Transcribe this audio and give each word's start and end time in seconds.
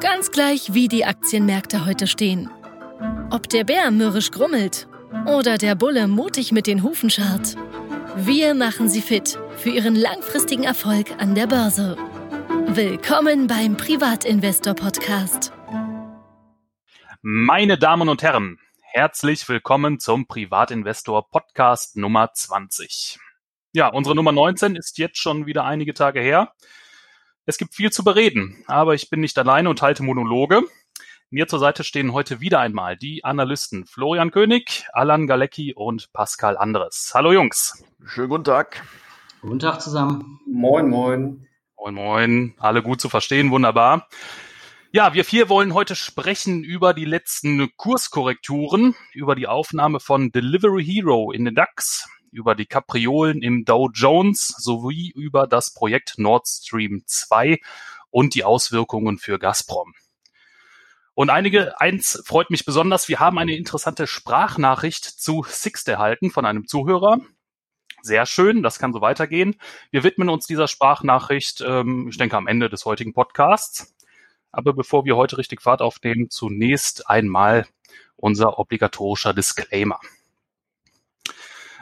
Ganz 0.00 0.30
gleich, 0.30 0.72
wie 0.72 0.88
die 0.88 1.04
Aktienmärkte 1.04 1.84
heute 1.84 2.06
stehen. 2.06 2.50
Ob 3.30 3.50
der 3.50 3.64
Bär 3.64 3.90
mürrisch 3.90 4.30
grummelt 4.30 4.88
oder 5.26 5.58
der 5.58 5.74
Bulle 5.74 6.08
mutig 6.08 6.52
mit 6.52 6.66
den 6.66 6.82
Hufen 6.82 7.10
scharrt. 7.10 7.54
Wir 8.16 8.54
machen 8.54 8.88
Sie 8.88 9.02
fit 9.02 9.38
für 9.58 9.68
Ihren 9.68 9.94
langfristigen 9.94 10.64
Erfolg 10.64 11.10
an 11.18 11.34
der 11.34 11.46
Börse. 11.46 11.98
Willkommen 12.68 13.46
beim 13.46 13.76
Privatinvestor 13.76 14.72
Podcast. 14.72 15.52
Meine 17.20 17.76
Damen 17.76 18.08
und 18.08 18.22
Herren, 18.22 18.58
herzlich 18.80 19.46
willkommen 19.50 20.00
zum 20.00 20.26
Privatinvestor 20.26 21.28
Podcast 21.28 21.98
Nummer 21.98 22.32
20. 22.32 23.18
Ja, 23.74 23.88
unsere 23.88 24.16
Nummer 24.16 24.32
19 24.32 24.76
ist 24.76 24.96
jetzt 24.96 25.18
schon 25.18 25.44
wieder 25.44 25.64
einige 25.64 25.92
Tage 25.92 26.20
her. 26.20 26.54
Es 27.46 27.56
gibt 27.56 27.74
viel 27.74 27.90
zu 27.90 28.04
bereden, 28.04 28.62
aber 28.66 28.94
ich 28.94 29.08
bin 29.08 29.20
nicht 29.20 29.38
alleine 29.38 29.70
und 29.70 29.80
halte 29.80 30.02
Monologe. 30.02 30.62
Mir 31.30 31.48
zur 31.48 31.58
Seite 31.58 31.84
stehen 31.84 32.12
heute 32.12 32.40
wieder 32.40 32.60
einmal 32.60 32.98
die 32.98 33.24
Analysten 33.24 33.86
Florian 33.86 34.30
König, 34.30 34.84
Alan 34.92 35.26
Galecki 35.26 35.72
und 35.74 36.12
Pascal 36.12 36.58
Andres. 36.58 37.12
Hallo 37.14 37.32
Jungs. 37.32 37.82
Schönen 38.04 38.28
guten 38.28 38.44
Tag. 38.44 38.82
Guten 39.40 39.58
Tag 39.58 39.80
zusammen. 39.80 40.38
Moin, 40.46 40.90
moin. 40.90 41.46
Moin, 41.78 41.94
moin. 41.94 42.54
Alle 42.58 42.82
gut 42.82 43.00
zu 43.00 43.08
verstehen, 43.08 43.50
wunderbar. 43.50 44.06
Ja, 44.92 45.14
wir 45.14 45.24
vier 45.24 45.48
wollen 45.48 45.72
heute 45.72 45.94
sprechen 45.94 46.62
über 46.62 46.92
die 46.92 47.06
letzten 47.06 47.70
Kurskorrekturen, 47.76 48.94
über 49.14 49.34
die 49.34 49.46
Aufnahme 49.46 49.98
von 50.00 50.30
Delivery 50.30 50.84
Hero 50.84 51.32
in 51.32 51.46
den 51.46 51.54
DAX, 51.54 52.06
über 52.30 52.54
die 52.54 52.66
Kapriolen 52.66 53.42
im 53.42 53.64
Dow 53.64 53.90
Jones 53.92 54.48
sowie 54.58 55.10
über 55.14 55.46
das 55.46 55.72
Projekt 55.72 56.14
Nord 56.16 56.46
Stream 56.46 57.02
2 57.06 57.58
und 58.10 58.34
die 58.34 58.44
Auswirkungen 58.44 59.18
für 59.18 59.38
Gazprom. 59.38 59.94
Und 61.14 61.28
einige, 61.28 61.80
eins 61.80 62.22
freut 62.24 62.50
mich 62.50 62.64
besonders, 62.64 63.08
wir 63.08 63.20
haben 63.20 63.38
eine 63.38 63.54
interessante 63.54 64.06
Sprachnachricht 64.06 65.04
zu 65.04 65.44
Sixt 65.46 65.88
erhalten 65.88 66.30
von 66.30 66.46
einem 66.46 66.66
Zuhörer. 66.66 67.20
Sehr 68.02 68.24
schön, 68.24 68.62
das 68.62 68.78
kann 68.78 68.92
so 68.92 69.00
weitergehen. 69.02 69.56
Wir 69.90 70.04
widmen 70.04 70.30
uns 70.30 70.46
dieser 70.46 70.68
Sprachnachricht, 70.68 71.62
ähm, 71.66 72.08
ich 72.08 72.16
denke, 72.16 72.36
am 72.36 72.46
Ende 72.46 72.70
des 72.70 72.86
heutigen 72.86 73.12
Podcasts. 73.12 73.94
Aber 74.52 74.72
bevor 74.72 75.04
wir 75.04 75.16
heute 75.16 75.36
richtig 75.36 75.60
Fahrt 75.60 75.82
aufnehmen, 75.82 76.30
zunächst 76.30 77.08
einmal 77.08 77.66
unser 78.16 78.58
obligatorischer 78.58 79.34
Disclaimer. 79.34 80.00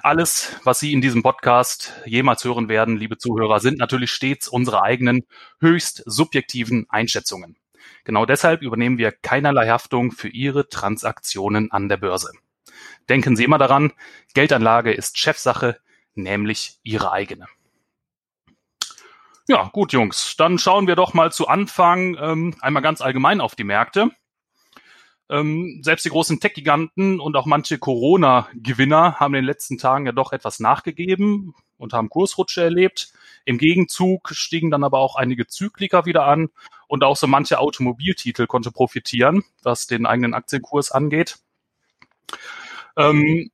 Alles, 0.02 0.56
was 0.62 0.78
Sie 0.78 0.92
in 0.92 1.00
diesem 1.00 1.22
Podcast 1.24 1.92
jemals 2.06 2.44
hören 2.44 2.68
werden, 2.68 2.96
liebe 2.96 3.18
Zuhörer, 3.18 3.58
sind 3.58 3.78
natürlich 3.78 4.12
stets 4.12 4.46
unsere 4.46 4.82
eigenen 4.82 5.26
höchst 5.60 6.02
subjektiven 6.06 6.86
Einschätzungen. 6.88 7.56
Genau 8.04 8.24
deshalb 8.24 8.62
übernehmen 8.62 8.98
wir 8.98 9.10
keinerlei 9.10 9.68
Haftung 9.68 10.12
für 10.12 10.28
Ihre 10.28 10.68
Transaktionen 10.68 11.72
an 11.72 11.88
der 11.88 11.96
Börse. 11.96 12.30
Denken 13.08 13.34
Sie 13.34 13.42
immer 13.42 13.58
daran, 13.58 13.92
Geldanlage 14.34 14.92
ist 14.92 15.18
Chefsache, 15.18 15.80
nämlich 16.14 16.78
Ihre 16.84 17.10
eigene. 17.10 17.46
Ja, 19.48 19.70
gut, 19.72 19.92
Jungs, 19.92 20.36
dann 20.36 20.58
schauen 20.58 20.86
wir 20.86 20.94
doch 20.94 21.12
mal 21.12 21.32
zu 21.32 21.48
Anfang 21.48 22.16
ähm, 22.20 22.54
einmal 22.60 22.82
ganz 22.82 23.00
allgemein 23.00 23.40
auf 23.40 23.56
die 23.56 23.64
Märkte. 23.64 24.10
Ähm, 25.30 25.80
selbst 25.82 26.04
die 26.04 26.10
großen 26.10 26.40
Tech-Giganten 26.40 27.20
und 27.20 27.36
auch 27.36 27.46
manche 27.46 27.78
Corona-Gewinner 27.78 29.16
haben 29.20 29.34
in 29.34 29.42
den 29.42 29.46
letzten 29.46 29.76
Tagen 29.76 30.06
ja 30.06 30.12
doch 30.12 30.32
etwas 30.32 30.58
nachgegeben 30.58 31.54
und 31.76 31.92
haben 31.92 32.08
Kursrutsche 32.08 32.62
erlebt. 32.62 33.12
Im 33.44 33.58
Gegenzug 33.58 34.30
stiegen 34.32 34.70
dann 34.70 34.84
aber 34.84 34.98
auch 34.98 35.16
einige 35.16 35.46
Zykliker 35.46 36.06
wieder 36.06 36.24
an 36.24 36.48
und 36.86 37.04
auch 37.04 37.16
so 37.16 37.26
manche 37.26 37.58
Automobiltitel 37.58 38.46
konnte 38.46 38.70
profitieren, 38.70 39.44
was 39.62 39.86
den 39.86 40.06
eigenen 40.06 40.34
Aktienkurs 40.34 40.90
angeht. 40.92 41.38
Ähm, 42.96 43.50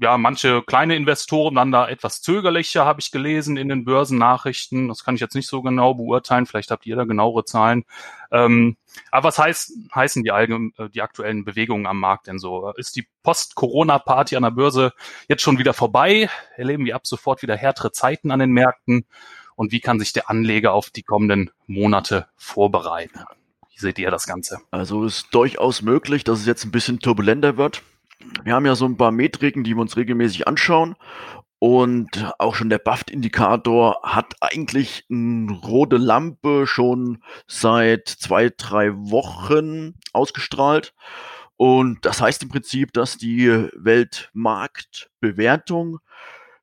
ja, 0.00 0.16
manche 0.16 0.62
kleine 0.62 0.96
Investoren 0.96 1.56
dann 1.56 1.70
da 1.70 1.86
etwas 1.86 2.22
zögerlicher, 2.22 2.86
habe 2.86 3.00
ich 3.00 3.10
gelesen 3.10 3.58
in 3.58 3.68
den 3.68 3.84
Börsennachrichten. 3.84 4.88
Das 4.88 5.04
kann 5.04 5.14
ich 5.14 5.20
jetzt 5.20 5.34
nicht 5.34 5.46
so 5.46 5.60
genau 5.60 5.92
beurteilen. 5.92 6.46
Vielleicht 6.46 6.70
habt 6.70 6.86
ihr 6.86 6.96
da 6.96 7.04
genauere 7.04 7.44
Zahlen. 7.44 7.84
Ähm, 8.32 8.78
aber 9.10 9.28
was 9.28 9.38
heißt, 9.38 9.72
heißen 9.94 10.24
die, 10.24 10.30
allgemein, 10.30 10.72
äh, 10.78 10.88
die 10.88 11.02
aktuellen 11.02 11.44
Bewegungen 11.44 11.86
am 11.86 12.00
Markt 12.00 12.28
denn 12.28 12.38
so? 12.38 12.72
Ist 12.76 12.96
die 12.96 13.06
Post-Corona-Party 13.22 14.36
an 14.36 14.42
der 14.42 14.52
Börse 14.52 14.94
jetzt 15.28 15.42
schon 15.42 15.58
wieder 15.58 15.74
vorbei? 15.74 16.30
Erleben 16.56 16.86
wir 16.86 16.96
ab 16.96 17.06
sofort 17.06 17.42
wieder 17.42 17.56
härtere 17.56 17.92
Zeiten 17.92 18.30
an 18.30 18.40
den 18.40 18.52
Märkten? 18.52 19.04
Und 19.54 19.70
wie 19.70 19.80
kann 19.80 19.98
sich 19.98 20.14
der 20.14 20.30
Anleger 20.30 20.72
auf 20.72 20.88
die 20.88 21.02
kommenden 21.02 21.50
Monate 21.66 22.26
vorbereiten? 22.36 23.20
Wie 23.70 23.78
seht 23.78 23.98
ihr 23.98 24.10
das 24.10 24.26
Ganze? 24.26 24.60
Also 24.70 25.04
ist 25.04 25.26
durchaus 25.32 25.82
möglich, 25.82 26.24
dass 26.24 26.38
es 26.38 26.46
jetzt 26.46 26.64
ein 26.64 26.70
bisschen 26.70 27.00
turbulenter 27.00 27.58
wird. 27.58 27.82
Wir 28.44 28.54
haben 28.54 28.66
ja 28.66 28.74
so 28.74 28.84
ein 28.86 28.96
paar 28.96 29.12
Metriken, 29.12 29.62
die 29.64 29.74
wir 29.74 29.80
uns 29.80 29.96
regelmäßig 29.96 30.46
anschauen. 30.48 30.96
Und 31.58 32.32
auch 32.38 32.54
schon 32.54 32.70
der 32.70 32.78
BAFT-Indikator 32.78 34.00
hat 34.02 34.34
eigentlich 34.40 35.04
eine 35.10 35.52
rote 35.52 35.98
Lampe 35.98 36.66
schon 36.66 37.22
seit 37.46 38.08
zwei, 38.08 38.50
drei 38.56 38.94
Wochen 38.94 39.92
ausgestrahlt. 40.14 40.94
Und 41.58 42.06
das 42.06 42.22
heißt 42.22 42.42
im 42.42 42.48
Prinzip, 42.48 42.94
dass 42.94 43.18
die 43.18 43.48
Weltmarktbewertung 43.74 45.98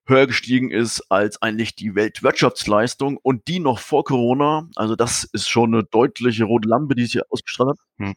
höher 0.07 0.25
gestiegen 0.25 0.72
ist 0.72 1.12
als 1.12 1.39
eigentlich 1.44 1.75
die 1.75 1.94
Weltwirtschaftsleistung 1.94 3.18
und 3.18 3.47
die 3.47 3.59
noch 3.59 3.78
vor 3.78 4.03
Corona. 4.03 4.68
Also 4.75 4.95
das 4.95 5.25
ist 5.25 5.47
schon 5.47 5.75
eine 5.75 5.84
deutliche 5.84 6.45
rote 6.45 6.68
Lampe, 6.68 6.95
die 6.95 7.06
sich 7.06 7.22
ausgestrahlt 7.31 7.72
hat. 7.72 7.78
Hm. 7.97 8.16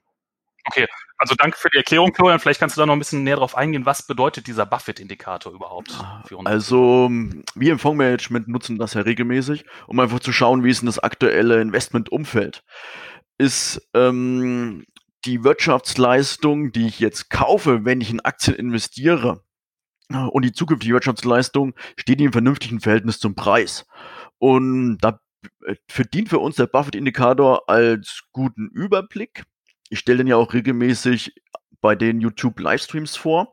Okay, 0.72 0.86
also 1.18 1.34
danke 1.34 1.58
für 1.58 1.68
die 1.68 1.78
Erklärung, 1.78 2.14
Florian. 2.14 2.38
Vielleicht 2.38 2.60
kannst 2.60 2.76
du 2.76 2.80
da 2.80 2.86
noch 2.86 2.92
ein 2.92 3.00
bisschen 3.00 3.24
näher 3.24 3.36
drauf 3.36 3.56
eingehen. 3.56 3.86
Was 3.86 4.06
bedeutet 4.06 4.46
dieser 4.46 4.66
Buffett-Indikator 4.66 5.52
überhaupt 5.52 5.98
für 6.26 6.36
uns? 6.36 6.46
Also, 6.46 7.10
wir 7.56 7.72
im 7.72 7.80
Fondsmanagement 7.80 8.46
nutzen 8.46 8.78
das 8.78 8.94
ja 8.94 9.00
regelmäßig, 9.00 9.64
um 9.88 9.98
einfach 9.98 10.20
zu 10.20 10.32
schauen, 10.32 10.62
wie 10.62 10.70
ist 10.70 10.82
denn 10.82 10.86
das 10.86 11.00
aktuelle 11.00 11.60
Investmentumfeld. 11.60 12.62
Ist 13.36 13.88
ähm, 13.94 14.84
die 15.24 15.42
Wirtschaftsleistung, 15.42 16.70
die 16.70 16.86
ich 16.86 17.00
jetzt 17.00 17.30
kaufe, 17.30 17.84
wenn 17.84 18.00
ich 18.00 18.10
in 18.10 18.20
Aktien 18.20 18.56
investiere, 18.56 19.42
und 20.08 20.44
die 20.44 20.52
zukünftige 20.52 20.94
Wirtschaftsleistung 20.94 21.74
steht 21.96 22.20
im 22.20 22.32
vernünftigen 22.32 22.80
Verhältnis 22.80 23.18
zum 23.18 23.34
Preis. 23.34 23.86
Und 24.38 24.98
da 24.98 25.20
äh, 25.66 25.74
verdient 25.88 26.28
für 26.28 26.38
uns 26.38 26.56
der 26.56 26.66
Buffett-Indikator 26.66 27.68
als 27.68 28.22
guten 28.32 28.68
Überblick 28.68 29.44
ich 29.90 29.98
stelle 29.98 30.18
den 30.18 30.26
ja 30.28 30.36
auch 30.36 30.54
regelmäßig 30.54 31.34
bei 31.80 31.94
den 31.94 32.20
YouTube-Livestreams 32.20 33.16
vor. 33.16 33.52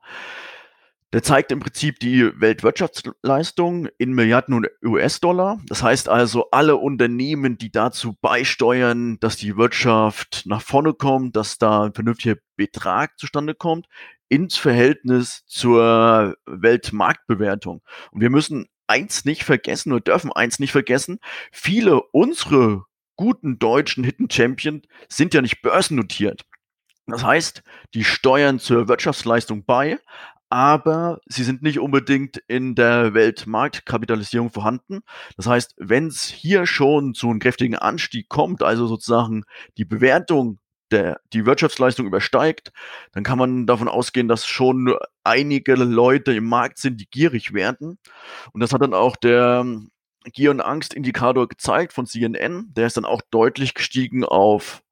Der 1.14 1.24
zeigt 1.24 1.54
im 1.54 1.62
Prinzip 1.62 2.00
die 2.00 2.30
Weltwirtschaftsleistung 2.40 3.88
in 3.98 4.12
Milliarden 4.12 4.68
US-Dollar. 4.84 5.60
Das 5.68 5.82
heißt 5.82 6.10
also, 6.10 6.50
alle 6.52 6.76
Unternehmen, 6.76 7.58
die 7.58 7.72
dazu 7.72 8.18
beisteuern, 8.20 9.18
dass 9.22 9.38
die 9.38 9.56
Wirtschaft 9.56 10.44
nach 10.46 10.62
vorne 10.62 10.94
kommt, 10.94 11.38
dass 11.38 11.58
da 11.58 11.86
ein 11.86 11.94
vernünftiger 11.94 12.36
Betrag 12.58 13.18
zustande 13.18 13.56
kommt, 13.56 13.88
ins 14.28 14.58
Verhältnis 14.58 15.46
zur 15.48 16.36
Weltmarktbewertung. 16.46 17.82
Und 18.12 18.22
wir 18.22 18.30
müssen 18.30 18.68
eins 18.88 19.24
nicht 19.24 19.44
vergessen 19.44 19.94
oder 19.94 20.02
dürfen 20.02 20.34
eins 20.34 20.60
nicht 20.60 20.74
vergessen. 20.74 21.20
Viele 21.54 22.02
unsere 22.12 22.84
guten 23.18 23.60
deutschen 23.60 24.04
Hidden 24.06 24.30
Champion 24.30 24.82
sind 25.10 25.34
ja 25.34 25.42
nicht 25.42 25.62
börsennotiert. 25.62 26.46
Das 27.08 27.24
heißt, 27.24 27.64
die 27.94 28.04
steuern 28.04 28.60
zur 28.60 28.88
Wirtschaftsleistung 28.88 29.66
bei, 29.66 29.98
aber 30.50 31.20
sie 31.26 31.44
sind 31.44 31.62
nicht 31.62 31.80
unbedingt 31.80 32.38
in 32.48 32.76
der 32.76 33.14
Weltmarktkapitalisierung 33.14 34.50
vorhanden. 34.50 35.02
Das 35.36 35.48
heißt, 35.48 35.74
wenn 35.78 36.08
es 36.08 36.26
hier 36.26 36.66
schon 36.66 37.14
zu 37.14 37.30
einem 37.30 37.40
kräftigen 37.40 37.76
Anstieg 37.76 38.30
kommt, 38.30 38.64
also 38.64 38.88
sozusagen 38.88 39.44
die 39.78 39.86
Bewertung 39.86 40.60
der, 40.92 41.20
die 41.34 41.46
Wirtschaftsleistung 41.46 42.06
übersteigt, 42.06 42.72
dann 43.12 43.24
kann 43.24 43.38
man 43.38 43.66
davon 43.66 43.90
ausgehen, 43.90 44.30
dass 44.30 44.46
schon 44.46 44.96
einige 45.24 45.76
Leute 45.76 46.34
im 46.34 46.46
Markt 46.46 46.78
sind, 46.78 47.02
die 47.02 47.10
gierig 47.10 47.54
werden. 47.54 47.98
Und 48.54 48.62
das 48.62 48.72
hat 48.72 48.82
dann 48.82 48.94
auch 48.94 49.18
der 49.18 49.66
Gier- 50.34 50.52
und 50.52 50.62
Angst-Indikator 50.62 51.48
gezeigt 51.48 51.94
von 51.94 52.06
CNN. 52.06 52.74
Der 52.74 52.88
ist 52.88 52.98
dann 52.98 53.06
auch 53.06 53.22
deutlich 53.32 53.74
gestiegen 53.74 54.24
auf 54.24 54.84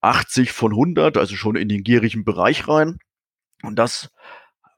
80 0.00 0.52
von 0.52 0.72
100, 0.72 1.16
also 1.16 1.34
schon 1.34 1.56
in 1.56 1.68
den 1.68 1.82
gierigen 1.82 2.24
Bereich 2.24 2.68
rein. 2.68 2.98
Und 3.62 3.76
das 3.76 4.10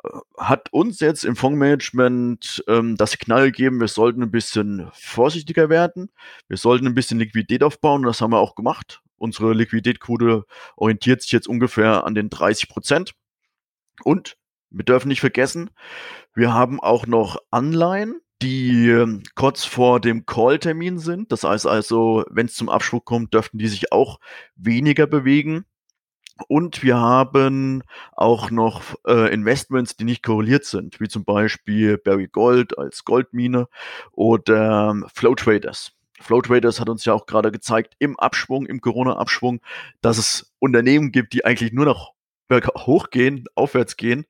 äh, 0.04 0.08
hat 0.38 0.72
uns 0.72 1.00
jetzt 1.00 1.24
im 1.24 1.36
Fondsmanagement 1.36 2.64
ähm, 2.68 2.96
das 2.96 3.12
Signal 3.12 3.46
gegeben, 3.46 3.80
wir 3.80 3.88
sollten 3.88 4.22
ein 4.22 4.30
bisschen 4.30 4.88
vorsichtiger 4.92 5.68
werden. 5.68 6.10
Wir 6.48 6.56
sollten 6.56 6.86
ein 6.86 6.94
bisschen 6.94 7.18
Liquidität 7.18 7.62
aufbauen 7.62 8.02
und 8.02 8.06
das 8.06 8.20
haben 8.20 8.32
wir 8.32 8.38
auch 8.38 8.54
gemacht. 8.54 9.02
Unsere 9.18 9.52
Liquiditätsquote 9.54 10.44
orientiert 10.76 11.22
sich 11.22 11.32
jetzt 11.32 11.48
ungefähr 11.48 12.04
an 12.04 12.14
den 12.14 12.30
30 12.30 12.68
Prozent. 12.68 13.14
Und 14.04 14.36
wir 14.70 14.84
dürfen 14.84 15.08
nicht 15.08 15.20
vergessen, 15.20 15.70
wir 16.34 16.52
haben 16.52 16.80
auch 16.80 17.06
noch 17.06 17.38
Anleihen 17.50 18.20
die 18.42 18.88
ähm, 18.88 19.22
kurz 19.34 19.64
vor 19.64 20.00
dem 20.00 20.26
Call-Termin 20.26 20.98
sind. 20.98 21.32
Das 21.32 21.44
heißt 21.44 21.66
also, 21.66 22.24
wenn 22.30 22.46
es 22.46 22.54
zum 22.54 22.68
Abschwung 22.68 23.02
kommt, 23.04 23.34
dürften 23.34 23.58
die 23.58 23.68
sich 23.68 23.92
auch 23.92 24.18
weniger 24.56 25.06
bewegen. 25.06 25.64
Und 26.48 26.82
wir 26.82 26.98
haben 26.98 27.82
auch 28.12 28.50
noch 28.50 28.82
äh, 29.06 29.32
Investments, 29.32 29.96
die 29.96 30.04
nicht 30.04 30.22
korreliert 30.22 30.66
sind, 30.66 31.00
wie 31.00 31.08
zum 31.08 31.24
Beispiel 31.24 31.96
Barry 31.96 32.28
Gold 32.28 32.78
als 32.78 33.06
Goldmine 33.06 33.68
oder 34.12 34.90
ähm, 34.90 35.06
Flow 35.14 35.34
Traders. 35.34 35.92
Flow 36.20 36.42
Traders 36.42 36.78
hat 36.78 36.90
uns 36.90 37.04
ja 37.06 37.14
auch 37.14 37.26
gerade 37.26 37.50
gezeigt 37.50 37.94
im 37.98 38.18
Abschwung, 38.18 38.66
im 38.66 38.80
Corona-Abschwung, 38.80 39.60
dass 40.02 40.18
es 40.18 40.54
Unternehmen 40.58 41.10
gibt, 41.10 41.32
die 41.32 41.44
eigentlich 41.44 41.72
nur 41.72 41.86
noch 41.86 42.12
hochgehen, 42.50 43.44
aufwärts 43.54 43.96
gehen. 43.96 44.26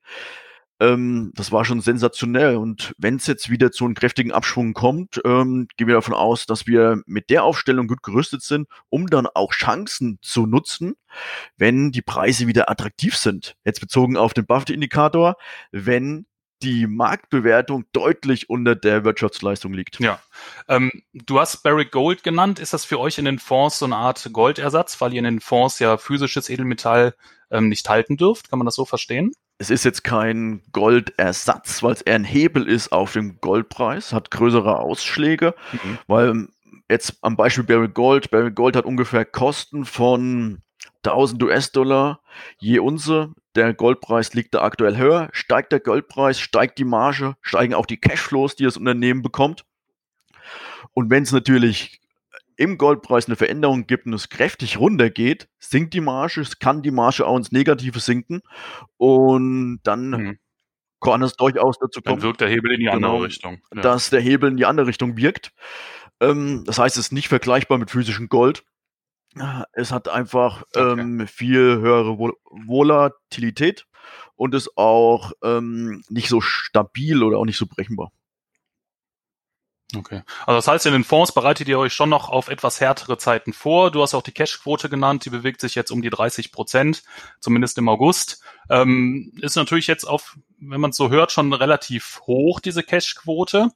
Ähm, 0.79 1.31
das 1.35 1.51
war 1.51 1.65
schon 1.65 1.81
sensationell. 1.81 2.55
Und 2.55 2.93
wenn 2.97 3.15
es 3.15 3.27
jetzt 3.27 3.49
wieder 3.49 3.71
zu 3.71 3.85
einem 3.85 3.95
kräftigen 3.95 4.31
Abschwung 4.31 4.73
kommt, 4.73 5.21
ähm, 5.25 5.67
gehen 5.77 5.87
wir 5.87 5.95
davon 5.95 6.13
aus, 6.13 6.45
dass 6.45 6.67
wir 6.67 7.01
mit 7.05 7.29
der 7.29 7.43
Aufstellung 7.43 7.87
gut 7.87 8.03
gerüstet 8.03 8.43
sind, 8.43 8.67
um 8.89 9.07
dann 9.07 9.27
auch 9.27 9.51
Chancen 9.53 10.19
zu 10.21 10.45
nutzen, 10.45 10.95
wenn 11.57 11.91
die 11.91 12.01
Preise 12.01 12.47
wieder 12.47 12.69
attraktiv 12.69 13.15
sind. 13.15 13.55
Jetzt 13.65 13.79
bezogen 13.79 14.17
auf 14.17 14.33
den 14.33 14.45
Buffett-Indikator, 14.45 15.35
wenn 15.71 16.25
die 16.61 16.87
Marktbewertung 16.87 17.85
deutlich 17.91 18.49
unter 18.49 18.75
der 18.75 19.03
Wirtschaftsleistung 19.03 19.73
liegt. 19.73 19.99
Ja. 19.99 20.19
Ähm, 20.67 20.91
du 21.13 21.39
hast 21.39 21.63
Barrick 21.63 21.91
Gold 21.91 22.23
genannt. 22.23 22.59
Ist 22.59 22.73
das 22.73 22.85
für 22.85 22.99
euch 22.99 23.17
in 23.17 23.25
den 23.25 23.39
Fonds 23.39 23.79
so 23.79 23.85
eine 23.85 23.95
Art 23.95 24.29
Goldersatz, 24.31 24.99
weil 24.99 25.13
ihr 25.13 25.19
in 25.19 25.25
den 25.25 25.39
Fonds 25.39 25.79
ja 25.79 25.97
physisches 25.97 26.49
Edelmetall 26.49 27.13
ähm, 27.51 27.69
nicht 27.69 27.87
halten 27.89 28.17
dürft? 28.17 28.49
Kann 28.49 28.59
man 28.59 28.65
das 28.65 28.75
so 28.75 28.85
verstehen? 28.85 29.31
Es 29.59 29.69
ist 29.69 29.85
jetzt 29.85 30.03
kein 30.03 30.61
Goldersatz, 30.71 31.81
weil 31.81 31.93
es 31.93 32.01
eher 32.01 32.15
ein 32.15 32.23
Hebel 32.23 32.67
ist 32.67 32.91
auf 32.91 33.13
dem 33.13 33.39
Goldpreis, 33.41 34.13
hat 34.13 34.29
größere 34.29 34.79
Ausschläge, 34.79 35.55
mhm. 35.71 35.97
weil 36.05 36.47
jetzt 36.89 37.17
am 37.21 37.35
Beispiel 37.35 37.63
Barrick 37.63 37.93
Gold, 37.93 38.29
Barrick 38.29 38.55
Gold 38.55 38.75
hat 38.75 38.85
ungefähr 38.85 39.25
Kosten 39.25 39.85
von 39.85 40.61
1000 41.03 41.41
US-Dollar 41.43 42.21
je 42.59 42.79
Unze. 42.79 43.33
Der 43.55 43.73
Goldpreis 43.73 44.33
liegt 44.33 44.53
da 44.53 44.61
aktuell 44.61 44.97
höher. 44.97 45.29
Steigt 45.31 45.71
der 45.71 45.79
Goldpreis, 45.79 46.39
steigt 46.39 46.77
die 46.77 46.85
Marge, 46.85 47.35
steigen 47.41 47.73
auch 47.73 47.85
die 47.85 47.97
Cashflows, 47.97 48.55
die 48.55 48.63
das 48.63 48.77
Unternehmen 48.77 49.21
bekommt. 49.21 49.65
Und 50.93 51.09
wenn 51.09 51.23
es 51.23 51.31
natürlich 51.31 52.01
im 52.57 52.77
Goldpreis 52.77 53.27
eine 53.27 53.35
Veränderung 53.35 53.87
gibt 53.87 54.07
und 54.07 54.13
es 54.13 54.29
kräftig 54.29 54.79
runtergeht, 54.79 55.47
sinkt 55.59 55.93
die 55.93 56.01
Marge, 56.01 56.41
es 56.41 56.59
kann 56.59 56.81
die 56.81 56.91
Marge 56.91 57.25
auch 57.25 57.37
ins 57.37 57.51
Negative 57.51 57.99
sinken 57.99 58.41
und 58.97 59.79
dann 59.83 60.09
mhm. 60.09 60.39
kann 60.99 61.21
es 61.21 61.35
durchaus 61.35 61.77
dazu 61.79 62.01
kommen. 62.01 62.19
Dann 62.19 62.27
wirkt 62.27 62.41
der 62.41 62.49
Hebel 62.49 62.73
in 62.73 62.79
die 62.79 62.89
andere 62.89 63.11
genau, 63.11 63.23
Richtung. 63.23 63.61
Ja. 63.75 63.81
Dass 63.81 64.09
der 64.09 64.21
Hebel 64.21 64.49
in 64.49 64.57
die 64.57 64.65
andere 64.65 64.87
Richtung 64.87 65.17
wirkt. 65.17 65.53
Ähm, 66.19 66.63
das 66.65 66.79
heißt, 66.79 66.97
es 66.97 67.05
ist 67.05 67.11
nicht 67.11 67.27
vergleichbar 67.27 67.77
mit 67.77 67.91
physischem 67.91 68.27
Gold. 68.27 68.63
Es 69.73 69.91
hat 69.91 70.07
einfach 70.07 70.63
okay. 70.73 70.99
ähm, 70.99 71.27
viel 71.27 71.79
höhere 71.79 72.17
Vol 72.17 72.33
Volatilität 72.49 73.85
und 74.35 74.55
ist 74.55 74.77
auch 74.77 75.31
ähm, 75.43 76.03
nicht 76.09 76.29
so 76.29 76.41
stabil 76.41 77.23
oder 77.23 77.37
auch 77.37 77.45
nicht 77.45 77.57
so 77.57 77.65
berechenbar. 77.65 78.11
Okay. 79.95 80.21
Also 80.45 80.57
das 80.57 80.67
heißt, 80.67 80.85
in 80.85 80.93
den 80.93 81.05
Fonds 81.05 81.31
bereitet 81.31 81.69
ihr 81.69 81.79
euch 81.79 81.93
schon 81.93 82.09
noch 82.09 82.27
auf 82.27 82.49
etwas 82.49 82.81
härtere 82.81 83.17
Zeiten 83.17 83.53
vor. 83.53 83.89
Du 83.89 84.01
hast 84.01 84.13
auch 84.13 84.21
die 84.21 84.33
Cashquote 84.33 84.89
genannt, 84.89 85.23
die 85.23 85.29
bewegt 85.29 85.61
sich 85.61 85.75
jetzt 85.75 85.91
um 85.91 86.01
die 86.01 86.09
30 86.09 86.51
Prozent, 86.51 87.03
zumindest 87.39 87.77
im 87.77 87.87
August. 87.87 88.41
Ähm, 88.69 89.31
ist 89.41 89.55
natürlich 89.55 89.87
jetzt 89.87 90.03
auf, 90.03 90.37
wenn 90.59 90.81
man 90.81 90.89
es 90.89 90.97
so 90.97 91.09
hört, 91.09 91.31
schon 91.31 91.53
relativ 91.53 92.19
hoch, 92.27 92.59
diese 92.59 92.83
Cashquote. 92.83 93.69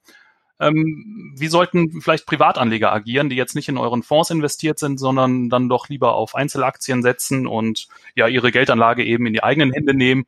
Ähm, 0.61 1.33
wie 1.35 1.47
sollten 1.47 2.01
vielleicht 2.01 2.27
Privatanleger 2.27 2.93
agieren, 2.93 3.29
die 3.29 3.35
jetzt 3.35 3.55
nicht 3.55 3.67
in 3.67 3.77
euren 3.77 4.03
Fonds 4.03 4.29
investiert 4.29 4.77
sind, 4.77 4.99
sondern 4.99 5.49
dann 5.49 5.69
doch 5.69 5.89
lieber 5.89 6.13
auf 6.13 6.35
Einzelaktien 6.35 7.01
setzen 7.01 7.47
und 7.47 7.87
ja 8.15 8.27
ihre 8.27 8.51
Geldanlage 8.51 9.03
eben 9.03 9.25
in 9.25 9.33
die 9.33 9.43
eigenen 9.43 9.73
Hände 9.73 9.95
nehmen? 9.95 10.25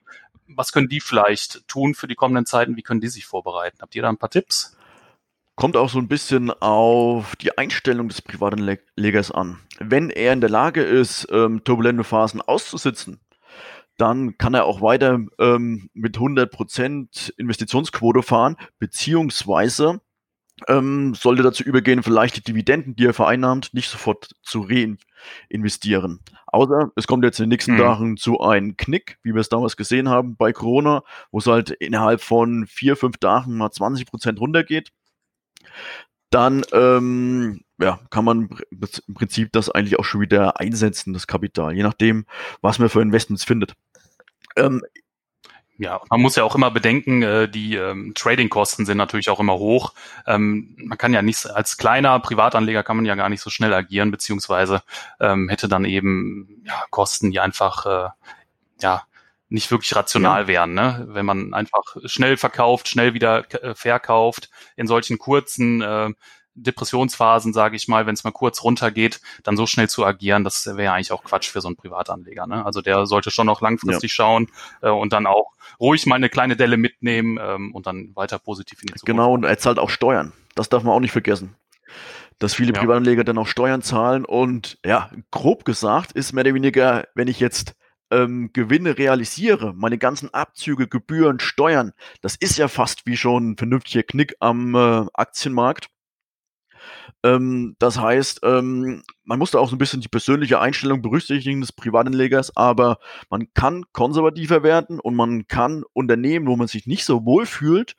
Was 0.47 0.71
können 0.71 0.89
die 0.89 1.01
vielleicht 1.01 1.67
tun 1.67 1.93
für 1.93 2.07
die 2.07 2.15
kommenden 2.15 2.47
Zeiten? 2.47 2.75
Wie 2.75 2.81
können 2.81 2.99
die 2.99 3.09
sich 3.09 3.27
vorbereiten? 3.27 3.77
Habt 3.81 3.95
ihr 3.95 4.01
da 4.01 4.09
ein 4.09 4.17
paar 4.17 4.31
Tipps? 4.31 4.75
Kommt 5.55 5.77
auch 5.77 5.89
so 5.89 5.99
ein 5.99 6.07
bisschen 6.07 6.49
auf 6.49 7.35
die 7.35 7.55
Einstellung 7.55 8.07
des 8.07 8.23
Privatanlegers 8.23 9.29
an. 9.29 9.59
Wenn 9.79 10.09
er 10.09 10.33
in 10.33 10.41
der 10.41 10.49
Lage 10.49 10.81
ist, 10.81 11.27
ähm, 11.31 11.63
turbulente 11.63 12.03
Phasen 12.03 12.41
auszusitzen, 12.41 13.19
dann 13.97 14.39
kann 14.39 14.55
er 14.55 14.65
auch 14.65 14.81
weiter 14.81 15.19
ähm, 15.37 15.91
mit 15.93 16.17
100% 16.17 17.33
Investitionsquote 17.37 18.23
fahren, 18.23 18.57
beziehungsweise 18.79 20.01
ähm, 20.67 21.15
sollte 21.15 21.43
dazu 21.43 21.63
übergehen, 21.63 22.03
vielleicht 22.03 22.37
die 22.37 22.43
Dividenden, 22.43 22.95
die 22.95 23.05
er 23.05 23.13
vereinnahmt, 23.13 23.73
nicht 23.73 23.89
sofort 23.89 24.31
zu 24.41 24.67
reinvestieren. 25.49 26.19
Außer 26.47 26.91
es 26.95 27.07
kommt 27.07 27.23
jetzt 27.23 27.39
in 27.39 27.45
den 27.45 27.49
nächsten 27.49 27.73
mhm. 27.73 27.77
Tagen 27.77 28.17
zu 28.17 28.39
einem 28.39 28.77
Knick, 28.77 29.17
wie 29.23 29.33
wir 29.33 29.41
es 29.41 29.49
damals 29.49 29.77
gesehen 29.77 30.09
haben 30.09 30.35
bei 30.35 30.53
Corona, 30.53 31.03
wo 31.31 31.39
es 31.39 31.47
halt 31.47 31.71
innerhalb 31.71 32.21
von 32.21 32.67
vier, 32.67 32.95
fünf 32.95 33.17
Tagen 33.17 33.57
mal 33.57 33.71
20 33.71 34.05
Prozent 34.05 34.39
runtergeht. 34.39 34.91
Dann 36.29 36.63
ähm, 36.71 37.61
ja, 37.79 37.99
kann 38.09 38.25
man 38.25 38.49
im 38.71 39.13
Prinzip 39.13 39.51
das 39.51 39.69
eigentlich 39.69 39.99
auch 39.99 40.05
schon 40.05 40.21
wieder 40.21 40.59
einsetzen, 40.59 41.13
das 41.13 41.27
Kapital, 41.27 41.75
je 41.75 41.83
nachdem, 41.83 42.25
was 42.61 42.79
man 42.79 42.89
für 42.89 43.01
Investments 43.01 43.43
findet. 43.43 43.73
Ähm, 44.55 44.81
ja, 45.83 46.01
man 46.09 46.21
muss 46.21 46.35
ja 46.37 46.43
auch 46.43 46.55
immer 46.55 46.71
bedenken, 46.71 47.21
äh, 47.21 47.49
die 47.49 47.75
ähm, 47.75 48.13
Trading-Kosten 48.15 48.85
sind 48.85 48.97
natürlich 48.97 49.29
auch 49.29 49.39
immer 49.39 49.55
hoch. 49.55 49.93
Ähm, 50.25 50.75
man 50.77 50.97
kann 50.97 51.13
ja 51.13 51.21
nicht, 51.21 51.45
als 51.45 51.77
kleiner 51.77 52.19
Privatanleger 52.19 52.83
kann 52.83 52.95
man 52.95 53.05
ja 53.05 53.15
gar 53.15 53.29
nicht 53.29 53.41
so 53.41 53.49
schnell 53.49 53.73
agieren, 53.73 54.09
beziehungsweise 54.09 54.81
ähm, 55.19 55.49
hätte 55.49 55.67
dann 55.67 55.83
eben 55.83 56.63
ja, 56.65 56.85
Kosten, 56.89 57.31
die 57.31 57.39
einfach 57.41 57.85
äh, 57.85 58.09
ja 58.81 59.03
nicht 59.49 59.69
wirklich 59.71 59.95
rational 59.95 60.43
ja. 60.43 60.47
wären, 60.47 60.73
ne? 60.73 61.05
wenn 61.09 61.25
man 61.25 61.53
einfach 61.53 61.83
schnell 62.05 62.37
verkauft, 62.37 62.87
schnell 62.87 63.13
wieder 63.13 63.43
äh, 63.61 63.75
verkauft, 63.75 64.49
in 64.77 64.87
solchen 64.87 65.19
kurzen 65.19 65.81
äh, 65.81 66.09
Depressionsphasen, 66.55 67.53
sage 67.53 67.75
ich 67.75 67.87
mal, 67.87 68.05
wenn 68.05 68.13
es 68.13 68.23
mal 68.23 68.31
kurz 68.31 68.63
runtergeht, 68.63 69.21
dann 69.43 69.57
so 69.57 69.65
schnell 69.65 69.89
zu 69.89 70.05
agieren, 70.05 70.43
das 70.43 70.65
wäre 70.65 70.93
eigentlich 70.93 71.11
auch 71.11 71.23
Quatsch 71.23 71.49
für 71.49 71.61
so 71.61 71.67
einen 71.67 71.75
Privatanleger. 71.75 72.47
Ne? 72.47 72.65
Also 72.65 72.81
der 72.81 73.05
sollte 73.05 73.31
schon 73.31 73.47
noch 73.47 73.61
langfristig 73.61 74.11
ja. 74.11 74.15
schauen 74.15 74.47
äh, 74.81 74.89
und 74.89 75.13
dann 75.13 75.25
auch 75.25 75.53
ruhig 75.79 76.05
mal 76.05 76.15
eine 76.15 76.29
kleine 76.29 76.55
Delle 76.55 76.77
mitnehmen 76.77 77.39
ähm, 77.41 77.73
und 77.73 77.87
dann 77.87 78.15
weiter 78.15 78.39
positiv 78.39 78.81
in 78.81 78.87
die 78.87 78.93
Zukunft. 78.93 79.05
Genau, 79.05 79.33
und 79.33 79.43
er 79.43 79.57
zahlt 79.57 79.79
auch 79.79 79.89
Steuern. 79.89 80.33
Das 80.55 80.69
darf 80.69 80.83
man 80.83 80.93
auch 80.93 80.99
nicht 80.99 81.11
vergessen. 81.11 81.55
Dass 82.39 82.53
viele 82.53 82.73
ja. 82.73 82.79
Privatanleger 82.79 83.23
dann 83.23 83.37
auch 83.37 83.47
Steuern 83.47 83.81
zahlen 83.81 84.25
und 84.25 84.77
ja, 84.85 85.09
grob 85.31 85.65
gesagt 85.65 86.11
ist 86.11 86.33
mehr 86.33 86.43
oder 86.43 86.53
weniger, 86.53 87.07
wenn 87.15 87.27
ich 87.27 87.39
jetzt 87.39 87.75
ähm, 88.11 88.51
Gewinne 88.53 88.97
realisiere, 88.97 89.73
meine 89.73 89.97
ganzen 89.97 90.33
Abzüge, 90.33 90.87
Gebühren, 90.87 91.39
Steuern, 91.39 91.93
das 92.21 92.35
ist 92.35 92.57
ja 92.57 92.67
fast 92.67 93.05
wie 93.05 93.17
schon 93.17 93.51
ein 93.51 93.57
vernünftiger 93.57 94.03
Knick 94.03 94.35
am 94.39 94.75
äh, 94.75 95.05
Aktienmarkt. 95.13 95.87
Ähm, 97.23 97.75
das 97.79 97.99
heißt, 97.99 98.41
ähm, 98.43 99.03
man 99.23 99.39
muss 99.39 99.51
da 99.51 99.59
auch 99.59 99.69
so 99.69 99.75
ein 99.75 99.79
bisschen 99.79 100.01
die 100.01 100.07
persönliche 100.07 100.59
Einstellung 100.59 101.01
berücksichtigen 101.01 101.61
des 101.61 101.71
Privatanlegers, 101.71 102.55
aber 102.55 102.99
man 103.29 103.53
kann 103.53 103.85
konservativer 103.93 104.63
werden 104.63 104.99
und 104.99 105.15
man 105.15 105.47
kann 105.47 105.83
Unternehmen, 105.93 106.47
wo 106.47 106.55
man 106.55 106.67
sich 106.67 106.87
nicht 106.87 107.05
so 107.05 107.25
wohl 107.25 107.45
fühlt, 107.45 107.95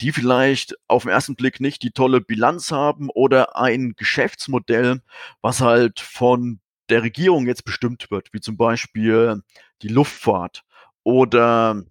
die 0.00 0.12
vielleicht 0.12 0.74
auf 0.86 1.02
den 1.02 1.12
ersten 1.12 1.36
Blick 1.36 1.60
nicht 1.60 1.82
die 1.82 1.90
tolle 1.90 2.20
Bilanz 2.20 2.70
haben 2.70 3.08
oder 3.10 3.56
ein 3.56 3.94
Geschäftsmodell, 3.96 5.02
was 5.42 5.60
halt 5.60 6.00
von 6.00 6.60
der 6.88 7.02
Regierung 7.02 7.46
jetzt 7.46 7.64
bestimmt 7.64 8.10
wird, 8.10 8.32
wie 8.32 8.40
zum 8.40 8.56
Beispiel 8.56 9.42
die 9.82 9.88
Luftfahrt 9.88 10.64
oder 11.02 11.82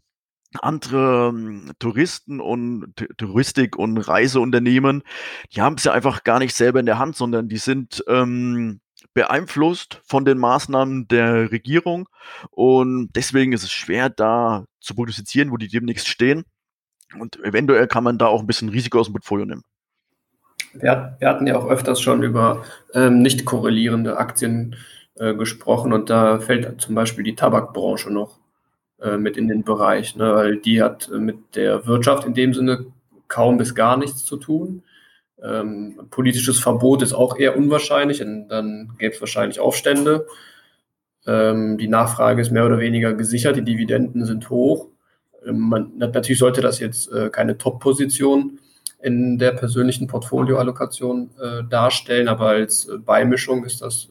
andere 0.64 1.30
ähm, 1.30 1.72
Touristen 1.80 2.40
und 2.40 2.94
Touristik 3.18 3.76
und 3.78 3.98
Reiseunternehmen, 3.98 5.04
die 5.54 5.62
haben 5.62 5.76
es 5.76 5.84
ja 5.84 5.94
einfach 5.94 6.24
gar 6.24 6.40
nicht 6.40 6.56
selber 6.56 6.80
in 6.80 6.86
der 6.86 7.00
Hand, 7.00 7.16
sondern 7.16 7.48
die 7.48 7.58
sind 7.58 8.04
ähm, 8.08 8.82
beeinflusst 9.14 10.02
von 10.06 10.26
den 10.26 10.38
Maßnahmen 10.38 11.08
der 11.08 11.52
Regierung 11.52 12.08
und 12.52 13.10
deswegen 13.16 13.54
ist 13.54 13.64
es 13.64 13.72
schwer, 13.72 14.10
da 14.10 14.66
zu 14.80 14.96
prognostizieren, 14.96 15.52
wo 15.52 15.58
die 15.58 15.68
demnächst 15.68 16.08
stehen. 16.08 16.44
Und 17.18 17.44
eventuell 17.44 17.88
kann 17.88 18.04
man 18.04 18.18
da 18.18 18.28
auch 18.28 18.42
ein 18.42 18.48
bisschen 18.48 18.70
Risiko 18.70 19.00
aus 19.00 19.08
dem 19.08 19.14
Portfolio 19.14 19.46
nehmen. 19.46 19.64
Wir, 20.74 21.16
wir 21.20 21.30
hatten 21.30 21.48
ja 21.48 21.58
auch 21.58 21.68
öfters 21.68 22.02
schon 22.02 22.22
über 22.22 22.64
ähm, 22.94 23.22
nicht 23.22 23.46
korrelierende 23.46 24.18
Aktien 24.18 24.76
äh, 25.16 25.34
gesprochen 25.34 25.94
und 25.94 26.10
da 26.10 26.40
fällt 26.40 26.80
zum 26.82 26.96
Beispiel 26.96 27.24
die 27.24 27.36
Tabakbranche 27.36 28.12
noch 28.12 28.40
äh, 29.01 29.18
mit 29.18 29.38
in 29.38 29.48
den 29.48 29.63
Bereich, 29.63 30.16
ne, 30.16 30.34
weil 30.34 30.58
die 30.58 30.82
hat 30.82 31.10
äh, 31.13 31.20
mit 31.20 31.56
der 31.56 31.86
Wirtschaft 31.86 32.25
in 32.25 32.34
dem 32.34 32.54
Sinne 32.54 32.88
kaum 33.27 33.58
bis 33.58 33.75
gar 33.75 33.96
nichts 33.96 34.25
zu 34.25 34.38
tun. 34.38 34.84
Ähm, 35.44 36.00
politisches 36.10 36.60
Verbot 36.60 37.04
ist 37.04 37.13
auch 37.13 37.38
eher 37.38 37.56
unwahrscheinlich, 37.56 38.24
und 38.24 38.48
dann 38.50 38.94
gäbe 38.98 39.13
es 39.13 39.22
wahrscheinlich 39.22 39.60
Aufstände. 39.60 40.25
Ähm, 41.27 41.77
die 41.77 41.88
Nachfrage 41.88 42.42
ist 42.42 42.51
mehr 42.51 42.66
oder 42.66 42.80
weniger 42.80 43.13
gesichert, 43.13 43.56
die 43.58 43.63
Dividenden 43.63 44.25
sind 44.25 44.50
hoch. 44.50 44.88
Ähm, 45.46 45.60
man, 45.60 45.92
natürlich 45.98 46.39
sollte 46.39 46.62
das 46.62 46.80
jetzt 46.80 47.12
äh, 47.12 47.30
keine 47.30 47.58
Top-Position 47.58 48.60
in 49.04 49.38
der 49.38 49.51
persönlichen 49.51 50.08
Portfolioallokation 50.08 51.30
äh, 51.39 51.63
darstellen, 51.70 52.27
aber 52.27 52.48
als 52.48 52.88
äh, 52.88 52.98
Beimischung 52.98 53.63
ist 53.63 53.84
das 53.84 54.10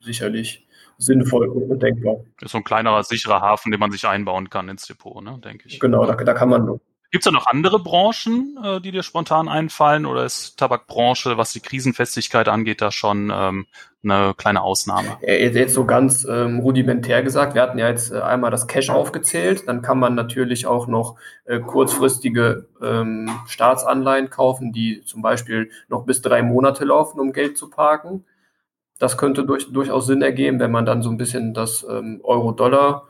sicherlich 0.00 0.65
sinnvoll 0.98 1.48
und 1.48 1.82
denkbar. 1.82 2.16
Ist 2.40 2.52
so 2.52 2.58
ein 2.58 2.64
kleinerer, 2.64 3.02
sicherer 3.02 3.40
Hafen, 3.40 3.70
den 3.70 3.80
man 3.80 3.90
sich 3.90 4.06
einbauen 4.06 4.50
kann 4.50 4.68
ins 4.68 4.86
Depot, 4.86 5.22
ne, 5.22 5.38
denke 5.44 5.68
ich. 5.68 5.80
Genau, 5.80 6.06
da, 6.06 6.14
da 6.14 6.34
kann 6.34 6.48
man 6.48 6.80
Gibt 7.12 7.24
es 7.24 7.26
da 7.26 7.30
noch 7.30 7.46
andere 7.46 7.78
Branchen, 7.78 8.58
äh, 8.62 8.80
die 8.80 8.90
dir 8.90 9.02
spontan 9.02 9.48
einfallen, 9.48 10.06
oder 10.06 10.24
ist 10.24 10.58
Tabakbranche, 10.58 11.38
was 11.38 11.52
die 11.52 11.60
Krisenfestigkeit 11.60 12.48
angeht, 12.48 12.82
da 12.82 12.90
schon 12.90 13.32
ähm, 13.32 13.66
eine 14.02 14.34
kleine 14.36 14.62
Ausnahme? 14.62 15.16
Jetzt 15.22 15.74
so 15.74 15.84
ganz 15.84 16.26
ähm, 16.28 16.58
rudimentär 16.58 17.22
gesagt, 17.22 17.54
wir 17.54 17.62
hatten 17.62 17.78
ja 17.78 17.88
jetzt 17.88 18.12
äh, 18.12 18.20
einmal 18.20 18.50
das 18.50 18.66
Cash 18.66 18.90
aufgezählt, 18.90 19.68
dann 19.68 19.82
kann 19.82 19.98
man 19.98 20.14
natürlich 20.14 20.66
auch 20.66 20.88
noch 20.88 21.16
äh, 21.44 21.60
kurzfristige 21.60 22.66
ähm, 22.82 23.30
Staatsanleihen 23.46 24.28
kaufen, 24.28 24.72
die 24.72 25.02
zum 25.02 25.22
Beispiel 25.22 25.70
noch 25.88 26.04
bis 26.06 26.22
drei 26.22 26.42
Monate 26.42 26.84
laufen, 26.84 27.20
um 27.20 27.32
Geld 27.32 27.56
zu 27.56 27.70
parken. 27.70 28.24
Das 28.98 29.18
könnte 29.18 29.44
durch, 29.44 29.72
durchaus 29.72 30.06
Sinn 30.06 30.22
ergeben, 30.22 30.58
wenn 30.60 30.70
man 30.70 30.86
dann 30.86 31.02
so 31.02 31.10
ein 31.10 31.18
bisschen 31.18 31.52
das 31.54 31.86
ähm, 31.88 32.20
Euro-Dollar 32.22 33.06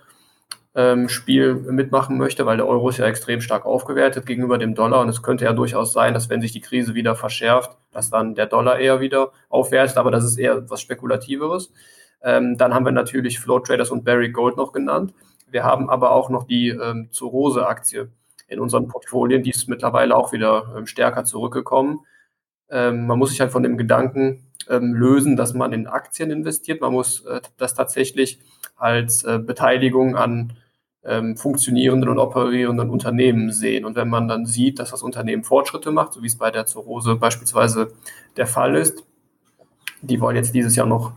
ähm, 0.76 1.08
mitmachen 1.70 2.18
möchte, 2.18 2.44
weil 2.44 2.58
der 2.58 2.66
Euro 2.66 2.90
ist 2.90 2.98
ja 2.98 3.06
extrem 3.06 3.40
stark 3.40 3.64
aufgewertet 3.64 4.26
gegenüber 4.26 4.58
dem 4.58 4.74
Dollar 4.74 5.00
und 5.00 5.08
es 5.08 5.22
könnte 5.22 5.46
ja 5.46 5.54
durchaus 5.54 5.92
sein, 5.92 6.12
dass 6.12 6.28
wenn 6.28 6.42
sich 6.42 6.52
die 6.52 6.60
Krise 6.60 6.94
wieder 6.94 7.16
verschärft, 7.16 7.78
dass 7.92 8.10
dann 8.10 8.34
der 8.34 8.46
Dollar 8.46 8.78
eher 8.78 9.00
wieder 9.00 9.32
aufwertet, 9.48 9.96
aber 9.96 10.10
das 10.10 10.24
ist 10.24 10.36
eher 10.36 10.56
etwas 10.56 10.82
Spekulativeres. 10.82 11.72
Ähm, 12.22 12.58
dann 12.58 12.74
haben 12.74 12.84
wir 12.84 12.92
natürlich 12.92 13.40
Flow 13.40 13.58
Traders 13.60 13.90
und 13.90 14.04
Barry 14.04 14.30
Gold 14.30 14.58
noch 14.58 14.72
genannt. 14.72 15.14
Wir 15.50 15.64
haben 15.64 15.88
aber 15.88 16.10
auch 16.10 16.28
noch 16.28 16.44
die 16.44 16.68
ähm, 16.68 17.08
Zurose-Aktie 17.10 18.10
in 18.48 18.60
unseren 18.60 18.86
Portfolien, 18.86 19.42
die 19.42 19.50
ist 19.50 19.68
mittlerweile 19.68 20.14
auch 20.14 20.32
wieder 20.32 20.74
ähm, 20.76 20.86
stärker 20.86 21.24
zurückgekommen. 21.24 22.00
Ähm, 22.68 23.06
man 23.06 23.18
muss 23.18 23.30
sich 23.30 23.40
halt 23.40 23.50
von 23.52 23.62
dem 23.62 23.78
Gedanken 23.78 24.45
ähm, 24.68 24.94
lösen, 24.94 25.36
dass 25.36 25.54
man 25.54 25.72
in 25.72 25.86
Aktien 25.86 26.30
investiert. 26.30 26.80
Man 26.80 26.92
muss 26.92 27.24
äh, 27.24 27.40
das 27.56 27.74
tatsächlich 27.74 28.38
als 28.76 29.24
äh, 29.24 29.38
Beteiligung 29.38 30.16
an 30.16 30.52
ähm, 31.04 31.36
funktionierenden 31.36 32.10
und 32.10 32.18
operierenden 32.18 32.90
Unternehmen 32.90 33.52
sehen. 33.52 33.84
Und 33.84 33.96
wenn 33.96 34.08
man 34.08 34.28
dann 34.28 34.44
sieht, 34.44 34.78
dass 34.78 34.90
das 34.90 35.02
Unternehmen 35.02 35.44
Fortschritte 35.44 35.92
macht, 35.92 36.12
so 36.12 36.22
wie 36.22 36.26
es 36.26 36.36
bei 36.36 36.50
der 36.50 36.66
Zurose 36.66 37.16
beispielsweise 37.16 37.92
der 38.36 38.46
Fall 38.46 38.76
ist, 38.76 39.04
die 40.02 40.20
wollen 40.20 40.36
jetzt 40.36 40.54
dieses 40.54 40.76
Jahr 40.76 40.86
noch 40.86 41.12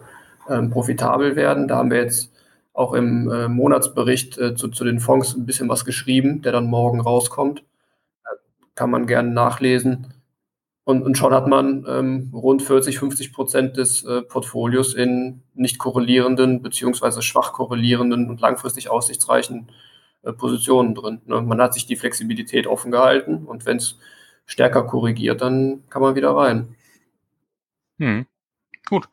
ähm, 0.50 0.70
profitabel 0.70 1.36
werden. 1.36 1.68
Da 1.68 1.78
haben 1.78 1.92
wir 1.92 1.98
jetzt 1.98 2.32
auch 2.74 2.94
im 2.94 3.30
äh, 3.30 3.48
Monatsbericht 3.48 4.38
äh, 4.38 4.56
zu, 4.56 4.70
zu, 4.70 4.86
den 4.86 5.00
Fonds 5.00 5.36
ein 5.36 5.46
bisschen 5.46 5.70
was 5.70 5.86
geschrieben, 5.86 6.42
der 6.42 6.52
dann 6.52 6.68
morgen 6.68 7.02
rauskommt. 7.02 7.62
Äh, 8.24 8.36
kann 8.76 8.90
man 8.90 9.08
gerne 9.08 9.32
nachlesen. 9.32 10.14
Und, 10.90 11.04
und 11.04 11.16
schon 11.20 11.36
hat 11.36 11.46
man 11.46 11.86
ähm, 11.88 12.32
rund 12.34 12.64
40, 12.64 12.98
50 12.98 13.32
Prozent 13.32 13.78
des 13.78 14.04
äh, 14.06 14.24
Portfolios 14.24 14.96
in 14.96 15.44
nicht 15.54 15.78
korrelierenden 15.78 16.64
beziehungsweise 16.64 17.22
schwach 17.22 17.54
korrelierenden 17.54 18.28
und 18.28 18.42
langfristig 18.42 18.90
aussichtsreichen 18.90 19.68
äh, 20.24 20.34
Positionen 20.34 20.96
drin. 20.96 21.22
Ne? 21.28 21.44
Man 21.44 21.62
hat 21.62 21.76
sich 21.76 21.86
die 21.86 21.96
Flexibilität 21.96 22.66
offen 22.66 22.90
gehalten 22.90 23.46
und 23.46 23.68
wenn 23.68 23.78
es 23.78 24.00
stärker 24.48 24.82
korrigiert, 24.82 25.42
dann 25.42 25.84
kann 25.92 26.02
man 26.02 26.16
wieder 26.16 26.36
rein. 26.36 26.76
Hm. 28.00 28.26
Gut. 28.88 29.10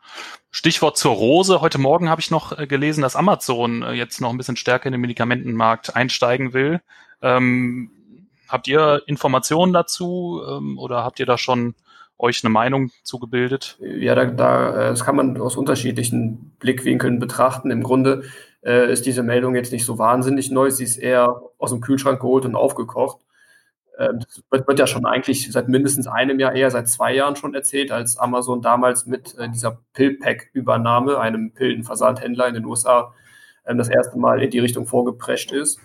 Stichwort 0.50 0.96
zur 0.96 1.12
Rose. 1.12 1.60
Heute 1.60 1.76
Morgen 1.76 2.08
habe 2.08 2.22
ich 2.22 2.30
noch 2.30 2.58
äh, 2.58 2.66
gelesen, 2.66 3.02
dass 3.02 3.16
Amazon 3.16 3.82
äh, 3.82 3.92
jetzt 3.92 4.22
noch 4.22 4.30
ein 4.30 4.38
bisschen 4.38 4.56
stärker 4.56 4.86
in 4.86 4.92
den 4.92 5.02
Medikamentenmarkt 5.02 5.94
einsteigen 5.94 6.54
will. 6.54 6.80
Ähm, 7.20 7.90
Habt 8.48 8.68
ihr 8.68 9.02
Informationen 9.06 9.72
dazu 9.72 10.42
ähm, 10.48 10.78
oder 10.78 11.04
habt 11.04 11.20
ihr 11.20 11.26
da 11.26 11.38
schon 11.38 11.74
euch 12.18 12.42
eine 12.44 12.52
Meinung 12.52 12.90
zugebildet? 13.02 13.78
Ja, 13.80 14.14
da, 14.14 14.24
da, 14.26 14.70
äh, 14.70 14.88
das 14.90 15.04
kann 15.04 15.16
man 15.16 15.40
aus 15.40 15.56
unterschiedlichen 15.56 16.56
Blickwinkeln 16.58 17.18
betrachten. 17.18 17.70
Im 17.70 17.82
Grunde 17.82 18.24
äh, 18.64 18.90
ist 18.90 19.06
diese 19.06 19.22
Meldung 19.22 19.54
jetzt 19.54 19.72
nicht 19.72 19.84
so 19.84 19.98
wahnsinnig 19.98 20.50
neu. 20.50 20.70
Sie 20.70 20.84
ist 20.84 20.96
eher 20.96 21.42
aus 21.58 21.70
dem 21.70 21.80
Kühlschrank 21.80 22.20
geholt 22.20 22.44
und 22.44 22.54
aufgekocht. 22.54 23.18
Äh, 23.98 24.14
das 24.14 24.42
wird, 24.66 24.78
ja 24.78 24.86
schon 24.86 25.06
eigentlich 25.06 25.50
seit 25.50 25.68
mindestens 25.68 26.06
einem 26.06 26.38
Jahr, 26.38 26.54
eher 26.54 26.70
seit 26.70 26.88
zwei 26.88 27.14
Jahren 27.14 27.36
schon 27.36 27.54
erzählt, 27.54 27.90
als 27.90 28.16
Amazon 28.16 28.62
damals 28.62 29.06
mit 29.06 29.36
äh, 29.38 29.48
dieser 29.48 29.78
Pillpack-Übernahme, 29.94 31.18
einem 31.18 31.52
Pillenversandhändler 31.52 32.48
in 32.48 32.54
den 32.54 32.64
USA, 32.64 33.14
äh, 33.64 33.74
das 33.74 33.88
erste 33.88 34.18
Mal 34.18 34.42
in 34.42 34.50
die 34.50 34.58
Richtung 34.58 34.86
vorgeprescht 34.86 35.52
ist. 35.52 35.80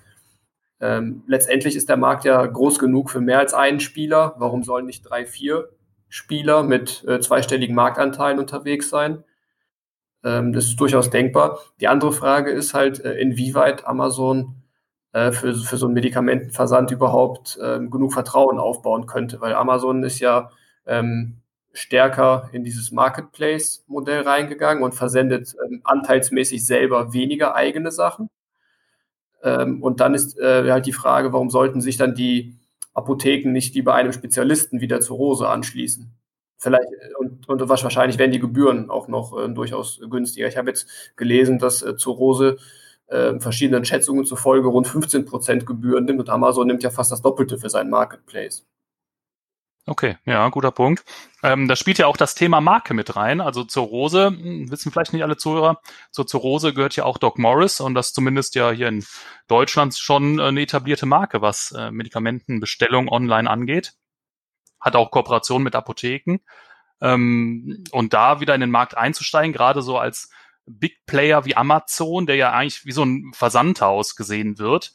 Ähm, 0.82 1.24
letztendlich 1.28 1.76
ist 1.76 1.90
der 1.90 1.98
Markt 1.98 2.26
ja 2.26 2.44
groß 2.44 2.80
genug 2.80 3.12
für 3.12 3.22
mehr 3.22 3.40
als 3.40 3.54
einen 3.54 3.80
Spieler. 3.80 4.34
Warum 4.38 4.64
sollen 4.64 4.88
nicht 4.88 5.04
drei, 5.04 5.26
vier 5.26 5.70
Spieler 6.10 6.64
mit 6.64 7.06
äh, 7.08 7.20
zweistelligen 7.20 7.76
Marktanteilen 7.76 8.40
unterwegs 8.40 8.90
sein? 8.90 9.24
Ähm, 10.24 10.54
das 10.54 10.66
ist 10.66 10.80
durchaus 10.80 11.12
denkbar. 11.12 11.60
Die 11.80 11.88
andere 11.88 12.12
Frage 12.12 12.52
ist 12.52 12.74
halt, 12.74 13.00
äh, 13.06 13.14
inwieweit 13.20 13.86
Amazon 13.86 14.64
äh, 15.14 15.32
für, 15.32 15.54
für 15.54 15.78
so 15.78 15.86
einen 15.86 15.94
Medikamentenversand 15.94 16.90
überhaupt 16.92 17.60
ähm, 17.62 17.92
genug 17.92 18.14
Vertrauen 18.14 18.58
aufbauen 18.60 19.06
könnte, 19.06 19.40
weil 19.40 19.54
Amazon 19.54 20.04
ist 20.04 20.20
ja 20.20 20.50
ähm, 20.88 21.42
stärker 21.74 22.50
in 22.54 22.64
dieses 22.64 22.92
Marketplace-Modell 22.92 24.24
reingegangen 24.24 24.84
und 24.84 24.96
versendet 24.96 25.56
ähm, 25.66 25.82
anteilsmäßig 25.84 26.66
selber 26.66 27.14
weniger 27.14 27.56
eigene 27.56 27.92
Sachen 27.92 28.30
ähm, 29.44 29.82
und 29.84 30.00
dann 30.00 30.14
ist 30.14 30.38
äh, 30.40 30.70
halt 30.72 30.86
die 30.86 30.94
Frage, 30.94 31.34
warum 31.34 31.50
sollten 31.50 31.82
sich 31.82 31.98
dann 31.98 32.16
die 32.16 32.56
Apotheken 32.94 33.52
nicht 33.52 33.76
die 33.76 33.82
bei 33.82 33.94
einem 33.94 34.14
Spezialisten 34.14 34.82
wieder 34.82 35.00
zur 35.02 35.18
Rose 35.18 35.48
anschließen? 35.48 36.12
Vielleicht, 36.58 36.92
äh, 36.92 37.16
und, 37.18 37.50
und 37.50 37.70
wahrscheinlich 37.70 38.20
werden 38.20 38.32
die 38.32 38.40
Gebühren 38.40 38.90
auch 38.90 39.08
noch 39.08 39.38
äh, 39.38 39.50
durchaus 39.50 40.00
günstiger. 40.10 40.48
Ich 40.48 40.58
habe 40.58 40.70
jetzt 40.70 40.88
gelesen, 41.16 41.60
dass 41.60 41.82
äh, 41.82 41.96
zur 41.98 42.16
Rose 42.16 42.58
äh, 43.08 43.40
verschiedenen 43.40 43.86
Schätzungen 43.86 44.26
zufolge 44.26 44.68
rund 44.68 44.88
15 44.88 45.26
Prozent 45.26 45.66
Gebühren 45.66 46.06
nimmt 46.06 46.20
und 46.20 46.30
Amazon 46.30 46.68
nimmt 46.68 46.84
ja 46.84 46.90
fast 46.90 47.12
das 47.12 47.22
Doppelte 47.22 47.58
für 47.58 47.70
seinen 47.70 47.90
Marketplace. 47.90 48.66
Okay, 49.92 50.18
ja, 50.24 50.48
guter 50.48 50.72
Punkt. 50.72 51.04
Ähm, 51.44 51.68
da 51.68 51.76
spielt 51.76 51.98
ja 51.98 52.08
auch 52.08 52.16
das 52.16 52.34
Thema 52.34 52.62
Marke 52.62 52.94
mit 52.94 53.18
rein. 53.18 53.42
Also 53.42 53.66
zur 53.66 53.88
Rose, 53.88 54.28
hm, 54.28 54.72
wissen 54.72 54.90
vielleicht 54.90 55.12
nicht 55.12 55.24
alle 55.24 55.36
Zuhörer, 55.36 55.82
so 56.12 56.24
zur 56.24 56.40
Rose 56.40 56.74
gehört 56.74 56.96
ja 56.96 57.04
auch 57.04 57.18
Doc 57.18 57.38
Morris 57.38 57.82
und 57.82 57.94
das 57.94 58.14
zumindest 58.14 58.56
ja 58.56 58.72
hier 58.72 58.88
in 58.88 59.04
Deutschland 59.50 59.94
schon 59.98 60.40
eine 60.40 60.62
etablierte 60.62 61.06
Marke, 61.06 61.42
was 61.42 61.74
äh, 61.74 61.92
Medikamentenbestellung 61.92 63.10
online 63.10 63.50
angeht. 63.50 63.96
Hat 64.80 64.96
auch 64.96 65.12
Kooperation 65.12 65.62
mit 65.62 65.76
Apotheken. 65.76 66.38
Ähm, 67.02 67.84
und 67.92 68.14
da 68.14 68.40
wieder 68.40 68.56
in 68.56 68.62
den 68.62 68.72
Markt 68.72 68.96
einzusteigen, 68.96 69.52
gerade 69.52 69.82
so 69.82 69.98
als 69.98 70.30
Big 70.66 71.06
Player 71.06 71.44
wie 71.44 71.58
Amazon, 71.58 72.28
der 72.28 72.38
ja 72.38 72.54
eigentlich 72.54 72.86
wie 72.86 72.94
so 72.94 73.04
ein 73.04 73.34
Versandhaus 73.34 74.16
gesehen 74.16 74.58
wird. 74.58 74.94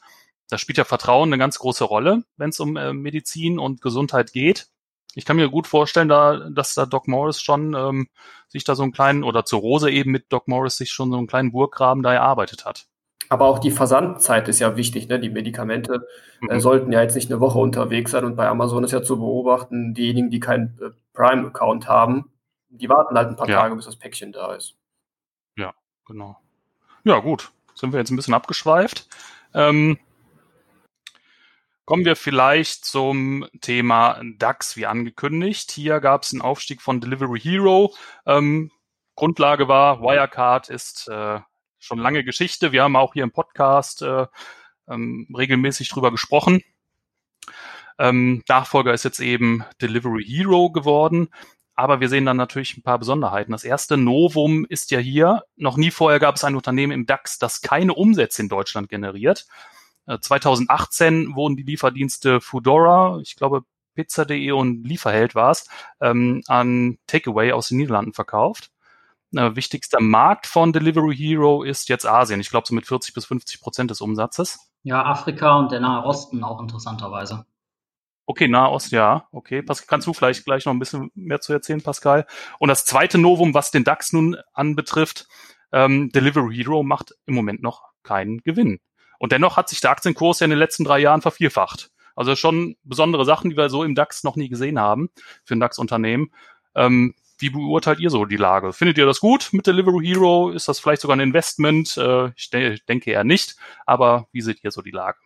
Da 0.48 0.56
spielt 0.56 0.78
ja 0.78 0.84
Vertrauen 0.84 1.28
eine 1.28 1.38
ganz 1.38 1.58
große 1.58 1.84
Rolle, 1.84 2.24
wenn 2.38 2.48
es 2.48 2.60
um 2.60 2.78
äh, 2.78 2.94
Medizin 2.94 3.58
und 3.58 3.82
Gesundheit 3.82 4.32
geht 4.32 4.70
ich 5.16 5.24
kann 5.24 5.36
mir 5.36 5.48
gut 5.48 5.66
vorstellen, 5.66 6.08
da, 6.08 6.50
dass 6.50 6.74
da 6.74 6.84
Doc 6.84 7.08
Morris 7.08 7.40
schon 7.40 7.74
ähm, 7.74 8.08
sich 8.48 8.64
da 8.64 8.74
so 8.74 8.82
einen 8.82 8.92
kleinen, 8.92 9.24
oder 9.24 9.46
zur 9.46 9.60
Rose 9.60 9.90
eben 9.90 10.12
mit 10.12 10.30
Doc 10.30 10.46
Morris 10.46 10.76
sich 10.76 10.92
schon 10.92 11.10
so 11.10 11.16
einen 11.16 11.26
kleinen 11.26 11.52
Burggraben 11.52 12.02
da 12.02 12.12
erarbeitet 12.12 12.66
hat. 12.66 12.86
Aber 13.30 13.46
auch 13.46 13.58
die 13.58 13.70
Versandzeit 13.70 14.46
ist 14.46 14.60
ja 14.60 14.76
wichtig. 14.76 15.08
Ne? 15.08 15.18
Die 15.18 15.30
Medikamente 15.30 16.06
äh, 16.48 16.54
mhm. 16.54 16.60
sollten 16.60 16.92
ja 16.92 17.00
jetzt 17.00 17.14
nicht 17.14 17.30
eine 17.30 17.40
Woche 17.40 17.58
unterwegs 17.58 18.10
sein. 18.10 18.26
Und 18.26 18.36
bei 18.36 18.46
Amazon 18.46 18.84
ist 18.84 18.92
ja 18.92 19.02
zu 19.02 19.16
beobachten, 19.16 19.94
diejenigen, 19.94 20.30
die 20.30 20.38
keinen 20.38 20.78
äh, 20.82 20.90
Prime-Account 21.14 21.88
haben, 21.88 22.30
die 22.68 22.90
warten 22.90 23.16
halt 23.16 23.28
ein 23.28 23.36
paar 23.36 23.48
ja. 23.48 23.60
Tage, 23.60 23.74
bis 23.74 23.86
das 23.86 23.96
Päckchen 23.96 24.32
da 24.32 24.54
ist. 24.54 24.76
Ja, 25.56 25.72
genau. 26.06 26.36
Ja, 27.04 27.20
gut. 27.20 27.52
Sind 27.74 27.92
wir 27.92 28.00
jetzt 28.00 28.10
ein 28.10 28.16
bisschen 28.16 28.34
abgeschweift. 28.34 29.08
Ähm, 29.54 29.98
Kommen 31.86 32.04
wir 32.04 32.16
vielleicht 32.16 32.84
zum 32.84 33.46
Thema 33.60 34.20
DAX, 34.38 34.76
wie 34.76 34.86
angekündigt. 34.86 35.70
Hier 35.70 36.00
gab 36.00 36.24
es 36.24 36.32
einen 36.32 36.42
Aufstieg 36.42 36.82
von 36.82 37.00
Delivery 37.00 37.38
Hero. 37.38 37.94
Ähm, 38.26 38.72
Grundlage 39.14 39.68
war, 39.68 40.00
Wirecard 40.00 40.68
ist 40.68 41.06
äh, 41.06 41.38
schon 41.78 41.98
lange 42.00 42.24
Geschichte. 42.24 42.72
Wir 42.72 42.82
haben 42.82 42.96
auch 42.96 43.12
hier 43.12 43.22
im 43.22 43.30
Podcast 43.30 44.02
äh, 44.02 44.26
ähm, 44.88 45.28
regelmäßig 45.32 45.88
drüber 45.88 46.10
gesprochen. 46.10 46.60
Ähm, 48.00 48.42
Nachfolger 48.48 48.92
ist 48.92 49.04
jetzt 49.04 49.20
eben 49.20 49.64
Delivery 49.80 50.24
Hero 50.24 50.72
geworden. 50.72 51.28
Aber 51.76 52.00
wir 52.00 52.08
sehen 52.08 52.26
dann 52.26 52.36
natürlich 52.36 52.76
ein 52.76 52.82
paar 52.82 52.98
Besonderheiten. 52.98 53.52
Das 53.52 53.62
erste 53.62 53.96
Novum 53.96 54.66
ist 54.68 54.90
ja 54.90 54.98
hier, 54.98 55.44
noch 55.54 55.76
nie 55.76 55.92
vorher 55.92 56.18
gab 56.18 56.34
es 56.34 56.42
ein 56.42 56.56
Unternehmen 56.56 56.92
im 56.92 57.06
DAX, 57.06 57.38
das 57.38 57.60
keine 57.60 57.94
Umsätze 57.94 58.42
in 58.42 58.48
Deutschland 58.48 58.88
generiert. 58.88 59.46
2018 60.06 61.32
äh, 61.32 61.34
wurden 61.34 61.56
die 61.56 61.62
Lieferdienste 61.62 62.40
Foodora, 62.40 63.18
ich 63.22 63.36
glaube 63.36 63.62
Pizza.de 63.94 64.50
und 64.52 64.84
Lieferheld 64.84 65.34
war 65.34 65.50
es, 65.50 65.68
ähm, 66.00 66.42
an 66.46 66.98
Takeaway 67.06 67.52
aus 67.52 67.68
den 67.68 67.78
Niederlanden 67.78 68.12
verkauft. 68.12 68.70
Äh, 69.34 69.56
wichtigster 69.56 70.00
Markt 70.00 70.46
von 70.46 70.72
Delivery 70.72 71.16
Hero 71.16 71.62
ist 71.62 71.88
jetzt 71.88 72.06
Asien. 72.06 72.40
Ich 72.40 72.50
glaube 72.50 72.66
so 72.66 72.74
mit 72.74 72.86
40 72.86 73.14
bis 73.14 73.24
50 73.24 73.60
Prozent 73.60 73.90
des 73.90 74.00
Umsatzes. 74.00 74.70
Ja, 74.82 75.04
Afrika 75.04 75.58
und 75.58 75.72
der 75.72 75.80
Nahe 75.80 76.04
Osten 76.04 76.44
auch 76.44 76.60
interessanterweise. 76.60 77.44
Okay, 78.28 78.48
Nahost, 78.48 78.90
ja. 78.90 79.28
Okay, 79.30 79.62
Pascal, 79.62 79.86
kannst 79.88 80.06
du 80.08 80.12
vielleicht 80.12 80.44
gleich 80.44 80.66
noch 80.66 80.72
ein 80.72 80.80
bisschen 80.80 81.10
mehr 81.14 81.40
zu 81.40 81.52
erzählen, 81.52 81.80
Pascal? 81.80 82.26
Und 82.58 82.68
das 82.68 82.84
zweite 82.84 83.18
Novum, 83.18 83.54
was 83.54 83.70
den 83.70 83.84
DAX 83.84 84.12
nun 84.12 84.36
anbetrifft, 84.52 85.28
ähm, 85.72 86.10
Delivery 86.10 86.56
Hero 86.56 86.82
macht 86.82 87.14
im 87.26 87.34
Moment 87.34 87.62
noch 87.62 87.84
keinen 88.02 88.38
Gewinn. 88.42 88.80
Und 89.18 89.32
dennoch 89.32 89.56
hat 89.56 89.68
sich 89.68 89.80
der 89.80 89.90
Aktienkurs 89.90 90.40
ja 90.40 90.44
in 90.44 90.50
den 90.50 90.58
letzten 90.58 90.84
drei 90.84 90.98
Jahren 90.98 91.22
vervierfacht. 91.22 91.90
Also 92.14 92.34
schon 92.34 92.76
besondere 92.82 93.24
Sachen, 93.24 93.50
die 93.50 93.56
wir 93.56 93.68
so 93.68 93.84
im 93.84 93.94
DAX 93.94 94.24
noch 94.24 94.36
nie 94.36 94.48
gesehen 94.48 94.80
haben 94.80 95.10
für 95.44 95.54
ein 95.54 95.60
DAX-Unternehmen. 95.60 96.32
Ähm, 96.74 97.14
wie 97.38 97.50
beurteilt 97.50 98.00
ihr 98.00 98.08
so 98.08 98.24
die 98.24 98.36
Lage? 98.36 98.72
Findet 98.72 98.96
ihr 98.96 99.04
das 99.04 99.20
gut 99.20 99.50
mit 99.52 99.66
Delivery 99.66 100.06
Hero? 100.06 100.50
Ist 100.50 100.68
das 100.68 100.80
vielleicht 100.80 101.02
sogar 101.02 101.16
ein 101.16 101.20
Investment? 101.20 101.96
Äh, 101.98 102.30
ich, 102.36 102.48
de 102.50 102.78
denke 102.88 103.10
eher 103.10 103.24
nicht. 103.24 103.56
Aber 103.84 104.28
wie 104.32 104.40
seht 104.40 104.64
ihr 104.64 104.70
so 104.70 104.80
die 104.80 104.90
Lage? 104.90 105.18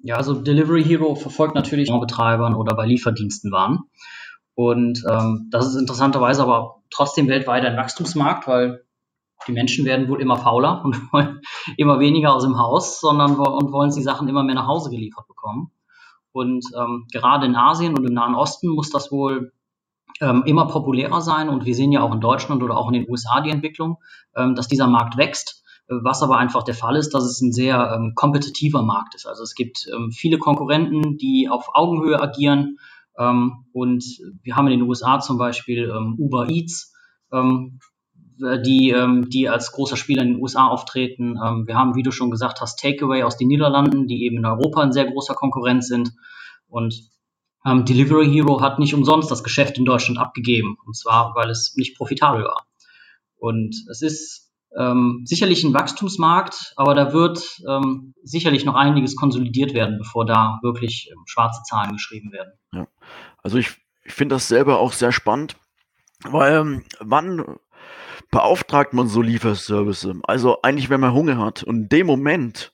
Ja, 0.00 0.16
also 0.16 0.34
Delivery 0.34 0.84
Hero 0.84 1.14
verfolgt 1.14 1.54
natürlich 1.54 1.90
Betreibern 1.90 2.54
oder 2.54 2.76
bei 2.76 2.84
Lieferdiensten 2.84 3.50
Waren. 3.50 3.84
Und 4.54 5.02
ähm, 5.10 5.48
das 5.50 5.66
ist 5.66 5.76
interessanterweise 5.76 6.42
aber 6.42 6.82
trotzdem 6.90 7.28
weltweit 7.28 7.64
ein 7.64 7.76
Wachstumsmarkt, 7.76 8.46
weil 8.46 8.85
die 9.46 9.52
Menschen 9.52 9.84
werden 9.84 10.08
wohl 10.08 10.20
immer 10.20 10.36
fauler 10.36 10.84
und 10.84 10.96
wollen 11.12 11.40
immer 11.76 12.00
weniger 12.00 12.34
aus 12.34 12.44
dem 12.44 12.58
Haus, 12.58 13.00
sondern 13.00 13.36
und 13.36 13.72
wollen 13.72 13.92
die 13.92 14.02
Sachen 14.02 14.28
immer 14.28 14.42
mehr 14.42 14.54
nach 14.54 14.66
Hause 14.66 14.90
geliefert 14.90 15.26
bekommen. 15.26 15.70
Und 16.32 16.66
ähm, 16.78 17.06
gerade 17.12 17.46
in 17.46 17.56
Asien 17.56 17.96
und 17.96 18.04
im 18.04 18.12
Nahen 18.12 18.34
Osten 18.34 18.68
muss 18.68 18.90
das 18.90 19.10
wohl 19.10 19.52
ähm, 20.20 20.42
immer 20.44 20.66
populärer 20.66 21.22
sein. 21.22 21.48
Und 21.48 21.64
wir 21.64 21.74
sehen 21.74 21.92
ja 21.92 22.02
auch 22.02 22.12
in 22.12 22.20
Deutschland 22.20 22.62
oder 22.62 22.76
auch 22.76 22.88
in 22.88 22.94
den 22.94 23.08
USA 23.08 23.40
die 23.40 23.50
Entwicklung, 23.50 23.98
ähm, 24.34 24.54
dass 24.54 24.68
dieser 24.68 24.86
Markt 24.86 25.16
wächst. 25.16 25.62
Was 25.88 26.20
aber 26.20 26.36
einfach 26.36 26.64
der 26.64 26.74
Fall 26.74 26.96
ist, 26.96 27.14
dass 27.14 27.22
es 27.22 27.40
ein 27.40 27.52
sehr 27.52 27.92
ähm, 27.94 28.12
kompetitiver 28.16 28.82
Markt 28.82 29.14
ist. 29.14 29.24
Also 29.24 29.44
es 29.44 29.54
gibt 29.54 29.86
ähm, 29.94 30.10
viele 30.10 30.36
Konkurrenten, 30.36 31.16
die 31.16 31.48
auf 31.48 31.68
Augenhöhe 31.74 32.20
agieren. 32.20 32.78
Ähm, 33.16 33.64
und 33.72 34.04
wir 34.42 34.56
haben 34.56 34.66
in 34.66 34.80
den 34.80 34.88
USA 34.88 35.20
zum 35.20 35.38
Beispiel 35.38 35.88
ähm, 35.88 36.16
Uber 36.18 36.48
Eats, 36.50 36.92
ähm, 37.32 37.78
die, 38.38 38.90
ähm, 38.90 39.28
die 39.30 39.48
als 39.48 39.72
großer 39.72 39.96
Spieler 39.96 40.22
in 40.22 40.34
den 40.34 40.42
USA 40.42 40.66
auftreten. 40.66 41.38
Ähm, 41.42 41.66
wir 41.66 41.76
haben, 41.76 41.94
wie 41.94 42.02
du 42.02 42.10
schon 42.10 42.30
gesagt 42.30 42.60
hast, 42.60 42.78
Takeaway 42.80 43.22
aus 43.22 43.36
den 43.36 43.48
Niederlanden, 43.48 44.06
die 44.06 44.24
eben 44.24 44.38
in 44.38 44.46
Europa 44.46 44.82
ein 44.82 44.92
sehr 44.92 45.06
großer 45.06 45.34
Konkurrent 45.34 45.84
sind. 45.84 46.12
Und 46.68 46.94
ähm, 47.64 47.84
Delivery 47.84 48.30
Hero 48.30 48.60
hat 48.60 48.78
nicht 48.78 48.94
umsonst 48.94 49.30
das 49.30 49.42
Geschäft 49.42 49.78
in 49.78 49.84
Deutschland 49.84 50.18
abgegeben. 50.18 50.76
Und 50.86 50.96
zwar, 50.96 51.34
weil 51.34 51.50
es 51.50 51.74
nicht 51.76 51.96
profitabel 51.96 52.44
war. 52.44 52.66
Und 53.38 53.74
es 53.90 54.02
ist 54.02 54.52
ähm, 54.76 55.22
sicherlich 55.24 55.64
ein 55.64 55.74
Wachstumsmarkt, 55.74 56.74
aber 56.76 56.94
da 56.94 57.12
wird 57.12 57.62
ähm, 57.68 58.14
sicherlich 58.22 58.64
noch 58.64 58.74
einiges 58.74 59.16
konsolidiert 59.16 59.74
werden, 59.74 59.98
bevor 59.98 60.26
da 60.26 60.58
wirklich 60.62 61.10
ähm, 61.10 61.22
schwarze 61.26 61.62
Zahlen 61.62 61.92
geschrieben 61.92 62.32
werden. 62.32 62.52
Ja. 62.72 62.86
Also 63.42 63.58
ich, 63.58 63.70
ich 64.04 64.12
finde 64.12 64.34
das 64.34 64.48
selber 64.48 64.78
auch 64.78 64.92
sehr 64.92 65.12
spannend, 65.12 65.56
weil 66.24 66.60
ähm, 66.60 66.84
wann 67.00 67.58
beauftragt 68.30 68.92
man 68.92 69.08
so 69.08 69.22
Lieferservice? 69.22 70.08
Also 70.24 70.62
eigentlich, 70.62 70.90
wenn 70.90 71.00
man 71.00 71.12
Hunger 71.12 71.38
hat 71.38 71.62
und 71.62 71.76
in 71.76 71.88
dem 71.88 72.06
Moment 72.06 72.72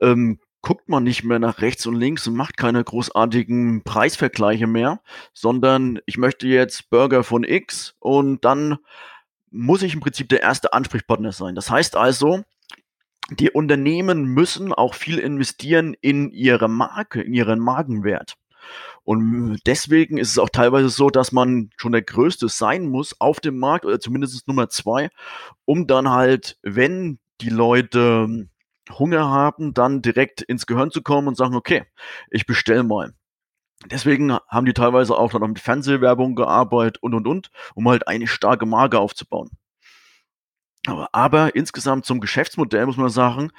ähm, 0.00 0.38
guckt 0.62 0.88
man 0.88 1.04
nicht 1.04 1.24
mehr 1.24 1.38
nach 1.38 1.60
rechts 1.60 1.86
und 1.86 1.94
links 1.94 2.26
und 2.26 2.34
macht 2.34 2.56
keine 2.56 2.84
großartigen 2.84 3.82
Preisvergleiche 3.82 4.66
mehr, 4.66 5.00
sondern 5.32 6.00
ich 6.06 6.18
möchte 6.18 6.46
jetzt 6.46 6.90
Burger 6.90 7.24
von 7.24 7.44
X 7.44 7.94
und 7.98 8.44
dann 8.44 8.78
muss 9.50 9.82
ich 9.82 9.94
im 9.94 10.00
Prinzip 10.00 10.28
der 10.28 10.42
erste 10.42 10.72
Ansprechpartner 10.72 11.32
sein. 11.32 11.54
Das 11.54 11.70
heißt 11.70 11.96
also, 11.96 12.44
die 13.30 13.50
Unternehmen 13.50 14.24
müssen 14.24 14.72
auch 14.72 14.94
viel 14.94 15.18
investieren 15.18 15.96
in 16.00 16.30
ihre 16.30 16.68
Marke, 16.68 17.22
in 17.22 17.32
ihren 17.32 17.60
Markenwert. 17.60 18.36
Und 19.04 19.58
deswegen 19.66 20.18
ist 20.18 20.30
es 20.30 20.38
auch 20.38 20.50
teilweise 20.50 20.88
so, 20.88 21.10
dass 21.10 21.32
man 21.32 21.70
schon 21.76 21.92
der 21.92 22.02
Größte 22.02 22.48
sein 22.48 22.88
muss 22.88 23.20
auf 23.20 23.40
dem 23.40 23.58
Markt 23.58 23.84
oder 23.84 24.00
zumindest 24.00 24.46
Nummer 24.46 24.68
zwei, 24.68 25.10
um 25.64 25.86
dann 25.86 26.10
halt, 26.10 26.58
wenn 26.62 27.18
die 27.40 27.50
Leute 27.50 28.48
Hunger 28.98 29.28
haben, 29.30 29.74
dann 29.74 30.02
direkt 30.02 30.42
ins 30.42 30.66
Gehirn 30.66 30.90
zu 30.90 31.02
kommen 31.02 31.28
und 31.28 31.36
sagen, 31.36 31.54
okay, 31.54 31.84
ich 32.30 32.46
bestelle 32.46 32.82
mal. 32.82 33.14
Deswegen 33.86 34.32
haben 34.48 34.66
die 34.66 34.74
teilweise 34.74 35.16
auch 35.16 35.30
dann 35.32 35.40
noch 35.40 35.48
mit 35.48 35.58
Fernsehwerbung 35.58 36.34
gearbeitet 36.34 37.02
und 37.02 37.14
und 37.14 37.26
und, 37.26 37.50
um 37.74 37.88
halt 37.88 38.08
eine 38.08 38.26
starke 38.26 38.66
Marke 38.66 38.98
aufzubauen. 38.98 39.50
Aber, 40.86 41.08
aber 41.12 41.54
insgesamt 41.54 42.04
zum 42.04 42.20
Geschäftsmodell 42.20 42.86
muss 42.86 42.96
man 42.96 43.08
sagen, 43.08 43.50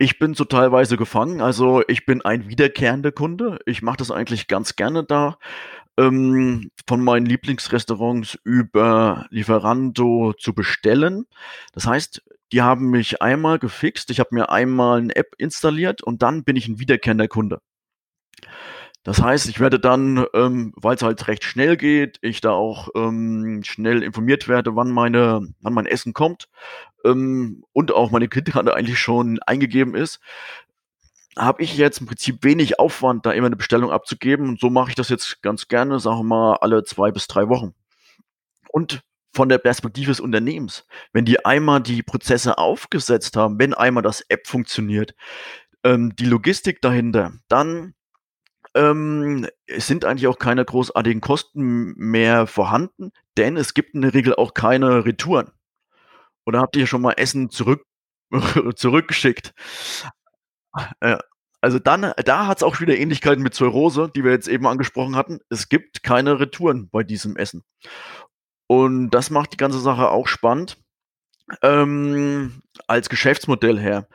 ich 0.00 0.18
bin 0.18 0.32
so 0.32 0.46
teilweise 0.46 0.96
gefangen. 0.96 1.42
Also 1.42 1.82
ich 1.86 2.06
bin 2.06 2.22
ein 2.22 2.48
wiederkehrender 2.48 3.12
Kunde. 3.12 3.58
Ich 3.66 3.82
mache 3.82 3.98
das 3.98 4.10
eigentlich 4.10 4.48
ganz 4.48 4.74
gerne 4.74 5.04
da. 5.04 5.36
Ähm, 5.98 6.70
von 6.88 7.04
meinen 7.04 7.26
Lieblingsrestaurants 7.26 8.38
über 8.42 9.26
Lieferando 9.28 10.32
zu 10.38 10.54
bestellen. 10.54 11.26
Das 11.74 11.86
heißt, 11.86 12.22
die 12.50 12.62
haben 12.62 12.88
mich 12.88 13.20
einmal 13.20 13.58
gefixt. 13.58 14.08
Ich 14.08 14.20
habe 14.20 14.34
mir 14.34 14.50
einmal 14.50 15.00
eine 15.00 15.14
App 15.14 15.34
installiert 15.36 16.02
und 16.02 16.22
dann 16.22 16.44
bin 16.44 16.56
ich 16.56 16.66
ein 16.66 16.78
wiederkehrender 16.78 17.28
Kunde. 17.28 17.60
Das 19.02 19.22
heißt, 19.22 19.48
ich 19.48 19.60
werde 19.60 19.80
dann, 19.80 20.26
ähm, 20.34 20.72
weil 20.76 20.94
es 20.94 21.02
halt 21.02 21.26
recht 21.26 21.44
schnell 21.44 21.76
geht, 21.76 22.18
ich 22.22 22.40
da 22.40 22.52
auch 22.52 22.88
ähm, 22.94 23.62
schnell 23.64 24.02
informiert 24.02 24.46
werde, 24.46 24.76
wann 24.76 24.90
meine, 24.90 25.48
wann 25.60 25.72
mein 25.72 25.86
Essen 25.86 26.12
kommt 26.12 26.48
ähm, 27.04 27.64
und 27.72 27.92
auch 27.92 28.10
meine 28.10 28.28
Kreditkarte 28.28 28.74
eigentlich 28.74 28.98
schon 28.98 29.38
eingegeben 29.40 29.94
ist, 29.94 30.20
habe 31.36 31.62
ich 31.62 31.76
jetzt 31.76 32.00
im 32.00 32.06
Prinzip 32.06 32.42
wenig 32.42 32.78
Aufwand, 32.78 33.24
da 33.24 33.32
immer 33.32 33.46
eine 33.46 33.56
Bestellung 33.56 33.90
abzugeben. 33.90 34.48
Und 34.48 34.60
so 34.60 34.70
mache 34.70 34.90
ich 34.90 34.94
das 34.94 35.08
jetzt 35.08 35.42
ganz 35.42 35.68
gerne, 35.68 36.00
sagen 36.00 36.18
wir 36.18 36.24
mal, 36.24 36.56
alle 36.56 36.84
zwei 36.84 37.10
bis 37.10 37.28
drei 37.28 37.48
Wochen. 37.48 37.74
Und 38.68 39.02
von 39.32 39.48
der 39.48 39.58
Perspektive 39.58 40.10
des 40.10 40.20
Unternehmens, 40.20 40.86
wenn 41.12 41.24
die 41.24 41.44
einmal 41.44 41.80
die 41.80 42.02
Prozesse 42.02 42.58
aufgesetzt 42.58 43.36
haben, 43.36 43.58
wenn 43.58 43.74
einmal 43.74 44.02
das 44.02 44.22
App 44.28 44.46
funktioniert, 44.46 45.14
ähm, 45.84 46.14
die 46.16 46.26
Logistik 46.26 46.82
dahinter, 46.82 47.32
dann 47.48 47.94
ähm, 48.74 49.46
es 49.66 49.86
sind 49.86 50.04
eigentlich 50.04 50.26
auch 50.26 50.38
keine 50.38 50.64
großartigen 50.64 51.20
Kosten 51.20 51.94
mehr 51.96 52.46
vorhanden, 52.46 53.12
denn 53.36 53.56
es 53.56 53.74
gibt 53.74 53.94
in 53.94 54.02
der 54.02 54.14
Regel 54.14 54.34
auch 54.34 54.54
keine 54.54 55.04
Retouren. 55.04 55.50
Oder 56.50 56.62
habt 56.62 56.74
ihr 56.74 56.88
schon 56.88 57.00
mal 57.00 57.12
Essen 57.12 57.48
zurück, 57.48 57.84
zurückgeschickt? 58.74 59.54
Äh, 60.98 61.16
also 61.60 61.78
dann, 61.78 62.12
da 62.24 62.48
hat 62.48 62.56
es 62.56 62.64
auch 62.64 62.80
wieder 62.80 62.98
Ähnlichkeiten 62.98 63.44
mit 63.44 63.54
Zeurose, 63.54 64.10
die 64.12 64.24
wir 64.24 64.32
jetzt 64.32 64.48
eben 64.48 64.66
angesprochen 64.66 65.14
hatten. 65.14 65.38
Es 65.48 65.68
gibt 65.68 66.02
keine 66.02 66.40
Retouren 66.40 66.88
bei 66.90 67.04
diesem 67.04 67.36
Essen. 67.36 67.62
Und 68.66 69.10
das 69.10 69.30
macht 69.30 69.52
die 69.52 69.58
ganze 69.58 69.78
Sache 69.78 70.10
auch 70.10 70.26
spannend 70.26 70.76
ähm, 71.62 72.62
als 72.88 73.10
Geschäftsmodell 73.10 73.78
her. 73.78 74.08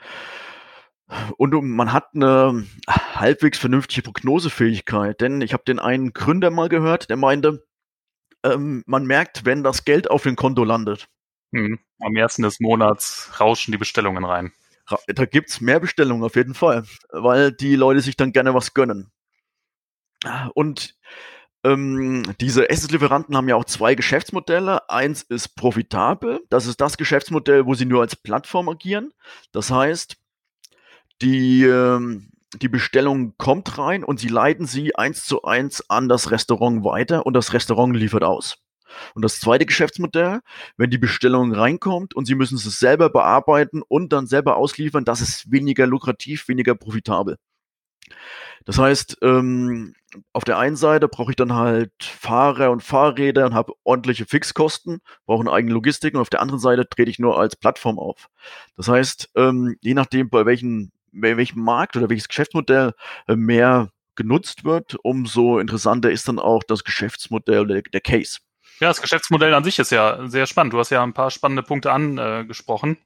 Und 1.37 1.53
man 1.53 1.93
hat 1.93 2.09
eine 2.15 2.65
halbwegs 2.89 3.59
vernünftige 3.59 4.01
Prognosefähigkeit, 4.01 5.21
denn 5.21 5.39
ich 5.39 5.53
habe 5.53 5.63
den 5.65 5.79
einen 5.79 6.11
Gründer 6.11 6.51
mal 6.51 6.67
gehört, 6.67 7.09
der 7.09 7.15
meinte, 7.15 7.65
ähm, 8.43 8.83
man 8.87 9.05
merkt, 9.05 9.45
wenn 9.45 9.63
das 9.63 9.85
Geld 9.85 10.11
auf 10.11 10.23
dem 10.23 10.35
Konto 10.35 10.65
landet. 10.65 11.07
Hm. 11.53 11.79
Am 11.99 12.15
ersten 12.15 12.43
des 12.43 12.59
Monats 12.59 13.31
rauschen 13.39 13.71
die 13.71 13.77
Bestellungen 13.77 14.25
rein. 14.25 14.51
Da 15.07 15.25
gibt 15.25 15.49
es 15.49 15.61
mehr 15.61 15.79
Bestellungen 15.79 16.23
auf 16.23 16.35
jeden 16.35 16.53
Fall, 16.53 16.85
weil 17.09 17.51
die 17.51 17.75
Leute 17.75 18.01
sich 18.01 18.15
dann 18.15 18.33
gerne 18.33 18.53
was 18.53 18.73
gönnen. 18.73 19.11
Und 20.53 20.95
ähm, 21.63 22.23
diese 22.39 22.69
Essenslieferanten 22.69 23.35
haben 23.35 23.49
ja 23.49 23.55
auch 23.55 23.65
zwei 23.65 23.95
Geschäftsmodelle. 23.95 24.87
Eins 24.89 25.23
ist 25.23 25.55
profitabel. 25.55 26.41
Das 26.49 26.67
ist 26.67 26.79
das 26.79 26.97
Geschäftsmodell, 26.97 27.65
wo 27.65 27.73
sie 27.73 27.85
nur 27.85 28.01
als 28.01 28.15
Plattform 28.15 28.69
agieren. 28.69 29.11
Das 29.51 29.71
heißt, 29.71 30.17
die, 31.23 31.63
ähm, 31.63 32.29
die 32.53 32.69
Bestellung 32.69 33.35
kommt 33.37 33.77
rein 33.79 34.03
und 34.03 34.19
sie 34.19 34.27
leiten 34.27 34.67
sie 34.67 34.95
eins 34.95 35.25
zu 35.25 35.43
eins 35.43 35.89
an 35.89 36.07
das 36.07 36.29
Restaurant 36.29 36.83
weiter 36.83 37.25
und 37.25 37.33
das 37.33 37.53
Restaurant 37.53 37.95
liefert 37.95 38.23
aus. 38.23 38.64
Und 39.13 39.23
das 39.23 39.39
zweite 39.39 39.65
Geschäftsmodell, 39.65 40.41
wenn 40.77 40.89
die 40.89 40.97
Bestellung 40.97 41.53
reinkommt 41.53 42.15
und 42.15 42.25
sie 42.25 42.35
müssen 42.35 42.55
es 42.55 42.63
selber 42.79 43.09
bearbeiten 43.09 43.81
und 43.87 44.13
dann 44.13 44.27
selber 44.27 44.57
ausliefern, 44.57 45.05
das 45.05 45.21
ist 45.21 45.51
weniger 45.51 45.87
lukrativ, 45.87 46.47
weniger 46.47 46.75
profitabel. 46.75 47.37
Das 48.65 48.79
heißt, 48.79 49.17
ähm, 49.21 49.93
auf 50.33 50.43
der 50.43 50.57
einen 50.57 50.75
Seite 50.75 51.07
brauche 51.07 51.31
ich 51.31 51.35
dann 51.35 51.53
halt 51.53 51.91
Fahrer 52.01 52.71
und 52.71 52.81
Fahrräder 52.81 53.45
und 53.45 53.53
habe 53.53 53.73
ordentliche 53.83 54.25
Fixkosten, 54.25 54.99
brauche 55.25 55.41
eine 55.41 55.51
eigene 55.51 55.73
Logistik 55.73 56.15
und 56.15 56.21
auf 56.21 56.29
der 56.29 56.41
anderen 56.41 56.59
Seite 56.59 56.87
trete 56.87 57.09
ich 57.11 57.19
nur 57.19 57.39
als 57.39 57.55
Plattform 57.55 57.99
auf. 57.99 58.29
Das 58.75 58.87
heißt, 58.87 59.31
ähm, 59.35 59.77
je 59.81 59.93
nachdem, 59.93 60.29
bei 60.29 60.45
welchen 60.45 60.91
welchem 61.15 61.61
Markt 61.61 61.95
oder 61.95 62.09
welches 62.09 62.27
Geschäftsmodell 62.27 62.93
äh, 63.27 63.35
mehr 63.35 63.91
genutzt 64.15 64.63
wird, 64.63 64.95
umso 65.03 65.59
interessanter 65.59 66.11
ist 66.11 66.27
dann 66.27 66.39
auch 66.39 66.63
das 66.63 66.83
Geschäftsmodell, 66.83 67.67
der, 67.67 67.81
der 67.81 68.01
Case. 68.01 68.39
Ja, 68.79 68.89
das 68.89 69.01
Geschäftsmodell 69.01 69.53
an 69.53 69.63
sich 69.63 69.79
ist 69.79 69.91
ja 69.91 70.27
sehr 70.27 70.47
spannend. 70.47 70.73
Du 70.73 70.79
hast 70.79 70.89
ja 70.89 71.01
ein 71.01 71.13
paar 71.13 71.31
spannende 71.31 71.63
Punkte 71.63 71.91
angesprochen. 71.91 72.97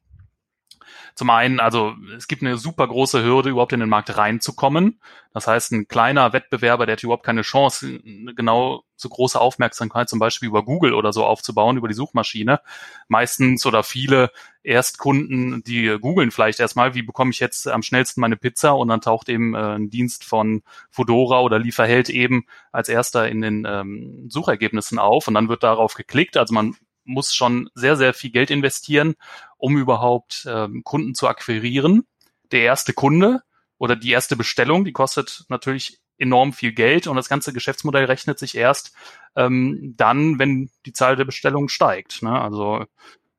Zum 1.15 1.29
einen, 1.29 1.59
also 1.59 1.95
es 2.15 2.27
gibt 2.27 2.41
eine 2.41 2.57
super 2.57 2.87
große 2.87 3.23
Hürde, 3.23 3.49
überhaupt 3.49 3.73
in 3.73 3.79
den 3.79 3.89
Markt 3.89 4.15
reinzukommen. 4.15 4.99
Das 5.33 5.47
heißt, 5.47 5.71
ein 5.71 5.87
kleiner 5.87 6.33
Wettbewerber, 6.33 6.85
der 6.85 6.93
hat 6.93 7.03
überhaupt 7.03 7.25
keine 7.25 7.43
Chance, 7.43 7.99
genau 8.35 8.83
so 8.95 9.09
große 9.09 9.39
Aufmerksamkeit 9.39 10.09
zum 10.09 10.19
Beispiel 10.19 10.47
über 10.49 10.63
Google 10.63 10.93
oder 10.93 11.13
so 11.13 11.25
aufzubauen, 11.25 11.77
über 11.77 11.87
die 11.87 11.93
Suchmaschine. 11.93 12.61
Meistens 13.07 13.65
oder 13.65 13.83
viele 13.83 14.31
Erstkunden, 14.63 15.63
die 15.63 15.97
googeln 15.99 16.31
vielleicht 16.31 16.59
erstmal, 16.59 16.93
wie 16.95 17.01
bekomme 17.01 17.31
ich 17.31 17.39
jetzt 17.39 17.67
am 17.67 17.81
schnellsten 17.81 18.21
meine 18.21 18.37
Pizza 18.37 18.71
und 18.71 18.89
dann 18.89 19.01
taucht 19.01 19.29
eben 19.29 19.55
äh, 19.55 19.75
ein 19.75 19.89
Dienst 19.89 20.23
von 20.23 20.63
Fodora 20.89 21.41
oder 21.41 21.59
Lieferheld 21.59 22.09
eben 22.09 22.45
als 22.71 22.89
erster 22.89 23.29
in 23.29 23.41
den 23.41 23.65
ähm, 23.67 24.29
Suchergebnissen 24.29 24.99
auf 24.99 25.27
und 25.27 25.33
dann 25.35 25.49
wird 25.49 25.63
darauf 25.63 25.93
geklickt. 25.93 26.35
Also 26.35 26.53
man 26.53 26.75
muss 27.05 27.33
schon 27.33 27.69
sehr, 27.73 27.95
sehr 27.95 28.13
viel 28.13 28.31
Geld 28.31 28.51
investieren, 28.51 29.15
um 29.59 29.77
überhaupt 29.77 30.47
ähm, 30.49 30.83
Kunden 30.83 31.13
zu 31.13 31.27
akquirieren. 31.27 32.07
Der 32.51 32.61
erste 32.61 32.93
Kunde 32.93 33.43
oder 33.77 33.95
die 33.95 34.09
erste 34.09 34.35
Bestellung, 34.35 34.85
die 34.85 34.93
kostet 34.93 35.45
natürlich 35.49 35.99
enorm 36.17 36.53
viel 36.53 36.73
Geld 36.73 37.07
und 37.07 37.15
das 37.15 37.29
ganze 37.29 37.53
Geschäftsmodell 37.53 38.05
rechnet 38.05 38.39
sich 38.39 38.55
erst 38.55 38.93
ähm, 39.35 39.93
dann, 39.95 40.39
wenn 40.39 40.69
die 40.85 40.93
Zahl 40.93 41.15
der 41.15 41.25
Bestellungen 41.25 41.69
steigt. 41.69 42.23
Ne? 42.23 42.41
Also 42.41 42.85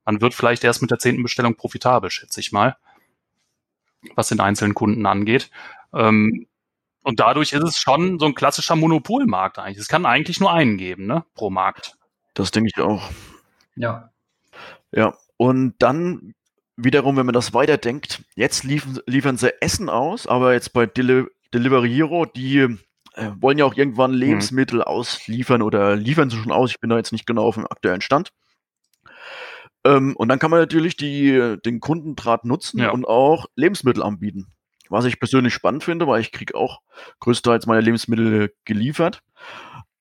man 0.04 0.20
wird 0.20 0.34
vielleicht 0.34 0.62
erst 0.64 0.82
mit 0.82 0.90
der 0.90 0.98
zehnten 0.98 1.22
Bestellung 1.22 1.56
profitabel, 1.56 2.10
schätze 2.10 2.40
ich 2.40 2.52
mal, 2.52 2.76
was 4.14 4.28
den 4.28 4.40
einzelnen 4.40 4.74
Kunden 4.74 5.04
angeht. 5.04 5.50
Ähm, 5.92 6.46
und 7.02 7.20
dadurch 7.20 7.52
ist 7.52 7.62
es 7.62 7.78
schon 7.78 8.18
so 8.18 8.26
ein 8.26 8.34
klassischer 8.34 8.76
Monopolmarkt 8.76 9.58
eigentlich. 9.58 9.78
Es 9.78 9.88
kann 9.88 10.06
eigentlich 10.06 10.40
nur 10.40 10.52
einen 10.52 10.76
geben, 10.76 11.06
ne, 11.06 11.24
pro 11.34 11.50
Markt. 11.50 11.96
Das 12.34 12.50
denke 12.50 12.70
ich 12.74 12.82
auch. 12.82 13.10
Ja. 13.74 14.10
Ja, 14.92 15.14
und 15.40 15.76
dann 15.78 16.34
wiederum, 16.76 17.16
wenn 17.16 17.24
man 17.24 17.32
das 17.32 17.54
weiterdenkt, 17.54 18.22
jetzt 18.36 18.62
liefern, 18.62 18.98
liefern 19.06 19.38
sie 19.38 19.54
Essen 19.62 19.88
aus, 19.88 20.26
aber 20.26 20.52
jetzt 20.52 20.74
bei 20.74 20.84
Deli 20.84 21.24
Delivery 21.54 21.90
Hero, 21.90 22.26
die 22.26 22.58
äh, 23.14 23.30
wollen 23.40 23.56
ja 23.56 23.64
auch 23.64 23.74
irgendwann 23.74 24.10
mhm. 24.10 24.18
Lebensmittel 24.18 24.80
mhm. 24.80 24.84
ausliefern 24.84 25.62
oder 25.62 25.96
liefern 25.96 26.28
sie 26.28 26.36
schon 26.36 26.52
aus. 26.52 26.72
Ich 26.72 26.80
bin 26.80 26.90
da 26.90 26.98
jetzt 26.98 27.12
nicht 27.12 27.26
genau 27.26 27.46
auf 27.46 27.54
dem 27.54 27.64
aktuellen 27.64 28.02
Stand. 28.02 28.34
Ähm, 29.82 30.14
und 30.14 30.28
dann 30.28 30.38
kann 30.38 30.50
man 30.50 30.60
natürlich 30.60 30.98
die, 30.98 31.56
den 31.64 31.80
Kundendraht 31.80 32.44
nutzen 32.44 32.80
ja. 32.80 32.90
und 32.90 33.06
auch 33.06 33.46
Lebensmittel 33.56 34.02
anbieten. 34.02 34.48
Was 34.90 35.06
ich 35.06 35.20
persönlich 35.20 35.54
spannend 35.54 35.84
finde, 35.84 36.06
weil 36.06 36.20
ich 36.20 36.32
kriege 36.32 36.54
auch 36.54 36.80
größtenteils 37.20 37.64
meine 37.64 37.80
Lebensmittel 37.80 38.52
geliefert. 38.66 39.22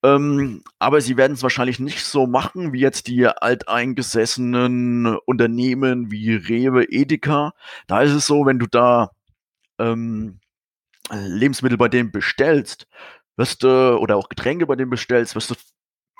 Ähm, 0.01 0.63
aber 0.79 1.01
sie 1.01 1.17
werden 1.17 1.33
es 1.33 1.43
wahrscheinlich 1.43 1.79
nicht 1.79 2.05
so 2.05 2.25
machen 2.25 2.71
wie 2.71 2.79
jetzt 2.79 3.07
die 3.07 3.27
alteingesessenen 3.27 5.17
Unternehmen 5.25 6.09
wie 6.11 6.35
Rewe, 6.35 6.85
Edeka. 6.89 7.53
Da 7.87 8.01
ist 8.01 8.13
es 8.13 8.25
so, 8.25 8.45
wenn 8.45 8.59
du 8.59 8.67
da 8.67 9.11
ähm, 9.77 10.39
Lebensmittel 11.11 11.77
bei 11.77 11.89
denen 11.89 12.11
bestellst, 12.11 12.87
wirst 13.35 13.63
du, 13.63 13.97
oder 13.99 14.17
auch 14.17 14.29
Getränke 14.29 14.67
bei 14.67 14.75
denen 14.75 14.89
bestellst, 14.89 15.35
wirst 15.35 15.51
du 15.51 15.55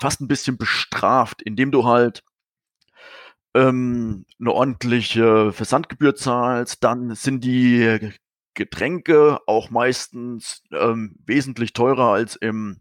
fast 0.00 0.20
ein 0.20 0.28
bisschen 0.28 0.58
bestraft, 0.58 1.42
indem 1.42 1.70
du 1.70 1.84
halt 1.86 2.22
ähm, 3.54 4.26
eine 4.40 4.52
ordentliche 4.52 5.52
Versandgebühr 5.52 6.14
zahlst, 6.14 6.84
dann 6.84 7.14
sind 7.14 7.44
die 7.44 8.12
Getränke 8.54 9.38
auch 9.46 9.70
meistens 9.70 10.62
ähm, 10.72 11.16
wesentlich 11.24 11.72
teurer 11.72 12.12
als 12.12 12.36
im 12.36 12.80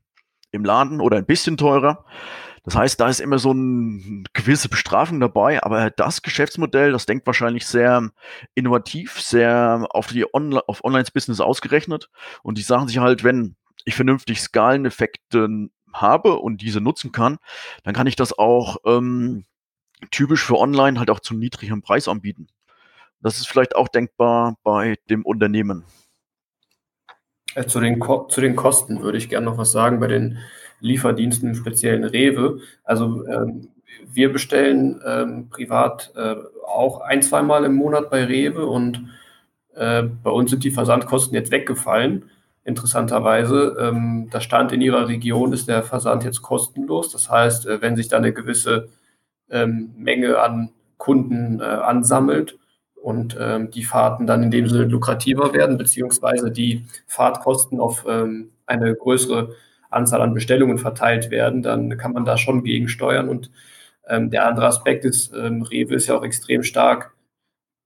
im 0.52 0.66
Laden 0.66 1.02
oder 1.02 1.18
ein 1.18 1.26
bisschen 1.26 1.58
teurer. 1.58 2.06
Das 2.64 2.76
heißt, 2.76 3.00
da 3.00 3.08
ist 3.08 3.22
immer 3.22 3.40
so 3.40 3.52
eine 3.52 4.24
gewisse 4.34 4.70
Bestrafung 4.70 5.20
dabei, 5.20 5.64
aber 5.64 5.90
das 5.90 6.22
Geschäftsmodell, 6.22 6.92
das 6.92 7.06
denkt 7.06 7.26
wahrscheinlich 7.26 7.66
sehr 7.66 8.12
innovativ, 8.54 9.22
sehr 9.22 9.88
auf 9.92 10.08
die 10.08 10.26
Onli 10.34 10.60
auf 10.68 10.84
Online-Business 10.84 11.40
ausgerechnet 11.40 12.10
und 12.44 12.58
die 12.58 12.62
sagen 12.62 12.88
sich 12.88 12.98
halt, 12.98 13.24
wenn 13.24 13.56
ich 13.86 13.96
vernünftig 13.96 14.42
Skaleneffekte 14.42 15.70
habe 15.94 16.38
und 16.38 16.62
diese 16.62 16.82
nutzen 16.82 17.12
kann, 17.12 17.38
dann 17.84 17.96
kann 17.96 18.08
ich 18.08 18.16
das 18.16 18.38
auch 18.38 18.78
ähm, 18.86 19.46
typisch 20.12 20.44
für 20.44 20.58
Online 20.58 21.00
halt 21.00 21.10
auch 21.10 21.20
zu 21.20 21.34
niedrigem 21.34 21.82
Preis 21.82 22.08
anbieten. 22.08 22.48
Das 23.22 23.38
ist 23.38 23.48
vielleicht 23.48 23.76
auch 23.76 23.88
denkbar 23.88 24.58
bei 24.64 24.98
dem 25.10 25.26
Unternehmen. 25.26 25.86
Äh, 27.60 27.68
zu 27.68 27.80
den, 27.80 28.02
zu 28.30 28.42
den 28.42 28.56
Kosten 28.56 29.02
würde 29.02 29.18
ich 29.18 29.30
gerne 29.30 29.46
noch 29.46 29.58
was 29.58 29.72
sagen 29.72 30.00
bei 30.00 30.08
den 30.08 30.38
Lieferdiensten, 30.80 31.50
im 31.50 31.56
speziellen 31.56 32.06
Rewe. 32.06 32.62
Also 32.84 33.28
ähm, 33.28 33.70
wir 34.14 34.32
bestellen 34.32 35.02
ähm, 35.06 35.50
privat 35.50 36.14
äh, 36.16 36.36
auch 36.66 37.02
ein, 37.02 37.22
zweimal 37.22 37.66
im 37.66 37.76
Monat 37.76 38.10
bei 38.10 38.24
Rewe 38.24 38.66
und 38.66 39.10
äh, 39.76 40.04
bei 40.04 40.30
uns 40.30 40.52
sind 40.52 40.64
die 40.64 40.72
Versandkosten 40.72 41.36
jetzt 41.36 41.52
weggefallen. 41.52 42.30
Interessanterweise, 42.64 43.76
ähm, 43.80 44.30
da 44.32 44.40
stand 44.40 44.72
in 44.72 44.82
Ihrer 44.82 45.08
Region, 45.08 45.52
ist 45.52 45.68
der 45.68 45.84
Versand 45.84 46.24
jetzt 46.24 46.42
kostenlos. 46.42 47.12
Das 47.12 47.30
heißt, 47.30 47.66
äh, 47.66 47.82
wenn 47.82 47.98
sich 47.98 48.08
da 48.08 48.18
eine 48.18 48.32
gewisse 48.32 48.90
ähm, 49.50 49.92
Menge 49.98 50.40
an 50.40 50.70
Kunden 50.98 51.60
äh, 51.60 51.64
ansammelt, 51.64 52.58
und 53.02 53.38
ähm, 53.40 53.72
die 53.72 53.84
Fahrten 53.84 54.28
dann 54.28 54.44
in 54.44 54.52
dem 54.52 54.68
Sinne 54.68 54.86
lukrativer 54.86 55.54
werden, 55.54 55.78
beziehungsweise 55.78 56.52
die 56.52 56.86
Fahrtkosten 57.08 57.80
auf 57.80 58.06
ähm, 58.08 58.52
eine 58.66 58.96
größere 58.96 59.56
Anzahl 59.90 60.22
an 60.22 60.34
Bestellungen 60.34 60.78
verteilt 60.78 61.32
werden, 61.32 61.64
dann 61.64 61.98
kann 61.98 62.14
man 62.14 62.26
da 62.26 62.38
schon 62.38 62.64
gegensteuern. 62.64 63.30
Und 63.30 63.52
ähm, 64.08 64.30
der 64.30 64.48
andere 64.48 64.68
Aspekt 64.68 65.06
ist, 65.06 65.34
ähm, 65.34 65.62
Rewe 65.64 65.96
ist 65.96 66.08
ja 66.08 66.18
auch 66.18 66.24
extrem 66.24 66.64
stark 66.64 67.14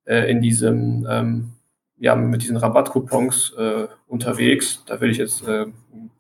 äh, 0.06 0.30
in 0.30 0.42
diesem, 0.42 1.08
ähm, 1.10 1.54
ja, 1.98 2.16
mit 2.16 2.42
diesen 2.42 2.58
Rabattcoupons 2.58 3.54
äh, 3.58 3.88
unterwegs. 4.08 4.84
Da 4.86 5.00
will 5.00 5.12
ich 5.12 5.18
jetzt 5.18 5.48
äh, 5.48 5.66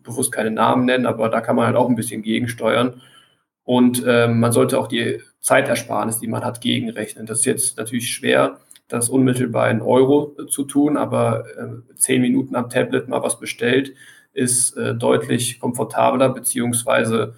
bewusst 0.03 0.32
keine 0.32 0.51
Namen 0.51 0.86
nennen, 0.86 1.06
aber 1.06 1.29
da 1.29 1.41
kann 1.41 1.56
man 1.56 1.65
halt 1.65 1.75
auch 1.75 1.89
ein 1.89 1.95
bisschen 1.95 2.21
gegensteuern. 2.21 3.01
Und 3.65 4.03
ähm, 4.06 4.39
man 4.39 4.51
sollte 4.51 4.77
auch 4.77 4.88
die 4.88 5.21
Zeitersparnis, 5.39 6.19
die 6.19 6.27
man 6.27 6.43
hat, 6.43 6.62
gegenrechnen. 6.62 7.25
Das 7.25 7.39
ist 7.39 7.45
jetzt 7.45 7.77
natürlich 7.77 8.12
schwer, 8.12 8.60
das 8.88 9.10
unmittelbar 9.10 9.69
in 9.69 9.82
Euro 9.82 10.36
äh, 10.39 10.48
zu 10.48 10.63
tun, 10.65 10.98
aber 10.98 11.46
äh, 11.58 11.96
zehn 11.96 12.22
Minuten 12.22 12.56
am 12.56 12.69
Tablet 12.69 13.08
mal 13.08 13.24
was 13.24 13.39
bestellt, 13.39 13.93
ist 14.34 14.76
äh, 14.78 14.96
deutlich 14.96 15.60
komfortabler, 15.60 16.30
beziehungsweise 16.30 17.36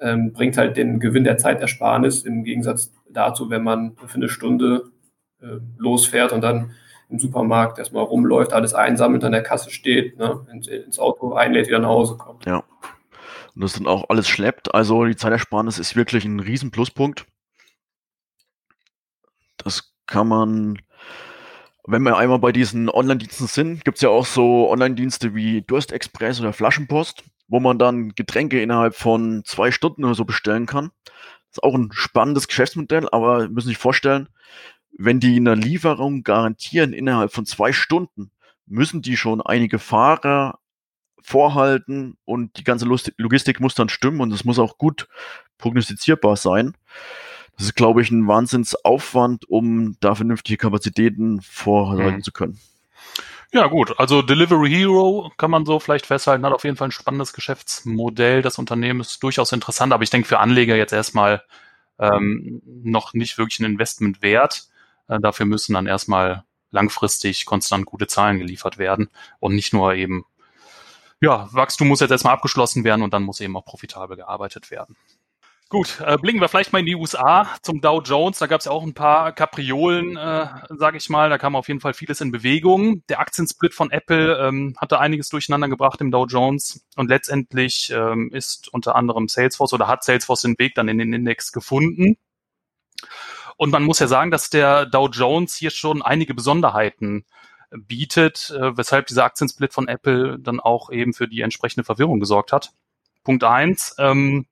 ähm, 0.00 0.32
bringt 0.32 0.56
halt 0.56 0.76
den 0.76 1.00
Gewinn 1.00 1.24
der 1.24 1.38
Zeitersparnis 1.38 2.22
im 2.22 2.44
Gegensatz 2.44 2.92
dazu, 3.10 3.50
wenn 3.50 3.62
man 3.62 3.96
für 4.06 4.16
eine 4.16 4.28
Stunde 4.28 4.90
äh, 5.40 5.58
losfährt 5.78 6.32
und 6.32 6.42
dann 6.42 6.72
im 7.08 7.18
Supermarkt 7.18 7.78
erstmal 7.78 8.04
rumläuft, 8.04 8.52
alles 8.52 8.74
einsammelt, 8.74 9.22
an 9.24 9.32
der 9.32 9.42
Kasse 9.42 9.70
steht, 9.70 10.18
ne, 10.18 10.44
ins, 10.52 10.66
ins 10.66 10.98
Auto 10.98 11.34
einlädt, 11.34 11.68
wieder 11.68 11.78
nach 11.78 11.88
Hause 11.88 12.16
kommt. 12.16 12.44
Ja. 12.46 12.64
Und 13.54 13.62
das 13.62 13.74
dann 13.74 13.86
auch 13.86 14.10
alles 14.10 14.28
schleppt. 14.28 14.74
Also 14.74 15.04
die 15.04 15.16
Zeitersparnis 15.16 15.78
ist 15.78 15.96
wirklich 15.96 16.24
ein 16.24 16.40
riesen 16.40 16.70
Pluspunkt. 16.70 17.26
Das 19.56 19.94
kann 20.06 20.28
man 20.28 20.78
wenn 21.86 22.02
wir 22.02 22.16
einmal 22.16 22.38
bei 22.38 22.52
diesen 22.52 22.90
Online-Diensten 22.90 23.46
sind, 23.46 23.84
gibt 23.84 23.98
es 23.98 24.02
ja 24.02 24.08
auch 24.08 24.26
so 24.26 24.68
Online-Dienste 24.70 25.34
wie 25.34 25.62
Durstexpress 25.62 26.40
oder 26.40 26.52
Flaschenpost, 26.52 27.22
wo 27.48 27.60
man 27.60 27.78
dann 27.78 28.14
Getränke 28.14 28.60
innerhalb 28.60 28.96
von 28.96 29.42
zwei 29.44 29.70
Stunden 29.70 30.04
oder 30.04 30.14
so 30.14 30.24
bestellen 30.24 30.66
kann. 30.66 30.90
Das 31.04 31.58
ist 31.58 31.62
auch 31.62 31.74
ein 31.74 31.90
spannendes 31.92 32.48
Geschäftsmodell, 32.48 33.08
aber 33.12 33.48
müssen 33.48 33.68
sich 33.68 33.78
vorstellen, 33.78 34.28
wenn 34.98 35.20
die 35.20 35.36
eine 35.36 35.54
Lieferung 35.54 36.22
garantieren 36.22 36.92
innerhalb 36.92 37.32
von 37.32 37.46
zwei 37.46 37.72
Stunden, 37.72 38.32
müssen 38.66 39.02
die 39.02 39.16
schon 39.16 39.40
einige 39.40 39.78
Fahrer 39.78 40.58
vorhalten 41.20 42.16
und 42.24 42.58
die 42.58 42.64
ganze 42.64 42.86
Logistik 42.86 43.60
muss 43.60 43.74
dann 43.74 43.88
stimmen 43.88 44.20
und 44.20 44.32
es 44.32 44.44
muss 44.44 44.58
auch 44.58 44.78
gut 44.78 45.08
prognostizierbar 45.58 46.36
sein. 46.36 46.76
Das 47.56 47.66
ist, 47.66 47.74
glaube 47.74 48.02
ich, 48.02 48.10
ein 48.10 48.28
Wahnsinnsaufwand, 48.28 49.48
um 49.48 49.96
da 50.00 50.14
vernünftige 50.14 50.58
Kapazitäten 50.58 51.40
vorhalten 51.40 52.16
mhm. 52.16 52.22
zu 52.22 52.32
können. 52.32 52.60
Ja, 53.52 53.68
gut. 53.68 53.98
Also 53.98 54.22
Delivery 54.22 54.68
Hero 54.68 55.32
kann 55.38 55.50
man 55.50 55.64
so 55.64 55.78
vielleicht 55.78 56.06
festhalten, 56.06 56.44
hat 56.44 56.52
auf 56.52 56.64
jeden 56.64 56.76
Fall 56.76 56.88
ein 56.88 56.92
spannendes 56.92 57.32
Geschäftsmodell. 57.32 58.42
Das 58.42 58.58
Unternehmen 58.58 59.00
ist 59.00 59.22
durchaus 59.22 59.52
interessant, 59.52 59.92
aber 59.92 60.02
ich 60.02 60.10
denke 60.10 60.28
für 60.28 60.40
Anleger 60.40 60.76
jetzt 60.76 60.92
erstmal 60.92 61.42
ähm, 61.98 62.60
noch 62.64 63.14
nicht 63.14 63.38
wirklich 63.38 63.60
ein 63.60 63.64
Investment 63.64 64.20
wert. 64.20 64.68
Äh, 65.08 65.20
dafür 65.20 65.46
müssen 65.46 65.74
dann 65.74 65.86
erstmal 65.86 66.44
langfristig 66.70 67.46
konstant 67.46 67.86
gute 67.86 68.06
Zahlen 68.06 68.38
geliefert 68.38 68.78
werden 68.78 69.08
und 69.38 69.54
nicht 69.54 69.72
nur 69.72 69.94
eben, 69.94 70.24
ja, 71.20 71.48
Wachstum 71.52 71.88
muss 71.88 72.00
jetzt 72.00 72.10
erstmal 72.10 72.34
abgeschlossen 72.34 72.84
werden 72.84 73.02
und 73.02 73.14
dann 73.14 73.22
muss 73.22 73.40
eben 73.40 73.56
auch 73.56 73.64
profitabel 73.64 74.16
gearbeitet 74.16 74.70
werden. 74.70 74.96
Gut, 75.68 76.00
äh, 76.00 76.16
blicken 76.16 76.40
wir 76.40 76.48
vielleicht 76.48 76.72
mal 76.72 76.78
in 76.78 76.86
die 76.86 76.94
USA 76.94 77.48
zum 77.60 77.80
Dow 77.80 78.00
Jones. 78.00 78.38
Da 78.38 78.46
gab 78.46 78.60
es 78.60 78.66
ja 78.66 78.72
auch 78.72 78.84
ein 78.84 78.94
paar 78.94 79.32
Kapriolen, 79.32 80.16
äh, 80.16 80.46
sage 80.70 80.96
ich 80.96 81.08
mal. 81.08 81.28
Da 81.28 81.38
kam 81.38 81.56
auf 81.56 81.66
jeden 81.66 81.80
Fall 81.80 81.92
vieles 81.92 82.20
in 82.20 82.30
Bewegung. 82.30 83.02
Der 83.08 83.18
Aktiensplit 83.18 83.74
von 83.74 83.90
Apple 83.90 84.38
ähm, 84.38 84.76
hatte 84.80 85.00
einiges 85.00 85.28
durcheinander 85.28 85.68
gebracht 85.68 86.00
im 86.00 86.12
Dow 86.12 86.26
Jones 86.26 86.86
und 86.94 87.08
letztendlich 87.08 87.90
ähm, 87.92 88.30
ist 88.32 88.72
unter 88.72 88.94
anderem 88.94 89.26
Salesforce 89.26 89.72
oder 89.72 89.88
hat 89.88 90.04
Salesforce 90.04 90.42
den 90.42 90.56
Weg 90.56 90.76
dann 90.76 90.86
in 90.86 90.98
den 90.98 91.12
Index 91.12 91.50
gefunden. 91.50 92.16
Und 93.56 93.70
man 93.70 93.82
muss 93.82 93.98
ja 93.98 94.06
sagen, 94.06 94.30
dass 94.30 94.50
der 94.50 94.86
Dow 94.86 95.08
Jones 95.08 95.56
hier 95.56 95.70
schon 95.70 96.00
einige 96.00 96.34
Besonderheiten 96.34 97.24
bietet, 97.70 98.50
äh, 98.56 98.76
weshalb 98.76 99.08
dieser 99.08 99.24
Aktiensplit 99.24 99.72
von 99.72 99.88
Apple 99.88 100.38
dann 100.38 100.60
auch 100.60 100.90
eben 100.90 101.12
für 101.12 101.26
die 101.26 101.40
entsprechende 101.40 101.82
Verwirrung 101.82 102.20
gesorgt 102.20 102.52
hat. 102.52 102.70
Punkt 103.24 103.42
eins, 103.42 103.96
ähm, 103.98 104.46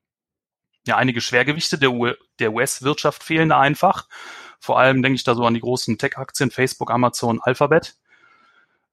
ja, 0.86 0.96
einige 0.96 1.20
Schwergewichte 1.20 1.78
der, 1.78 1.90
der 2.38 2.52
US-Wirtschaft 2.52 3.22
fehlen 3.22 3.48
da 3.48 3.60
einfach. 3.60 4.08
Vor 4.60 4.78
allem 4.78 5.02
denke 5.02 5.16
ich 5.16 5.24
da 5.24 5.34
so 5.34 5.44
an 5.44 5.54
die 5.54 5.60
großen 5.60 5.98
Tech-Aktien, 5.98 6.50
Facebook, 6.50 6.90
Amazon, 6.90 7.40
Alphabet. 7.42 7.96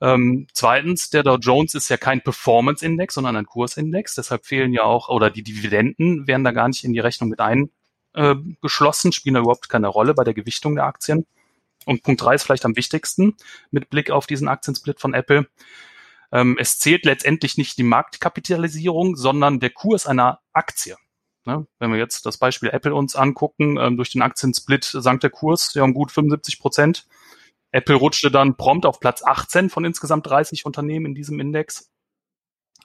Ähm, 0.01 0.47
zweitens, 0.53 1.11
der 1.11 1.23
Dow 1.23 1.37
Jones 1.37 1.75
ist 1.75 1.89
ja 1.89 1.97
kein 1.97 2.21
Performance-Index, 2.21 3.13
sondern 3.13 3.35
ein 3.35 3.45
Kursindex. 3.45 4.15
Deshalb 4.15 4.45
fehlen 4.45 4.73
ja 4.73 4.83
auch, 4.83 5.09
oder 5.09 5.29
die 5.29 5.43
Dividenden 5.43 6.27
werden 6.27 6.43
da 6.43 6.51
gar 6.51 6.67
nicht 6.67 6.83
in 6.83 6.93
die 6.93 6.99
Rechnung 6.99 7.29
mit 7.29 7.39
eingeschlossen, 7.39 9.09
äh, 9.09 9.11
spielen 9.13 9.35
da 9.35 9.41
überhaupt 9.41 9.69
keine 9.69 9.87
Rolle 9.87 10.15
bei 10.15 10.23
der 10.23 10.33
Gewichtung 10.33 10.75
der 10.75 10.85
Aktien. 10.85 11.27
Und 11.85 12.03
Punkt 12.03 12.21
drei 12.21 12.35
ist 12.35 12.43
vielleicht 12.43 12.65
am 12.65 12.75
wichtigsten 12.75 13.35
mit 13.69 13.89
Blick 13.89 14.11
auf 14.11 14.27
diesen 14.27 14.47
Aktiensplit 14.47 14.99
von 14.99 15.13
Apple. 15.13 15.47
Ähm, 16.31 16.57
es 16.59 16.79
zählt 16.79 17.05
letztendlich 17.05 17.57
nicht 17.57 17.77
die 17.77 17.83
Marktkapitalisierung, 17.83 19.15
sondern 19.15 19.59
der 19.59 19.69
Kurs 19.69 20.07
einer 20.07 20.39
Aktie. 20.53 20.95
Ne? 21.45 21.65
Wenn 21.79 21.91
wir 21.91 21.97
jetzt 21.97 22.25
das 22.25 22.37
Beispiel 22.37 22.69
Apple 22.69 22.93
uns 22.93 23.15
angucken, 23.15 23.77
ähm, 23.77 23.97
durch 23.97 24.11
den 24.11 24.21
Aktiensplit 24.21 24.83
sank 24.83 25.21
der 25.21 25.29
Kurs 25.29 25.73
ja 25.73 25.83
um 25.83 25.93
gut 25.93 26.11
75 26.11 26.59
Prozent. 26.59 27.07
Apple 27.71 27.95
rutschte 27.95 28.29
dann 28.29 28.57
prompt 28.57 28.85
auf 28.85 28.99
Platz 28.99 29.23
18 29.23 29.69
von 29.69 29.85
insgesamt 29.85 30.27
30 30.27 30.65
Unternehmen 30.65 31.07
in 31.07 31.15
diesem 31.15 31.39
Index. 31.39 31.89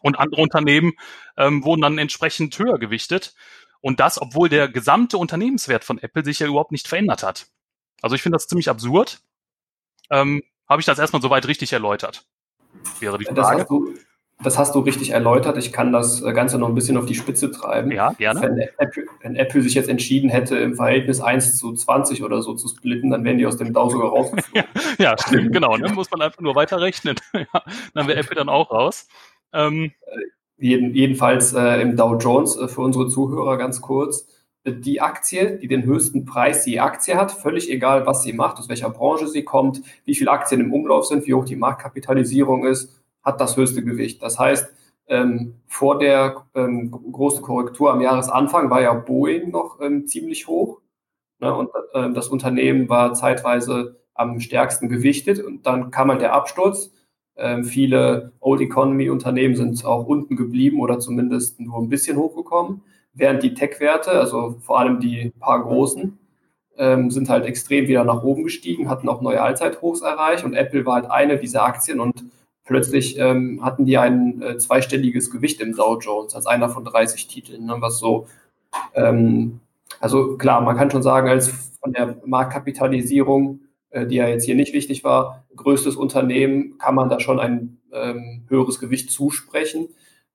Und 0.00 0.18
andere 0.18 0.40
Unternehmen 0.40 0.92
ähm, 1.36 1.64
wurden 1.64 1.82
dann 1.82 1.98
entsprechend 1.98 2.58
höher 2.58 2.78
gewichtet. 2.78 3.34
Und 3.80 4.00
das, 4.00 4.20
obwohl 4.20 4.48
der 4.48 4.68
gesamte 4.68 5.18
Unternehmenswert 5.18 5.84
von 5.84 5.98
Apple 5.98 6.24
sich 6.24 6.38
ja 6.38 6.46
überhaupt 6.46 6.72
nicht 6.72 6.88
verändert 6.88 7.22
hat. 7.22 7.48
Also 8.02 8.14
ich 8.14 8.22
finde 8.22 8.36
das 8.36 8.46
ziemlich 8.46 8.68
absurd. 8.68 9.20
Ähm, 10.10 10.42
Habe 10.68 10.80
ich 10.80 10.86
das 10.86 10.98
erstmal 10.98 11.22
soweit 11.22 11.46
richtig 11.46 11.72
erläutert? 11.72 12.26
Wäre 13.00 13.18
die 13.18 13.24
Frage. 13.24 13.36
Das 13.36 13.50
hast, 13.50 13.70
du, 13.70 13.94
das 14.42 14.59
hast 14.59 14.75
du 14.75 14.81
richtig 14.81 15.11
erläutert. 15.11 15.57
Ich 15.57 15.72
kann 15.72 15.92
das 15.92 16.22
Ganze 16.22 16.59
noch 16.59 16.68
ein 16.68 16.75
bisschen 16.75 16.96
auf 16.96 17.07
die 17.07 17.14
Spitze 17.14 17.51
treiben. 17.51 17.90
Ja, 17.90 18.12
gerne. 18.12 18.42
Wenn 18.42 18.59
Apple, 18.79 19.05
wenn 19.22 19.37
Apple 19.37 19.62
sich 19.62 19.75
jetzt 19.75 19.88
entschieden 19.88 20.29
hätte, 20.29 20.57
im 20.59 20.75
Verhältnis 20.75 21.20
1 21.20 21.57
zu 21.57 21.72
20 21.72 22.22
oder 22.22 22.42
so 22.42 22.55
zu 22.55 22.68
splitten, 22.68 23.11
dann 23.11 23.25
wären 23.25 23.38
die 23.38 23.46
aus 23.46 23.57
dem 23.57 23.72
DAO 23.72 23.88
sogar 23.88 24.11
rausgeflogen. 24.11 24.68
ja, 24.99 25.16
stimmt, 25.18 25.53
genau. 25.53 25.77
Ne? 25.77 25.90
Muss 25.92 26.11
man 26.11 26.20
einfach 26.20 26.40
nur 26.40 26.55
weiterrechnen. 26.55 27.16
ja, 27.33 27.62
dann 27.94 28.09
wäre 28.09 28.18
Apple 28.18 28.37
dann 28.37 28.51
auch 28.51 28.70
raus. 28.70 29.09
Ähm, 29.53 29.92
jeden, 30.59 30.94
jedenfalls 30.94 31.55
äh, 31.55 31.81
im 31.81 31.96
Dow 31.96 32.16
Jones 32.16 32.57
äh, 32.57 32.68
für 32.68 32.83
unsere 32.83 33.09
Zuhörer 33.09 33.57
ganz 33.57 33.81
kurz 33.81 34.29
die 34.68 35.01
Aktie, 35.01 35.59
die 35.59 35.68
den 35.68 35.85
höchsten 35.85 36.25
Preis 36.25 36.66
je 36.66 36.81
Aktie 36.81 37.16
hat, 37.16 37.33
völlig 37.33 37.70
egal, 37.70 38.07
was 38.07 38.22
sie 38.22 38.33
macht, 38.33 38.59
aus 38.59 38.68
welcher 38.68 38.90
Branche 38.90 39.29
sie 39.29 39.44
kommt, 39.44 39.81
wie 40.05 40.14
viele 40.14 40.31
Aktien 40.31 40.61
im 40.61 40.72
Umlauf 40.72 41.07
sind, 41.07 41.27
wie 41.27 41.35
hoch 41.35 41.44
die 41.44 41.57
Marktkapitalisierung 41.57 42.66
ist, 42.66 42.92
hat 43.26 43.40
das 43.40 43.58
höchste 43.58 43.84
Gewicht. 43.84 44.22
Das 44.22 44.38
heißt, 44.38 44.72
ähm, 45.08 45.56
vor 45.66 45.98
der 45.98 46.46
ähm, 46.54 46.90
großen 46.90 47.42
Korrektur 47.42 47.92
am 47.92 48.00
Jahresanfang 48.00 48.70
war 48.70 48.80
ja 48.80 48.94
Boeing 48.94 49.50
noch 49.50 49.78
ähm, 49.82 50.06
ziemlich 50.06 50.46
hoch. 50.46 50.80
Ne, 51.38 51.54
und 51.54 51.68
äh, 51.92 52.10
das 52.12 52.28
Unternehmen 52.28 52.88
war 52.88 53.12
zeitweise 53.12 54.00
am 54.14 54.40
stärksten 54.40 54.88
gewichtet. 54.88 55.44
Und 55.44 55.66
dann 55.66 55.90
kam 55.90 56.10
halt 56.10 56.22
der 56.22 56.32
Absturz. 56.32 56.90
Ähm, 57.36 57.64
viele 57.64 58.32
Old 58.40 58.62
Economy 58.62 59.10
Unternehmen 59.10 59.54
sind 59.54 59.84
auch 59.84 60.06
unten 60.06 60.36
geblieben 60.36 60.80
oder 60.80 60.98
zumindest 60.98 61.60
nur 61.60 61.78
ein 61.78 61.90
bisschen 61.90 62.16
hochgekommen 62.16 62.80
während 63.16 63.42
die 63.42 63.54
Tech-Werte, 63.54 64.12
also 64.12 64.56
vor 64.60 64.78
allem 64.78 65.00
die 65.00 65.32
paar 65.40 65.62
großen, 65.62 66.18
ähm, 66.76 67.10
sind 67.10 67.28
halt 67.28 67.46
extrem 67.46 67.88
wieder 67.88 68.04
nach 68.04 68.22
oben 68.22 68.44
gestiegen, 68.44 68.88
hatten 68.88 69.08
auch 69.08 69.22
neue 69.22 69.42
Allzeithochs 69.42 70.02
erreicht 70.02 70.44
und 70.44 70.54
Apple 70.54 70.84
war 70.84 70.96
halt 70.96 71.10
eine 71.10 71.38
dieser 71.38 71.64
Aktien 71.64 71.98
und 71.98 72.24
plötzlich 72.66 73.18
ähm, 73.18 73.64
hatten 73.64 73.87
die 73.87 73.96
ein 73.96 74.42
äh, 74.42 74.59
zweistelliges 74.59 75.31
Gewicht 75.31 75.61
im 75.61 75.74
Dow 75.74 75.98
Jones 75.98 76.35
als 76.35 76.46
einer 76.46 76.68
von 76.68 76.85
30 76.85 77.29
Titeln, 77.29 77.64
ne, 77.64 77.76
was 77.79 77.98
so, 77.98 78.26
ähm, 78.94 79.61
also 80.00 80.37
klar, 80.37 80.61
man 80.61 80.76
kann 80.76 80.90
schon 80.90 81.02
sagen, 81.02 81.29
als 81.29 81.48
von 81.81 81.92
der 81.92 82.16
Marktkapitalisierung, 82.26 83.61
äh, 83.90 84.07
die 84.07 84.16
ja 84.16 84.29
jetzt 84.29 84.44
hier 84.44 84.57
nicht 84.57 84.74
wichtig 84.74 85.05
war, 85.05 85.44
größtes 85.55 85.96
Unternehmen, 85.96 86.76
kann 86.79 86.94
man 86.94 87.09
da 87.09 87.20
schon 87.20 87.40
ein 87.40 87.79
ähm, 87.92 88.44
höheres 88.48 88.79
Gewicht 88.79 89.11
zusprechen, 89.11 89.88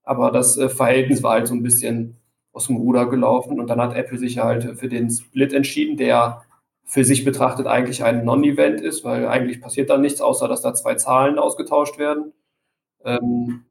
aber 0.03 0.31
das 0.31 0.57
äh, 0.57 0.69
Verhältnis 0.69 1.21
war 1.21 1.33
halt 1.33 1.47
so 1.47 1.53
ein 1.53 1.63
bisschen 1.63 2.15
aus 2.53 2.67
dem 2.67 2.77
Ruder 2.77 3.07
gelaufen. 3.07 3.59
Und 3.59 3.67
dann 3.67 3.81
hat 3.81 3.95
Apple 3.95 4.17
sich 4.17 4.39
halt 4.39 4.79
für 4.79 4.89
den 4.89 5.09
Split 5.09 5.53
entschieden, 5.53 5.97
der 5.97 6.41
für 6.91 7.05
sich 7.05 7.23
betrachtet 7.23 7.67
eigentlich 7.67 8.03
ein 8.03 8.25
Non-Event 8.25 8.81
ist, 8.81 9.05
weil 9.05 9.25
eigentlich 9.25 9.61
passiert 9.61 9.89
da 9.89 9.97
nichts, 9.97 10.19
außer 10.19 10.49
dass 10.49 10.61
da 10.61 10.73
zwei 10.73 10.95
Zahlen 10.95 11.39
ausgetauscht 11.39 11.97
werden. 11.97 12.33
Ähm, 13.05 13.63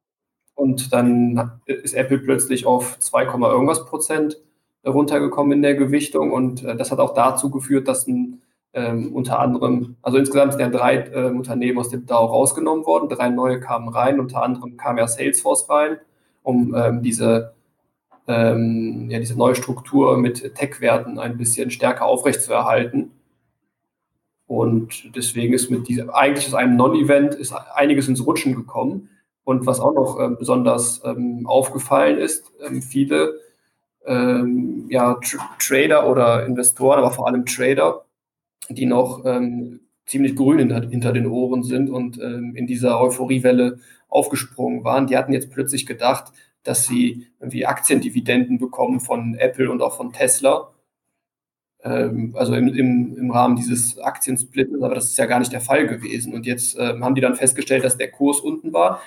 und 0.54 0.90
dann 0.94 1.61
ist 1.66 1.92
Apple 1.92 2.20
plötzlich 2.20 2.64
auf 2.64 2.98
2, 2.98 3.24
irgendwas 3.24 3.85
Prozent 3.85 4.40
runtergekommen 4.87 5.52
in 5.52 5.61
der 5.61 5.74
Gewichtung. 5.74 6.33
Und 6.33 6.64
äh, 6.64 6.74
das 6.74 6.90
hat 6.90 6.98
auch 6.98 7.12
dazu 7.12 7.50
geführt, 7.50 7.88
dass 7.88 8.06
ein, 8.06 8.40
ähm, 8.72 9.14
unter 9.14 9.38
anderem, 9.38 9.96
also 10.00 10.16
insgesamt 10.16 10.54
sind 10.54 10.62
ja 10.62 10.70
drei 10.70 10.96
äh, 10.96 11.26
Unternehmen 11.26 11.78
aus 11.78 11.90
dem 11.90 12.06
DAO 12.06 12.24
rausgenommen 12.24 12.87
worden, 12.87 13.11
drei 13.11 13.28
neue 13.28 13.61
kamen 13.61 13.90
rein, 13.90 14.18
unter 14.18 14.42
anderem 14.42 14.78
kam 14.78 14.96
ja 14.96 15.06
Salesforce 15.06 15.68
rein, 15.68 15.98
um 16.42 16.74
ähm, 16.74 17.02
diese 17.02 17.52
ähm, 18.26 19.09
ja, 19.11 19.18
diese 19.18 19.37
neue 19.37 19.54
Struktur 19.54 20.16
mit 20.16 20.54
Tech-Werten 20.54 21.18
ein 21.18 21.37
bisschen 21.37 21.70
stärker 21.70 22.06
aufrechtzuerhalten. 22.06 23.11
Und 24.46 25.14
deswegen 25.14 25.54
ist 25.54 25.70
mit 25.70 25.88
dieser, 25.88 26.14
eigentlich 26.14 26.46
aus 26.46 26.54
einem 26.54 26.76
Non-Event 26.76 27.35
ist 27.35 27.52
einiges 27.52 28.09
ins 28.09 28.26
Rutschen 28.26 28.54
gekommen. 28.54 29.09
Und 29.44 29.66
was 29.66 29.80
auch 29.80 29.94
noch 29.94 30.18
äh, 30.20 30.28
besonders 30.37 31.02
ähm, 31.04 31.46
aufgefallen 31.46 32.18
ist, 32.18 32.52
ähm, 32.64 32.83
viele 32.83 33.35
ähm, 34.06 34.87
ja, 34.88 35.14
Tr 35.14 35.40
Trader 35.59 36.09
oder 36.09 36.46
Investoren, 36.46 36.98
aber 36.98 37.11
vor 37.11 37.26
allem 37.26 37.46
Trader, 37.46 38.04
die 38.68 38.87
noch 38.87 39.24
ähm, 39.24 39.80
ziemlich 40.06 40.35
grün 40.37 40.59
hinter, 40.59 40.88
hinter, 40.88 41.12
den 41.12 41.26
Ohren 41.26 41.62
sind 41.62 41.90
und 41.90 42.18
ähm, 42.20 42.54
in 42.56 42.66
dieser 42.66 43.00
Euphoriewelle 43.00 43.78
aufgesprungen 44.09 44.85
waren, 44.85 45.06
die 45.06 45.16
hatten 45.16 45.33
jetzt 45.33 45.50
plötzlich 45.50 45.87
gedacht, 45.87 46.33
dass 46.62 46.87
sie 46.87 47.27
irgendwie 47.40 47.66
Aktiendividenden 47.66 48.59
bekommen 48.59 49.01
von 49.01 49.35
Apple 49.35 49.70
und 49.70 49.83
auch 49.83 49.96
von 49.96 50.12
Tesla. 50.12 50.73
Ähm, 51.83 52.35
also 52.37 52.55
im, 52.55 52.68
im, 52.68 53.16
im 53.16 53.31
Rahmen 53.31 53.57
dieses 53.57 53.99
Aktiensplits, 53.99 54.75
aber 54.83 54.94
das 54.94 55.07
ist 55.07 55.18
ja 55.18 55.27
gar 55.27 55.38
nicht 55.38 55.53
der 55.53 55.61
Fall 55.61 55.87
gewesen. 55.87 56.35
Und 56.35 56.46
jetzt 56.46 56.77
ähm, 56.79 57.05
haben 57.05 57.14
die 57.14 57.20
dann 57.20 57.37
festgestellt, 57.37 57.85
dass 57.85 57.96
der 57.96 58.11
Kurs 58.11 58.40
unten 58.40 58.73
war. 58.73 59.01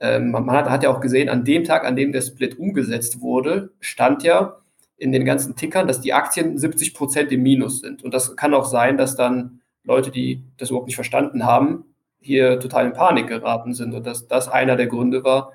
Ähm, 0.00 0.30
man 0.30 0.50
hat, 0.50 0.70
hat 0.70 0.82
ja 0.82 0.90
auch 0.90 1.00
gesehen, 1.00 1.28
an 1.28 1.44
dem 1.44 1.64
Tag, 1.64 1.84
an 1.84 1.96
dem 1.96 2.12
der 2.12 2.22
Split 2.22 2.58
umgesetzt 2.58 3.20
wurde, 3.20 3.72
stand 3.80 4.22
ja 4.22 4.56
in 4.96 5.12
den 5.12 5.24
ganzen 5.24 5.56
Tickern, 5.56 5.86
dass 5.86 6.00
die 6.00 6.12
Aktien 6.12 6.58
70 6.58 6.94
Prozent 6.94 7.32
im 7.32 7.42
Minus 7.42 7.80
sind. 7.80 8.02
Und 8.02 8.14
das 8.14 8.36
kann 8.36 8.54
auch 8.54 8.66
sein, 8.66 8.96
dass 8.96 9.16
dann 9.16 9.60
Leute, 9.84 10.10
die 10.10 10.44
das 10.58 10.70
überhaupt 10.70 10.86
nicht 10.86 10.96
verstanden 10.96 11.44
haben, 11.44 11.84
hier 12.20 12.60
total 12.60 12.86
in 12.86 12.92
Panik 12.92 13.28
geraten 13.28 13.72
sind 13.74 13.94
und 13.94 14.06
dass 14.06 14.28
das 14.28 14.48
einer 14.48 14.76
der 14.76 14.86
Gründe 14.86 15.24
war, 15.24 15.52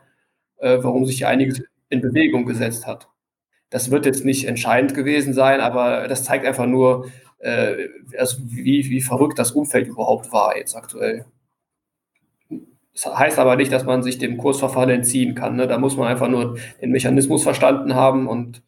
äh, 0.58 0.78
warum 0.82 1.06
sich 1.06 1.26
einiges 1.26 1.64
in 1.90 2.02
Bewegung 2.02 2.46
gesetzt 2.46 2.88
hat. 2.88 3.08
Das 3.70 3.92
wird 3.92 4.06
jetzt 4.06 4.26
nicht 4.26 4.46
entscheidend 4.46 4.94
gewesen 4.94 5.34
sein, 5.34 5.60
aber 5.60 6.08
das 6.08 6.24
zeigt 6.24 6.46
einfach 6.46 6.66
nur, 6.66 7.10
äh, 7.40 7.90
also 8.18 8.38
wie, 8.46 8.90
wie 8.90 9.02
verrückt 9.02 9.40
das 9.40 9.52
Umfeld 9.52 9.88
überhaupt 9.88 10.32
war 10.32 10.58
jetzt 10.58 10.76
aktuell. 10.76 11.26
Das 12.94 13.06
heißt 13.06 13.40
aber 13.40 13.58
nicht, 13.58 13.74
dass 13.74 13.84
man 13.84 14.04
sich 14.04 14.18
dem 14.18 14.38
Kursverfall 14.38 14.90
entziehen 14.90 15.36
kann. 15.36 15.58
Ne? 15.58 15.68
Da 15.68 15.78
muss 15.78 15.98
man 15.98 16.08
einfach 16.08 16.30
nur 16.30 16.58
den 16.82 16.92
Mechanismus 16.92 17.44
verstanden 17.44 17.94
haben 17.94 18.28
und 18.28 18.64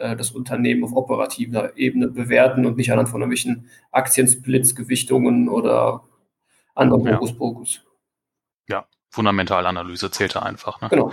äh, 0.00 0.16
das 0.16 0.32
Unternehmen 0.32 0.82
auf 0.82 0.92
operativer 0.96 1.76
Ebene 1.76 2.08
bewerten 2.08 2.66
und 2.66 2.76
nicht 2.76 2.90
anhand 2.90 3.08
von 3.08 3.20
irgendwelchen 3.20 3.68
Aktiensplits, 3.92 4.74
Gewichtungen 4.74 5.48
oder 5.48 6.02
anderen 6.74 7.14
Hokuspokus. 7.14 7.84
Ja. 8.68 8.78
ja, 8.78 8.86
Fundamentalanalyse 9.10 10.10
zählte 10.10 10.42
einfach. 10.42 10.80
Ne? 10.80 10.88
Genau. 10.88 11.12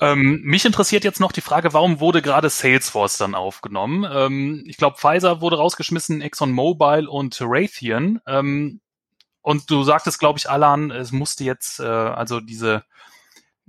Ähm, 0.00 0.40
mich 0.42 0.64
interessiert 0.64 1.04
jetzt 1.04 1.20
noch 1.20 1.32
die 1.32 1.42
Frage, 1.42 1.72
warum 1.72 2.00
wurde 2.00 2.22
gerade 2.22 2.48
Salesforce 2.48 3.18
dann 3.18 3.34
aufgenommen? 3.34 4.08
Ähm, 4.10 4.64
ich 4.66 4.78
glaube, 4.78 4.96
Pfizer 4.96 5.40
wurde 5.40 5.58
rausgeschmissen, 5.58 6.22
ExxonMobil 6.22 7.06
und 7.06 7.36
Raytheon. 7.40 8.20
Ähm, 8.26 8.80
und 9.42 9.70
du 9.70 9.82
sagtest, 9.82 10.18
glaube 10.18 10.38
ich, 10.38 10.48
Alan, 10.48 10.90
es 10.90 11.12
musste 11.12 11.44
jetzt, 11.44 11.80
äh, 11.80 11.84
also 11.84 12.40
diese, 12.40 12.84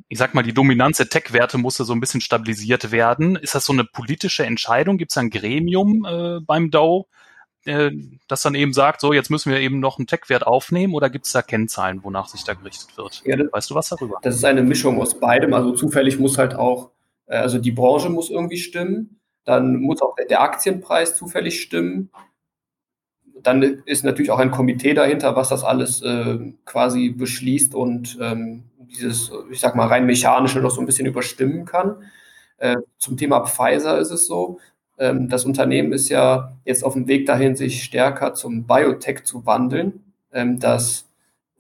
ich 0.08 0.18
sag 0.18 0.34
mal, 0.34 0.44
die 0.44 0.54
Dominanz 0.54 0.98
der 0.98 1.10
Tech-Werte 1.10 1.58
musste 1.58 1.84
so 1.84 1.94
ein 1.94 2.00
bisschen 2.00 2.22
stabilisiert 2.22 2.92
werden. 2.92 3.36
Ist 3.36 3.56
das 3.56 3.66
so 3.66 3.74
eine 3.74 3.84
politische 3.84 4.46
Entscheidung? 4.46 4.98
Gibt 4.98 5.12
es 5.12 5.18
ein 5.18 5.30
Gremium 5.30 6.06
äh, 6.06 6.40
beim 6.42 6.72
Dow, 6.72 7.08
äh, 7.66 7.92
das 8.28 8.42
dann 8.42 8.56
eben 8.56 8.74
sagt, 8.74 9.02
so 9.02 9.14
jetzt 9.14 9.30
müssen 9.30 9.52
wir 9.52 9.60
eben 9.60 9.80
noch 9.80 9.98
einen 9.98 10.08
Tech-Wert 10.08 10.46
aufnehmen 10.46 10.94
oder 10.94 11.10
gibt 11.10 11.26
es 11.26 11.32
da 11.32 11.42
Kennzahlen, 11.42 12.04
wonach 12.04 12.28
sich 12.28 12.44
da 12.44 12.54
gerichtet 12.54 12.98
wird? 12.98 13.22
Ja, 13.26 13.38
weißt 13.52 13.70
du 13.70 13.76
was 13.76 13.90
darüber? 13.90 14.20
Das 14.22 14.36
ist 14.36 14.46
eine 14.46 14.64
Mischung 14.64 15.00
aus 15.00 15.20
beidem. 15.20 15.54
Also 15.54 15.72
zufällig 15.74 16.20
muss 16.20 16.38
halt 16.38 16.56
auch, 16.56 16.92
äh, 17.28 17.38
also 17.38 17.58
die 17.58 17.72
Branche 17.72 18.10
muss 18.10 18.30
irgendwie 18.30 18.58
stimmen, 18.58 19.20
dann 19.44 19.78
muss 19.78 20.02
auch 20.02 20.16
der 20.30 20.42
Aktienpreis 20.42 21.16
zufällig 21.16 21.62
stimmen 21.62 22.10
dann 23.44 23.64
ist 23.86 24.04
natürlich 24.04 24.32
auch 24.32 24.40
ein 24.40 24.52
Komitee 24.52 24.94
dahinter, 24.94 25.36
was 25.36 25.50
das 25.50 25.64
alles 25.64 26.02
äh, 26.02 26.54
quasi 26.66 27.10
beschließt 27.10 27.74
und 27.76 28.18
ähm, 28.22 28.64
dieses, 28.80 29.32
ich 29.52 29.60
sag 29.60 29.76
mal, 29.76 29.88
rein 29.88 30.06
mechanische 30.06 30.60
noch 30.60 30.72
so 30.72 30.82
ein 30.82 30.86
bisschen 30.86 31.08
überstimmen 31.08 31.66
kann. 31.66 32.04
Äh, 32.58 32.78
zum 32.98 33.18
Thema 33.18 33.46
Pfizer 33.46 33.98
ist 34.00 34.12
es 34.12 34.28
so, 34.28 34.60
das 35.30 35.46
Unternehmen 35.46 35.94
ist 35.94 36.10
ja 36.10 36.54
jetzt 36.64 36.84
auf 36.84 36.94
dem 36.94 37.08
Weg 37.08 37.26
dahin, 37.26 37.56
sich 37.56 37.84
stärker 37.84 38.34
zum 38.34 38.68
Biotech 38.68 39.24
zu 39.24 39.46
wandeln. 39.46 40.04
Ähm, 40.32 40.60
das 40.60 41.08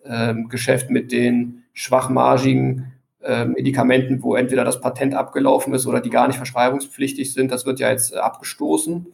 ähm, 0.05 0.49
Geschäft 0.49 0.89
mit 0.89 1.11
den 1.11 1.63
schwachmargigen 1.73 2.91
Medikamenten, 3.23 4.23
wo 4.23 4.33
entweder 4.33 4.63
das 4.65 4.81
Patent 4.81 5.13
abgelaufen 5.13 5.75
ist 5.75 5.85
oder 5.85 6.01
die 6.01 6.09
gar 6.09 6.25
nicht 6.25 6.37
verschreibungspflichtig 6.37 7.31
sind, 7.31 7.51
das 7.51 7.67
wird 7.67 7.79
ja 7.79 7.91
jetzt 7.91 8.13
äh, 8.13 8.17
abgestoßen. 8.17 9.05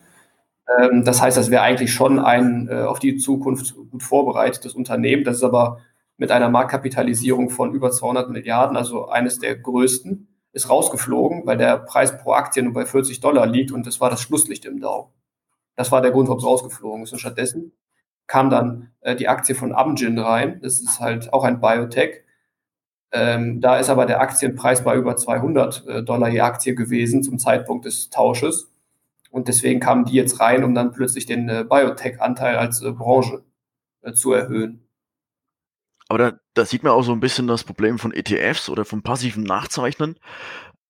Ähm, 0.68 1.04
das 1.04 1.22
heißt, 1.22 1.38
das 1.38 1.52
wäre 1.52 1.62
eigentlich 1.62 1.94
schon 1.94 2.20
ein 2.20 2.68
äh, 2.70 2.82
auf 2.82 3.00
die 3.00 3.18
Zukunft 3.18 3.76
gut 3.76 4.04
vorbereitetes 4.04 4.74
Unternehmen. 4.74 5.24
Das 5.24 5.38
ist 5.38 5.44
aber 5.44 5.80
mit 6.18 6.32
einer 6.32 6.50
Marktkapitalisierung 6.50 7.50
von 7.50 7.74
über 7.74 7.92
200 7.92 8.30
Milliarden, 8.30 8.76
also 8.76 9.08
eines 9.08 9.40
der 9.40 9.56
größten, 9.56 10.28
ist 10.58 10.70
rausgeflogen, 10.70 11.46
weil 11.46 11.58
der 11.58 11.78
Preis 11.78 12.18
pro 12.18 12.34
Aktie 12.34 12.64
nur 12.64 12.74
bei 12.74 12.86
40 12.86 13.20
Dollar 13.20 13.46
liegt 13.46 13.72
und 13.72 13.86
das 13.88 14.02
war 14.02 14.10
das 14.10 14.22
Schlusslicht 14.22 14.66
im 14.66 14.82
Dow. 14.82 15.12
Das 15.76 15.92
war 15.92 16.02
der 16.02 16.12
Grund, 16.12 16.28
warum 16.28 16.40
es 16.40 16.46
rausgeflogen 16.46 17.04
ist. 17.04 17.14
Und 17.14 17.20
stattdessen 17.20 17.72
kam 18.26 18.50
dann 18.50 18.92
äh, 19.02 19.16
die 19.16 19.28
Aktie 19.28 19.56
von 19.56 19.74
Amgen 19.74 20.18
rein. 20.18 20.60
Das 20.62 20.80
ist 20.80 21.00
halt 21.00 21.32
auch 21.32 21.44
ein 21.44 21.62
Biotech. 21.62 22.24
Ähm, 23.12 23.62
da 23.62 23.78
ist 23.78 23.90
aber 23.90 24.06
der 24.06 24.20
Aktienpreis 24.20 24.84
bei 24.84 24.96
über 24.96 25.16
200 25.16 25.88
äh, 25.88 26.04
Dollar 26.04 26.30
je 26.30 26.42
Aktie 26.42 26.76
gewesen 26.76 27.24
zum 27.24 27.40
Zeitpunkt 27.40 27.86
des 27.86 28.10
Tausches. 28.10 28.70
Und 29.30 29.48
deswegen 29.48 29.80
kamen 29.80 30.06
die 30.06 30.16
jetzt 30.16 30.40
rein, 30.40 30.64
um 30.64 30.74
dann 30.74 30.92
plötzlich 30.92 31.28
den 31.28 31.48
äh, 31.48 31.64
Biotech-Anteil 31.64 32.58
als 32.58 32.82
äh, 32.82 32.92
Branche 32.92 33.44
äh, 34.02 34.14
zu 34.14 34.34
erhöhen. 34.34 34.87
Aber 36.10 36.18
da, 36.18 36.40
da 36.54 36.66
sieht 36.66 36.84
man 36.84 36.94
auch 36.94 37.04
so 37.04 37.12
ein 37.12 37.20
bisschen 37.20 37.48
das 37.48 37.64
Problem 37.64 38.00
von 38.00 38.14
ETFs 38.14 38.70
oder 38.70 38.86
vom 38.86 39.04
passiven 39.04 39.44
Nachzeichnen. 39.44 40.16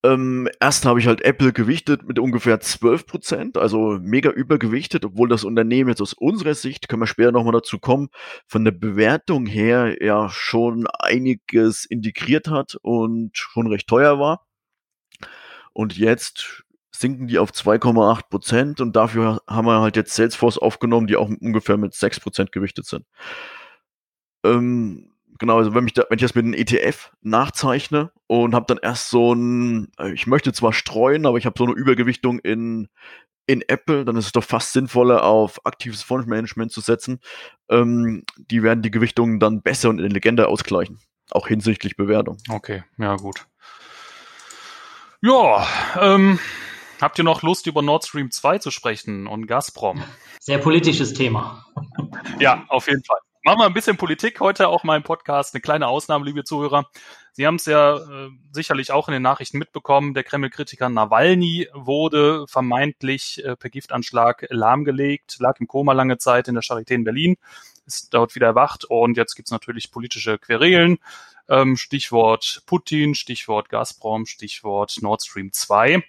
Ähm, 0.03 0.47
erst 0.59 0.85
habe 0.85 0.99
ich 0.99 1.07
halt 1.07 1.21
Apple 1.23 1.51
gewichtet 1.53 2.07
mit 2.07 2.19
ungefähr 2.19 2.61
12%, 2.61 3.57
also 3.57 3.97
mega 3.99 4.29
übergewichtet, 4.29 5.03
obwohl 5.05 5.27
das 5.27 5.43
Unternehmen 5.43 5.89
jetzt 5.89 6.01
aus 6.01 6.13
unserer 6.13 6.53
Sicht, 6.53 6.87
können 6.87 7.01
wir 7.01 7.07
später 7.07 7.31
nochmal 7.31 7.53
dazu 7.53 7.79
kommen, 7.79 8.09
von 8.47 8.63
der 8.63 8.71
Bewertung 8.71 9.47
her 9.47 9.97
ja 10.01 10.29
schon 10.29 10.85
einiges 10.99 11.85
integriert 11.85 12.47
hat 12.47 12.77
und 12.81 13.31
schon 13.35 13.67
recht 13.67 13.87
teuer 13.87 14.19
war. 14.19 14.45
Und 15.73 15.97
jetzt 15.97 16.63
sinken 16.91 17.27
die 17.27 17.39
auf 17.39 17.51
2,8% 17.51 18.81
und 18.81 18.95
dafür 18.95 19.41
haben 19.47 19.67
wir 19.67 19.81
halt 19.81 19.95
jetzt 19.95 20.15
Salesforce 20.15 20.57
aufgenommen, 20.57 21.07
die 21.07 21.15
auch 21.15 21.29
ungefähr 21.29 21.77
mit 21.77 21.93
6% 21.93 22.51
gewichtet 22.51 22.85
sind. 22.85 23.05
Ähm, 24.47 25.11
genau, 25.39 25.57
also 25.57 25.73
wenn, 25.73 25.83
mich 25.83 25.93
da, 25.93 26.03
wenn 26.09 26.17
ich 26.17 26.23
das 26.23 26.35
mit 26.35 26.45
einem 26.45 26.53
ETF 26.53 27.11
nachzeichne 27.21 28.11
und 28.27 28.55
habe 28.55 28.65
dann 28.67 28.79
erst 28.81 29.09
so 29.09 29.33
ein, 29.33 29.91
äh, 29.99 30.11
ich 30.11 30.27
möchte 30.27 30.53
zwar 30.53 30.73
streuen, 30.73 31.25
aber 31.25 31.37
ich 31.37 31.45
habe 31.45 31.55
so 31.57 31.65
eine 31.65 31.73
Übergewichtung 31.73 32.39
in, 32.39 32.89
in 33.45 33.61
Apple, 33.67 34.05
dann 34.05 34.17
ist 34.17 34.25
es 34.25 34.31
doch 34.31 34.43
fast 34.43 34.73
sinnvoller, 34.73 35.23
auf 35.23 35.65
aktives 35.65 36.03
Fondsmanagement 36.03 36.71
zu 36.71 36.81
setzen. 36.81 37.19
Ähm, 37.69 38.23
die 38.37 38.63
werden 38.63 38.81
die 38.81 38.91
Gewichtungen 38.91 39.39
dann 39.39 39.61
besser 39.61 39.89
und 39.89 39.99
intelligenter 39.99 40.49
ausgleichen, 40.49 40.99
auch 41.31 41.47
hinsichtlich 41.47 41.95
Bewertung. 41.95 42.37
Okay, 42.49 42.83
ja 42.97 43.15
gut. 43.15 43.45
Ja, 45.21 45.65
ähm, 45.99 46.39
habt 47.01 47.17
ihr 47.17 47.23
noch 47.23 47.41
Lust, 47.41 47.65
über 47.65 47.81
Nord 47.81 48.05
Stream 48.05 48.29
2 48.29 48.59
zu 48.59 48.69
sprechen 48.69 49.25
und 49.25 49.47
Gazprom? 49.47 50.03
Sehr 50.39 50.59
politisches 50.59 51.13
Thema. 51.13 51.65
ja, 52.39 52.65
auf 52.69 52.87
jeden 52.87 53.03
Fall. 53.03 53.19
Machen 53.47 53.59
wir 53.59 53.65
ein 53.65 53.73
bisschen 53.73 53.95
Politik 53.95 54.41
heute 54.41 54.67
auch 54.67 54.83
mal 54.83 54.97
im 54.97 55.03
Podcast. 55.03 55.55
Eine 55.55 55.61
kleine 55.61 55.87
Ausnahme, 55.87 56.25
liebe 56.25 56.43
Zuhörer. 56.43 56.89
Sie 57.31 57.47
haben 57.47 57.55
es 57.55 57.65
ja 57.65 57.95
äh, 57.95 58.29
sicherlich 58.51 58.91
auch 58.91 59.07
in 59.07 59.13
den 59.13 59.21
Nachrichten 59.21 59.57
mitbekommen. 59.57 60.13
Der 60.13 60.25
Kreml-Kritiker 60.25 60.89
Nawalny 60.89 61.69
wurde 61.73 62.45
vermeintlich 62.49 63.41
äh, 63.45 63.55
per 63.55 63.69
Giftanschlag 63.69 64.47
lahmgelegt, 64.49 65.37
lag 65.39 65.61
im 65.61 65.67
Koma 65.67 65.93
lange 65.93 66.17
Zeit 66.17 66.49
in 66.49 66.55
der 66.55 66.61
Charité 66.61 66.91
in 66.91 67.05
Berlin, 67.05 67.37
ist 67.85 68.13
dort 68.13 68.35
wieder 68.35 68.47
erwacht 68.47 68.83
und 68.83 69.15
jetzt 69.15 69.35
gibt's 69.35 69.51
natürlich 69.51 69.91
politische 69.91 70.37
Querelen. 70.37 70.97
Ähm, 71.47 71.77
Stichwort 71.77 72.63
Putin, 72.65 73.15
Stichwort 73.15 73.69
Gazprom, 73.69 74.25
Stichwort 74.25 74.97
Nord 75.01 75.23
Stream 75.23 75.53
2. 75.53 76.03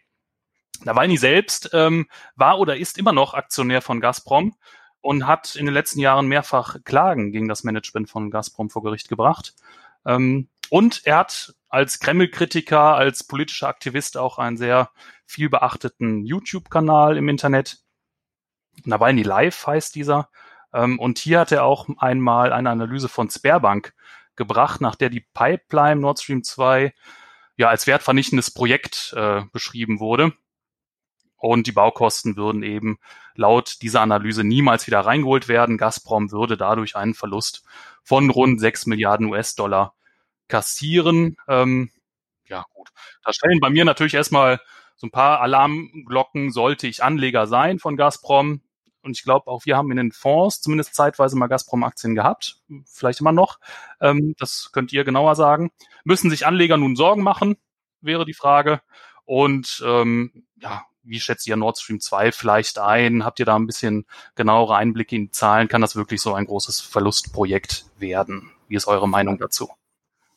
Nawalny 0.83 1.16
selbst 1.16 1.70
ähm, 1.72 2.09
war 2.35 2.59
oder 2.59 2.79
ist 2.79 2.98
immer 2.98 3.12
noch 3.12 3.35
Aktionär 3.35 3.81
von 3.81 4.01
Gazprom 4.01 4.57
und 5.09 5.27
hat 5.27 5.57
in 5.57 5.64
den 5.64 5.73
letzten 5.73 6.01
Jahren 6.01 6.27
mehrfach 6.27 6.77
Klagen 6.85 7.33
gegen 7.33 7.49
das 7.49 7.64
Management 7.64 8.11
von 8.11 8.31
Gazprom 8.31 8.68
vor 8.68 8.83
Gericht 8.83 9.09
gebracht. 9.09 9.55
Ähm, 10.05 10.51
und 10.68 11.07
er 11.07 11.16
hat 11.16 11.55
als 11.71 11.99
Kreml-Kritiker, 11.99 12.94
als 12.94 13.25
politischer 13.25 13.68
Aktivist 13.68 14.18
auch 14.18 14.37
einen 14.37 14.59
sehr 14.59 14.90
viel 15.25 15.49
beachteten 15.49 16.27
YouTube-Kanal 16.27 17.16
im 17.16 17.31
Internet. 17.31 17.79
Nawalny 18.85 19.23
Live 19.23 19.66
heißt 19.66 19.94
dieser. 19.94 20.29
Ähm, 20.75 20.99
und 20.99 21.18
hier 21.18 21.40
hat 21.40 21.53
er 21.53 21.64
auch 21.64 21.88
einmal 21.97 22.53
eine 22.53 22.68
Analyse 22.68 23.09
von 23.09 23.31
Sperrbank 23.31 23.94
gebracht, 24.37 24.83
nach 24.83 24.94
der 24.94 25.09
die 25.09 25.27
Pipeline 25.33 26.03
Nord 26.03 26.21
Stream 26.21 26.44
2 26.44 26.92
ja 27.57 27.71
als 27.71 27.87
wertvernichtendes 27.87 28.51
Projekt 28.51 29.14
äh, 29.16 29.40
beschrieben 29.55 30.01
wurde. 30.01 30.35
Und 31.38 31.66
die 31.66 31.72
Baukosten 31.72 32.37
würden 32.37 32.62
eben 32.62 32.98
laut 33.35 33.81
dieser 33.83 34.01
Analyse 34.01 34.44
niemals 34.44 34.87
wieder 34.87 35.01
reingeholt 35.01 35.48
werden. 35.48 35.79
Gazprom 35.79 36.33
würde 36.33 36.57
dadurch 36.57 36.96
einen 36.96 37.14
Verlust 37.14 37.64
von 38.03 38.31
rund 38.31 38.61
6 38.61 38.87
Milliarden 38.87 39.27
US-Dollar 39.27 39.94
kassieren. 40.48 41.37
Ähm, 41.46 41.90
ja, 42.46 42.64
gut. 42.74 42.88
Da 43.24 43.33
stellen 43.33 43.61
bei 43.61 43.70
mir 43.70 43.85
natürlich 43.85 44.14
erstmal 44.14 44.61
so 44.96 45.07
ein 45.07 45.12
paar 45.12 45.40
Alarmglocken, 45.40 46.51
sollte 46.51 46.88
ich 46.88 47.05
Anleger 47.05 47.46
sein 47.46 47.79
von 47.79 47.96
Gazprom. 47.96 48.62
Und 49.03 49.16
ich 49.16 49.22
glaube, 49.22 49.46
auch 49.46 49.64
wir 49.64 49.77
haben 49.77 49.92
in 49.92 49.96
den 49.96 50.11
Fonds 50.11 50.61
zumindest 50.61 50.94
zeitweise 50.94 51.37
mal 51.37 51.46
Gazprom-Aktien 51.46 52.16
gehabt. 52.16 52.61
Vielleicht 52.85 53.20
immer 53.20 53.33
noch. 53.33 53.61
Ähm, 54.01 54.35
das 54.38 54.70
könnt 54.72 54.92
ihr 54.92 55.05
genauer 55.05 55.37
sagen. 55.37 55.70
Müssen 56.03 56.31
sich 56.31 56.46
Anleger 56.46 56.77
nun 56.77 56.96
Sorgen 56.96 57.22
machen, 57.22 57.57
wäre 58.01 58.24
die 58.24 58.35
Frage. 58.35 58.81
Und 59.24 59.85
ähm, 59.87 60.46
ja, 60.57 60.83
wie 61.09 61.21
schätzt 61.21 61.47
ihr 61.47 61.57
Nord 61.57 61.79
Stream 61.79 62.01
2 62.01 62.33
vielleicht 62.33 62.79
ein? 62.79 63.25
Habt 63.25 63.40
ihr 63.40 63.47
da 63.47 63.57
ein 63.57 63.66
bisschen 63.66 64.07
genauere 64.35 64.77
Einblicke 64.77 65.16
in 65.16 65.27
die 65.27 65.31
Zahlen? 65.31 65.68
Kann 65.68 65.81
das 65.81 65.97
wirklich 65.97 66.21
so 66.21 66.35
ein 66.35 66.47
großes 66.47 66.81
Verlustprojekt 66.81 67.87
werden? 67.99 68.51
Wie 68.68 68.77
ist 68.77 68.87
eure 68.87 69.09
Meinung 69.09 69.38
dazu? 69.38 69.71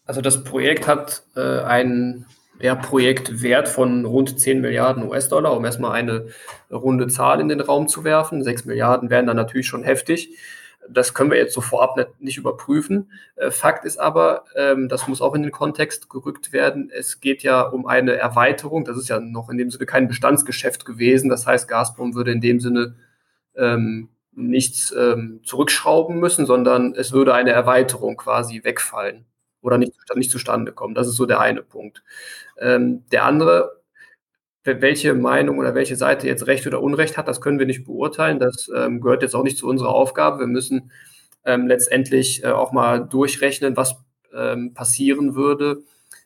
Also 0.05 0.21
das 0.21 0.43
Projekt 0.43 0.87
hat 0.87 1.23
äh, 1.35 1.61
einen 1.61 2.25
ja, 2.59 2.75
Projektwert 2.75 3.67
von 3.67 4.05
rund 4.05 4.39
10 4.39 4.61
Milliarden 4.61 5.03
US-Dollar, 5.03 5.55
um 5.55 5.65
erstmal 5.65 5.93
eine 5.93 6.27
runde 6.71 7.07
Zahl 7.07 7.39
in 7.39 7.49
den 7.49 7.61
Raum 7.61 7.87
zu 7.87 8.03
werfen. 8.03 8.43
6 8.43 8.65
Milliarden 8.65 9.09
wären 9.09 9.25
dann 9.25 9.37
natürlich 9.37 9.67
schon 9.67 9.83
heftig. 9.83 10.37
Das 10.93 11.13
können 11.13 11.31
wir 11.31 11.37
jetzt 11.37 11.53
so 11.53 11.61
vorab 11.61 11.97
nicht, 11.97 12.21
nicht 12.21 12.37
überprüfen. 12.37 13.11
Äh, 13.35 13.51
Fakt 13.51 13.85
ist 13.85 13.99
aber, 13.99 14.45
ähm, 14.55 14.89
das 14.89 15.07
muss 15.07 15.21
auch 15.21 15.35
in 15.35 15.43
den 15.43 15.51
Kontext 15.51 16.09
gerückt 16.09 16.53
werden. 16.53 16.91
Es 16.93 17.19
geht 17.19 17.43
ja 17.43 17.61
um 17.61 17.85
eine 17.85 18.13
Erweiterung. 18.13 18.85
Das 18.85 18.97
ist 18.97 19.09
ja 19.09 19.19
noch 19.19 19.49
in 19.49 19.57
dem 19.57 19.71
Sinne 19.71 19.85
kein 19.85 20.07
Bestandsgeschäft 20.07 20.85
gewesen. 20.85 21.29
Das 21.29 21.47
heißt, 21.47 21.67
Gazprom 21.67 22.15
würde 22.15 22.31
in 22.31 22.41
dem 22.41 22.59
Sinne 22.59 22.95
ähm, 23.55 24.09
nichts 24.33 24.93
ähm, 24.97 25.41
zurückschrauben 25.43 26.19
müssen, 26.19 26.45
sondern 26.45 26.93
es 26.95 27.11
würde 27.11 27.33
eine 27.33 27.51
Erweiterung 27.51 28.17
quasi 28.17 28.63
wegfallen 28.63 29.25
oder 29.61 29.77
nicht, 29.77 29.93
nicht 30.15 30.31
zustande 30.31 30.71
kommen. 30.71 30.95
Das 30.95 31.07
ist 31.07 31.15
so 31.15 31.25
der 31.25 31.39
eine 31.39 31.63
Punkt. 31.63 32.03
Ähm, 32.59 33.05
der 33.11 33.25
andere 33.25 33.80
welche 34.63 35.13
Meinung 35.13 35.57
oder 35.57 35.73
welche 35.73 35.95
Seite 35.95 36.27
jetzt 36.27 36.47
Recht 36.47 36.67
oder 36.67 36.81
Unrecht 36.81 37.17
hat, 37.17 37.27
das 37.27 37.41
können 37.41 37.59
wir 37.59 37.65
nicht 37.65 37.85
beurteilen. 37.85 38.39
Das 38.39 38.69
ähm, 38.75 39.01
gehört 39.01 39.23
jetzt 39.23 39.35
auch 39.35 39.43
nicht 39.43 39.57
zu 39.57 39.67
unserer 39.67 39.89
Aufgabe. 39.89 40.39
Wir 40.39 40.47
müssen 40.47 40.91
ähm, 41.45 41.67
letztendlich 41.67 42.43
äh, 42.43 42.49
auch 42.51 42.71
mal 42.71 42.99
durchrechnen, 42.99 43.75
was 43.75 43.95
ähm, 44.33 44.73
passieren 44.73 45.35
würde, 45.35 45.81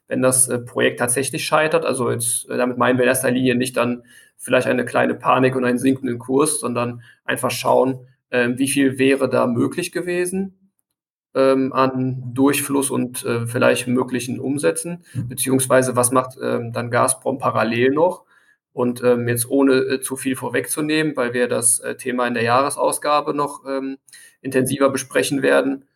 wenn 0.07 0.21
das 0.21 0.47
äh, 0.49 0.59
Projekt 0.59 0.99
tatsächlich 0.99 1.45
scheitert. 1.45 1.85
Also 1.85 2.11
jetzt, 2.11 2.49
äh, 2.49 2.57
damit 2.57 2.77
meinen 2.77 2.97
wir 2.97 3.03
in 3.03 3.09
erster 3.09 3.31
Linie 3.31 3.55
nicht 3.55 3.77
dann 3.77 4.03
vielleicht 4.37 4.67
eine 4.67 4.85
kleine 4.85 5.15
Panik 5.15 5.55
und 5.55 5.63
einen 5.63 5.79
sinkenden 5.79 6.19
Kurs, 6.19 6.59
sondern 6.59 7.01
einfach 7.23 7.51
schauen, 7.51 8.07
ähm, 8.31 8.59
wie 8.59 8.67
viel 8.67 8.99
wäre 8.99 9.29
da 9.29 9.47
möglich 9.47 9.91
gewesen 9.91 10.71
ähm, 11.35 11.73
an 11.73 12.33
Durchfluss 12.33 12.89
und 12.89 13.23
äh, 13.25 13.47
vielleicht 13.47 13.87
möglichen 13.87 14.39
Umsätzen, 14.39 15.03
beziehungsweise 15.13 15.95
was 15.95 16.11
macht 16.11 16.37
ähm, 16.41 16.71
dann 16.73 16.91
Gazprom 16.91 17.37
parallel 17.37 17.91
noch. 17.91 18.24
Und 18.75 19.03
ähm, 19.03 19.27
jetzt 19.29 19.49
ohne 19.49 19.75
äh, 19.75 20.01
zu 20.01 20.17
viel 20.17 20.35
vorwegzunehmen, 20.37 21.17
weil 21.17 21.33
wir 21.33 21.47
das 21.49 21.79
äh, 21.79 21.97
Thema 21.97 22.27
in 22.27 22.35
der 22.35 22.43
Jahresausgabe 22.43 23.33
noch 23.33 23.65
ähm, 23.67 23.97
intensiver 24.41 24.91
besprechen 24.91 25.41
werden. 25.41 25.87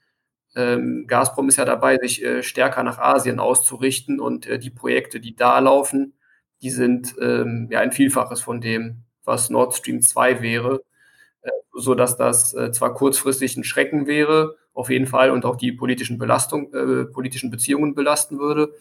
Ähm, 0.56 1.06
Gazprom 1.08 1.50
ist 1.50 1.58
ja 1.58 1.66
dabei, 1.66 1.98
sich 1.98 2.24
äh, 2.24 2.44
stärker 2.44 2.84
nach 2.84 2.98
Asien 3.00 3.40
auszurichten 3.40 4.20
und 4.20 4.48
äh, 4.48 4.60
die 4.60 4.72
Projekte, 4.72 5.20
die 5.20 5.36
da 5.36 5.60
laufen, 5.60 6.14
die 6.62 6.72
sind 6.72 7.16
ähm, 7.22 7.68
ja 7.72 7.80
ein 7.82 7.92
Vielfaches 7.92 8.42
von 8.42 8.62
dem, 8.62 9.04
was 9.26 9.50
Nord 9.50 9.76
Stream 9.76 10.02
2 10.02 10.42
wäre. 10.42 10.82
äh, 11.42 11.52
so 11.74 11.96
dass 11.96 12.18
das 12.18 12.54
äh, 12.54 12.72
zwar 12.72 12.94
kurzfristig 12.94 13.58
ein 13.58 13.64
Schrecken 13.64 14.08
wäre, 14.08 14.58
auf 14.74 14.90
jeden 14.90 15.08
Fall 15.08 15.32
und 15.32 15.46
auch 15.46 15.56
die 15.58 15.72
politischen 15.74 16.18
Belastung, 16.18 16.74
äh, 16.74 17.06
politischen 17.06 17.52
Beziehungen 17.52 17.96
belasten 17.96 18.40
würde, 18.40 18.74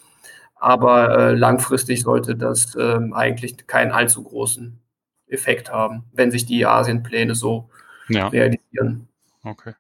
aber 0.58 1.18
äh, 1.18 1.34
langfristig 1.34 2.02
sollte 2.02 2.36
das 2.36 2.76
ähm, 2.76 3.12
eigentlich 3.12 3.66
keinen 3.66 3.92
allzu 3.92 4.22
großen 4.24 4.80
Effekt 5.26 5.70
haben, 5.70 6.04
wenn 6.12 6.30
sich 6.30 6.46
die 6.46 6.66
Asienpläne 6.66 7.34
so 7.34 7.70
ja. 8.08 8.28
realisieren. 8.28 9.08
Okay. 9.44 9.74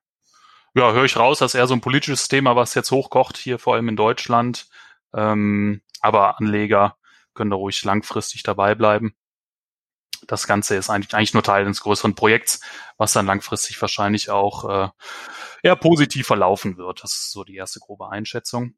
Ja, 0.74 0.92
höre 0.92 1.04
ich 1.04 1.16
raus, 1.16 1.38
dass 1.38 1.54
eher 1.54 1.66
so 1.66 1.74
ein 1.74 1.80
politisches 1.80 2.28
Thema, 2.28 2.54
was 2.54 2.74
jetzt 2.74 2.90
hochkocht, 2.90 3.36
hier 3.36 3.58
vor 3.58 3.74
allem 3.74 3.88
in 3.88 3.96
Deutschland. 3.96 4.68
Ähm, 5.14 5.82
aber 6.00 6.38
Anleger 6.38 6.96
können 7.34 7.50
da 7.50 7.56
ruhig 7.56 7.82
langfristig 7.84 8.42
dabei 8.42 8.74
bleiben. 8.74 9.14
Das 10.26 10.46
Ganze 10.46 10.76
ist 10.76 10.90
eigentlich, 10.90 11.14
eigentlich 11.14 11.34
nur 11.34 11.42
Teil 11.42 11.64
eines 11.64 11.80
größeren 11.80 12.14
Projekts, 12.14 12.60
was 12.96 13.12
dann 13.12 13.26
langfristig 13.26 13.80
wahrscheinlich 13.80 14.30
auch 14.30 14.68
äh, 14.68 14.88
eher 15.62 15.76
positiv 15.76 16.26
verlaufen 16.26 16.76
wird. 16.76 17.02
Das 17.02 17.14
ist 17.14 17.32
so 17.32 17.44
die 17.44 17.56
erste 17.56 17.80
grobe 17.80 18.10
Einschätzung. 18.10 18.74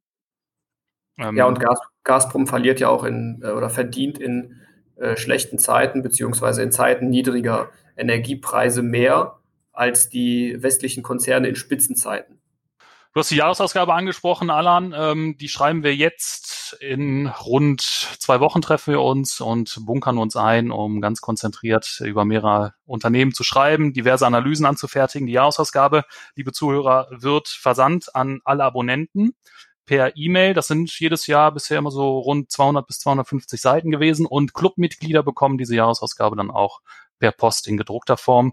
Ähm, 1.20 1.36
ja, 1.36 1.46
und 1.46 1.60
Gas, 1.60 1.78
Gazprom 2.04 2.46
verliert 2.46 2.80
ja 2.80 2.88
auch 2.88 3.04
in 3.04 3.40
äh, 3.42 3.50
oder 3.50 3.70
verdient 3.70 4.18
in 4.18 4.56
äh, 4.96 5.16
schlechten 5.16 5.58
Zeiten 5.58 6.02
beziehungsweise 6.02 6.62
in 6.62 6.72
Zeiten 6.72 7.08
niedriger 7.08 7.70
Energiepreise 7.96 8.82
mehr 8.82 9.38
als 9.72 10.08
die 10.08 10.62
westlichen 10.62 11.02
Konzerne 11.02 11.48
in 11.48 11.56
Spitzenzeiten. 11.56 12.40
Du 13.12 13.18
hast 13.18 13.30
die 13.32 13.36
Jahresausgabe 13.36 13.92
angesprochen, 13.92 14.50
Alan. 14.50 14.94
Ähm, 14.96 15.36
die 15.36 15.48
schreiben 15.48 15.82
wir 15.82 15.96
jetzt. 15.96 16.76
In 16.80 17.26
rund 17.26 17.80
zwei 17.80 18.38
Wochen 18.38 18.62
treffen 18.62 18.92
wir 18.92 19.00
uns 19.00 19.40
und 19.40 19.84
bunkern 19.84 20.16
uns 20.16 20.36
ein, 20.36 20.70
um 20.70 21.00
ganz 21.00 21.20
konzentriert 21.20 22.00
über 22.04 22.24
mehrere 22.24 22.74
Unternehmen 22.86 23.32
zu 23.34 23.42
schreiben, 23.42 23.92
diverse 23.92 24.26
Analysen 24.26 24.64
anzufertigen. 24.64 25.26
Die 25.26 25.32
Jahresausgabe, 25.32 26.04
liebe 26.36 26.52
Zuhörer, 26.52 27.08
wird 27.10 27.48
versandt 27.48 28.14
an 28.14 28.40
alle 28.44 28.62
Abonnenten 28.62 29.34
per 29.90 30.16
E-Mail. 30.16 30.54
Das 30.54 30.68
sind 30.68 30.88
jedes 31.00 31.26
Jahr 31.26 31.50
bisher 31.50 31.76
immer 31.76 31.90
so 31.90 32.20
rund 32.20 32.48
200 32.48 32.86
bis 32.86 33.00
250 33.00 33.60
Seiten 33.60 33.90
gewesen 33.90 34.24
und 34.24 34.54
Clubmitglieder 34.54 35.24
bekommen 35.24 35.58
diese 35.58 35.74
Jahresausgabe 35.74 36.36
dann 36.36 36.52
auch 36.52 36.80
per 37.18 37.32
Post 37.32 37.66
in 37.66 37.76
gedruckter 37.76 38.16
Form 38.16 38.52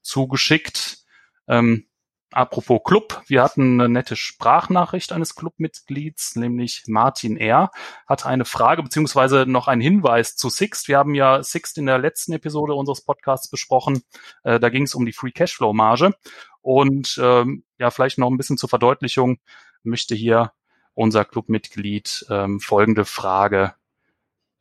zugeschickt. 0.00 1.04
Ähm, 1.46 1.88
apropos 2.30 2.80
Club, 2.86 3.22
wir 3.26 3.42
hatten 3.42 3.78
eine 3.78 3.90
nette 3.90 4.16
Sprachnachricht 4.16 5.12
eines 5.12 5.34
Clubmitglieds, 5.34 6.36
nämlich 6.36 6.84
Martin 6.86 7.36
R. 7.36 7.70
hat 8.06 8.24
eine 8.24 8.46
Frage 8.46 8.82
beziehungsweise 8.82 9.44
noch 9.44 9.68
einen 9.68 9.82
Hinweis 9.82 10.36
zu 10.36 10.48
Sixt. 10.48 10.88
Wir 10.88 10.96
haben 10.96 11.14
ja 11.14 11.42
Sixt 11.42 11.76
in 11.76 11.84
der 11.84 11.98
letzten 11.98 12.32
Episode 12.32 12.72
unseres 12.72 13.04
Podcasts 13.04 13.50
besprochen. 13.50 14.04
Äh, 14.42 14.58
da 14.58 14.70
ging 14.70 14.84
es 14.84 14.94
um 14.94 15.04
die 15.04 15.12
Free 15.12 15.32
Cashflow 15.32 15.74
Marge. 15.74 16.14
Und 16.62 17.20
ähm, 17.22 17.64
ja, 17.78 17.90
vielleicht 17.90 18.16
noch 18.16 18.30
ein 18.30 18.38
bisschen 18.38 18.56
zur 18.56 18.70
Verdeutlichung 18.70 19.36
möchte 19.82 20.14
hier 20.14 20.52
unser 20.98 21.24
Clubmitglied 21.24 22.26
ähm, 22.28 22.58
folgende 22.58 23.04
Frage 23.04 23.74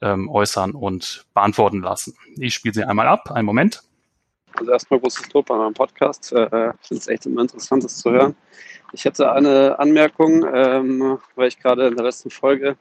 ähm, 0.02 0.30
äußern 0.30 0.72
und 0.72 1.26
beantworten 1.34 1.82
lassen. 1.82 2.16
Ich 2.38 2.54
spiele 2.54 2.76
sie 2.76 2.84
einmal 2.84 3.08
ab. 3.08 3.32
Einen 3.32 3.48
Moment. 3.48 3.82
Also 4.54 4.72
erstmal 4.72 5.00
großes 5.00 5.34
Lob 5.34 5.50
an 5.50 5.58
meinem 5.58 5.74
Podcast. 5.74 6.32
Äh, 6.34 6.74
ich 6.80 6.88
finde 6.88 7.02
es 7.02 7.08
echt 7.08 7.26
immer 7.26 7.42
interessant, 7.42 7.84
das 7.84 7.98
zu 7.98 8.12
hören. 8.12 8.36
Ich 8.94 9.04
hätte 9.04 9.32
eine 9.32 9.80
Anmerkung, 9.80 10.46
ähm, 10.54 11.18
weil 11.36 11.48
ich 11.48 11.60
gerade 11.60 11.88
in 11.88 11.96
der 11.96 12.06
letzten 12.06 12.30
Folge 12.30 12.78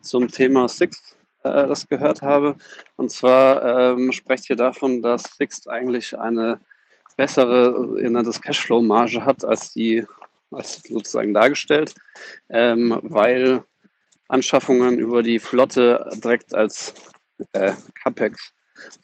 zum 0.00 0.28
Thema 0.28 0.66
Sixt 0.66 1.14
äh, 1.42 1.66
das 1.68 1.86
gehört 1.86 2.22
habe. 2.22 2.56
Und 2.96 3.10
zwar 3.10 3.92
ähm, 3.92 4.12
sprecht 4.12 4.48
ihr 4.48 4.56
davon, 4.56 5.02
dass 5.02 5.24
Sixt 5.36 5.68
eigentlich 5.68 6.18
eine 6.18 6.58
bessere 7.18 8.00
äh, 8.00 8.40
Cashflow-Marge 8.40 9.26
hat 9.26 9.44
als 9.44 9.74
die 9.74 10.06
sozusagen 10.62 11.34
dargestellt, 11.34 11.94
ähm, 12.48 12.98
weil 13.02 13.64
Anschaffungen 14.28 14.98
über 14.98 15.22
die 15.22 15.38
Flotte 15.38 16.10
direkt 16.22 16.54
als 16.54 16.94
äh, 17.52 17.72
CAPEX 18.02 18.52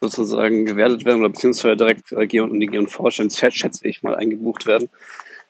sozusagen 0.01 0.65
gewertet 0.65 1.05
werden 1.05 1.21
oder 1.21 1.31
beziehungsweise 1.31 1.77
direkt 1.77 2.13
äh, 2.13 2.25
in 2.25 2.61
die 2.61 2.67
G&V, 2.67 3.11
schätze 3.11 3.89
ich 3.89 4.03
mal, 4.03 4.17
eingebucht 4.17 4.67
werden. 4.67 4.89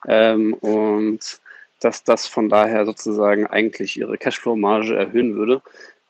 Ähm, 0.06 0.54
und 0.54 1.40
dass 1.80 2.04
das 2.04 2.26
von 2.26 2.48
daher 2.48 2.84
sozusagen 2.84 3.46
eigentlich 3.46 3.96
ihre 3.96 4.18
Cashflow-Marge 4.18 4.96
erhöhen 4.96 5.36
würde. 5.36 5.62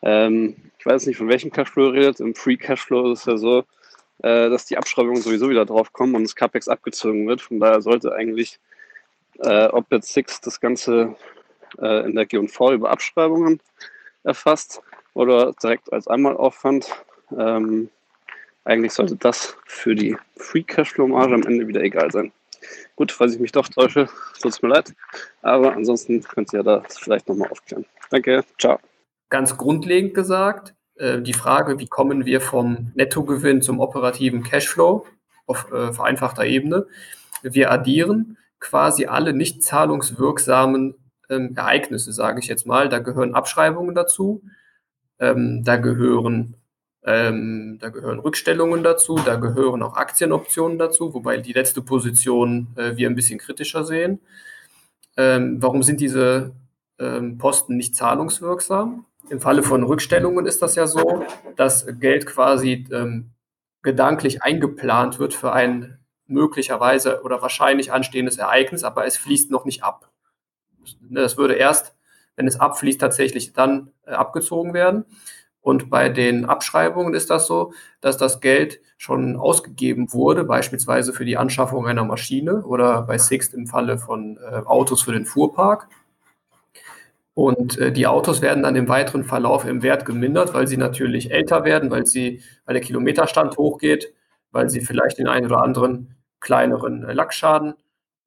Ähm, 0.03 0.57
ich 0.79 0.87
weiß 0.87 1.07
nicht, 1.07 1.17
von 1.17 1.29
welchem 1.29 1.51
Cashflow 1.51 1.89
ihr 1.89 1.93
redet. 1.93 2.21
Im 2.21 2.35
Free 2.35 2.57
Cashflow 2.57 3.13
ist 3.13 3.21
es 3.21 3.27
ja 3.27 3.37
so, 3.37 3.59
äh, 4.23 4.51
dass 4.51 4.67
die 4.67 4.77
Abschreibungen 4.77 5.23
sowieso 5.23 5.49
wieder 5.49 5.65
drauf 5.65 5.93
kommen 5.93 6.15
und 6.15 6.25
das 6.25 6.35
CAPEX 6.35 6.69
abgezogen 6.69 7.27
wird. 7.29 7.41
Von 7.41 7.61
daher 7.61 7.81
sollte 7.83 8.13
eigentlich 8.13 8.59
äh, 9.41 9.67
ob 9.67 9.91
jetzt 9.93 10.13
Six 10.13 10.41
das 10.41 10.61
Ganze 10.61 11.17
äh, 11.79 12.07
in 12.07 12.15
der 12.15 12.27
G&V 12.27 12.73
über 12.73 12.91
Abschreibungen 12.91 13.61
erfasst 14.25 14.83
oder 15.15 15.53
direkt 15.63 15.93
als 15.93 16.09
Einmalaufwand. 16.09 16.89
Ähm, 17.37 17.91
eigentlich 18.65 18.93
sollte 18.93 19.17
das 19.17 19.57
für 19.67 19.95
die 19.95 20.17
Free 20.37 20.63
Cashflow-Marge 20.63 21.35
am 21.35 21.43
Ende 21.43 21.67
wieder 21.67 21.83
egal 21.83 22.11
sein. 22.11 22.33
Gut, 22.97 23.13
falls 23.13 23.35
ich 23.35 23.41
mich 23.41 23.53
doch 23.53 23.69
täusche, 23.69 24.09
tut 24.41 24.53
es 24.53 24.63
mir 24.63 24.69
leid. 24.69 24.95
Aber 25.43 25.73
ansonsten 25.73 26.23
könnt 26.23 26.53
ihr 26.53 26.63
das 26.63 26.99
vielleicht 26.99 27.29
nochmal 27.29 27.49
aufklären. 27.51 27.87
Danke, 28.11 28.45
ciao. 28.59 28.79
Ganz 29.31 29.57
grundlegend 29.57 30.15
gesagt, 30.15 30.75
äh, 30.97 31.21
die 31.23 31.33
Frage, 31.33 31.79
wie 31.79 31.87
kommen 31.87 32.27
wir 32.27 32.41
vom 32.41 32.93
Nettogewinn 32.95 33.63
zum 33.63 33.81
operativen 33.81 34.43
Cashflow 34.43 35.07
auf 35.47 35.71
äh, 35.73 35.93
vereinfachter 35.93 36.45
Ebene. 36.45 36.87
Wir 37.43 37.71
addieren 37.71 38.37
quasi 38.61 39.07
alle 39.07 39.33
nicht 39.33 39.63
zahlungswirksamen 39.63 40.95
ähm, 41.29 41.55
Ereignisse, 41.57 42.13
sage 42.13 42.41
ich 42.41 42.47
jetzt 42.47 42.67
mal. 42.67 42.89
Da 42.89 42.99
gehören 42.99 43.35
Abschreibungen 43.35 43.95
dazu, 43.95 44.43
ähm, 45.19 45.65
da 45.65 45.77
gehören 45.77 46.57
ähm, 47.03 47.79
da 47.81 47.89
gehören 47.89 48.19
Rückstellungen 48.19 48.83
dazu, 48.83 49.19
da 49.25 49.37
gehören 49.37 49.83
auch 49.83 49.97
Aktienoptionen 49.97 50.79
dazu, 50.79 51.15
wobei 51.15 51.39
die 51.39 51.55
letzte 51.55 51.81
Position 51.81 52.69
äh, 52.77 52.97
wir 52.97 53.09
ein 53.09 53.15
bisschen 53.15 53.39
kritischer 53.39 53.85
sehen. 53.85 54.21
Ähm, 55.17 55.63
warum 55.63 55.83
sind 55.83 56.01
diese 56.01 56.53
ähm, 56.99 57.39
Posten 57.39 57.77
nicht 57.77 57.97
zahlungswirksam? 57.97 59.07
Im 59.31 59.41
Falle 59.41 59.63
von 59.63 59.83
Rückstellungen 59.83 60.45
ist 60.45 60.61
das 60.61 60.75
ja 60.75 60.87
so, 60.87 61.25
dass 61.57 61.87
Geld 62.01 62.27
quasi 62.27 62.87
ähm, 62.93 63.31
gedanklich 63.83 64.43
eingeplant 64.43 65.19
wird 65.19 65.33
für 65.33 65.53
ein 65.53 66.00
möglicherweise 66.31 67.23
oder 67.23 67.43
wahrscheinlich 67.43 67.93
anstehendes 67.93 68.39
Ereignis, 68.39 68.85
aber 68.85 69.07
es 69.07 69.17
fließt 69.17 69.51
noch 69.51 69.65
nicht 69.65 69.83
ab. 69.83 70.11
Das 71.11 71.37
würde 71.37 71.55
erst, 71.55 71.95
wenn 72.37 72.47
es 72.47 72.59
abfließt, 72.59 73.01
tatsächlich 73.01 73.53
dann 73.53 73.93
äh, 74.07 74.13
abgezogen 74.13 74.73
werden. 74.75 75.05
Und 75.63 75.91
bei 75.91 76.09
den 76.09 76.47
Abschreibungen 76.47 77.13
ist 77.13 77.29
das 77.29 77.47
so, 77.47 77.73
dass 78.01 78.17
das 78.17 78.41
Geld 78.41 78.81
schon 78.97 79.37
ausgegeben 79.37 80.13
wurde, 80.13 80.45
beispielsweise 80.45 81.13
für 81.13 81.27
die 81.27 81.37
Anschaffung 81.37 81.87
einer 81.87 82.05
Maschine 82.05 82.65
oder 82.65 83.03
bei 83.03 83.19
Sixt 83.19 83.53
im 83.53 83.67
Falle 83.67 83.99
von 83.99 84.39
äh, 84.39 84.63
Autos 84.65 85.03
für 85.03 85.13
den 85.13 85.27
Fuhrpark. 85.27 85.89
Und 87.35 87.79
äh, 87.79 87.93
die 87.93 88.07
Autos 88.07 88.43
werden 88.43 88.63
dann 88.63 88.77
im 88.77 88.89
weiteren 88.89 89.25
Verlauf 89.25 89.67
im 89.67 89.83
Wert 89.83 90.05
gemindert, 90.05 90.55
weil 90.55 90.67
sie 90.67 90.77
natürlich 90.77 91.31
älter 91.31 91.65
werden, 91.65 91.91
weil 91.91 92.07
sie, 92.07 92.43
weil 92.65 92.75
der 92.75 92.83
Kilometerstand 92.83 93.57
hochgeht, 93.59 94.15
weil 94.51 94.69
sie 94.71 94.81
vielleicht 94.81 95.19
den 95.19 95.29
einen 95.29 95.47
oder 95.47 95.63
anderen 95.63 96.17
kleineren 96.41 97.05
äh, 97.05 97.13
Lackschaden 97.13 97.75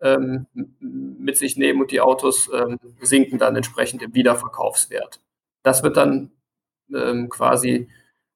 ähm, 0.01 0.47
mit 0.79 1.37
sich 1.37 1.57
nehmen 1.57 1.81
und 1.81 1.91
die 1.91 2.01
Autos 2.01 2.49
ähm, 2.53 2.79
sinken 3.01 3.39
dann 3.39 3.55
entsprechend 3.55 4.01
im 4.01 4.13
Wiederverkaufswert. 4.13 5.21
Das 5.63 5.83
wird 5.83 5.97
dann 5.97 6.31
ähm, 6.93 7.29
quasi 7.29 7.89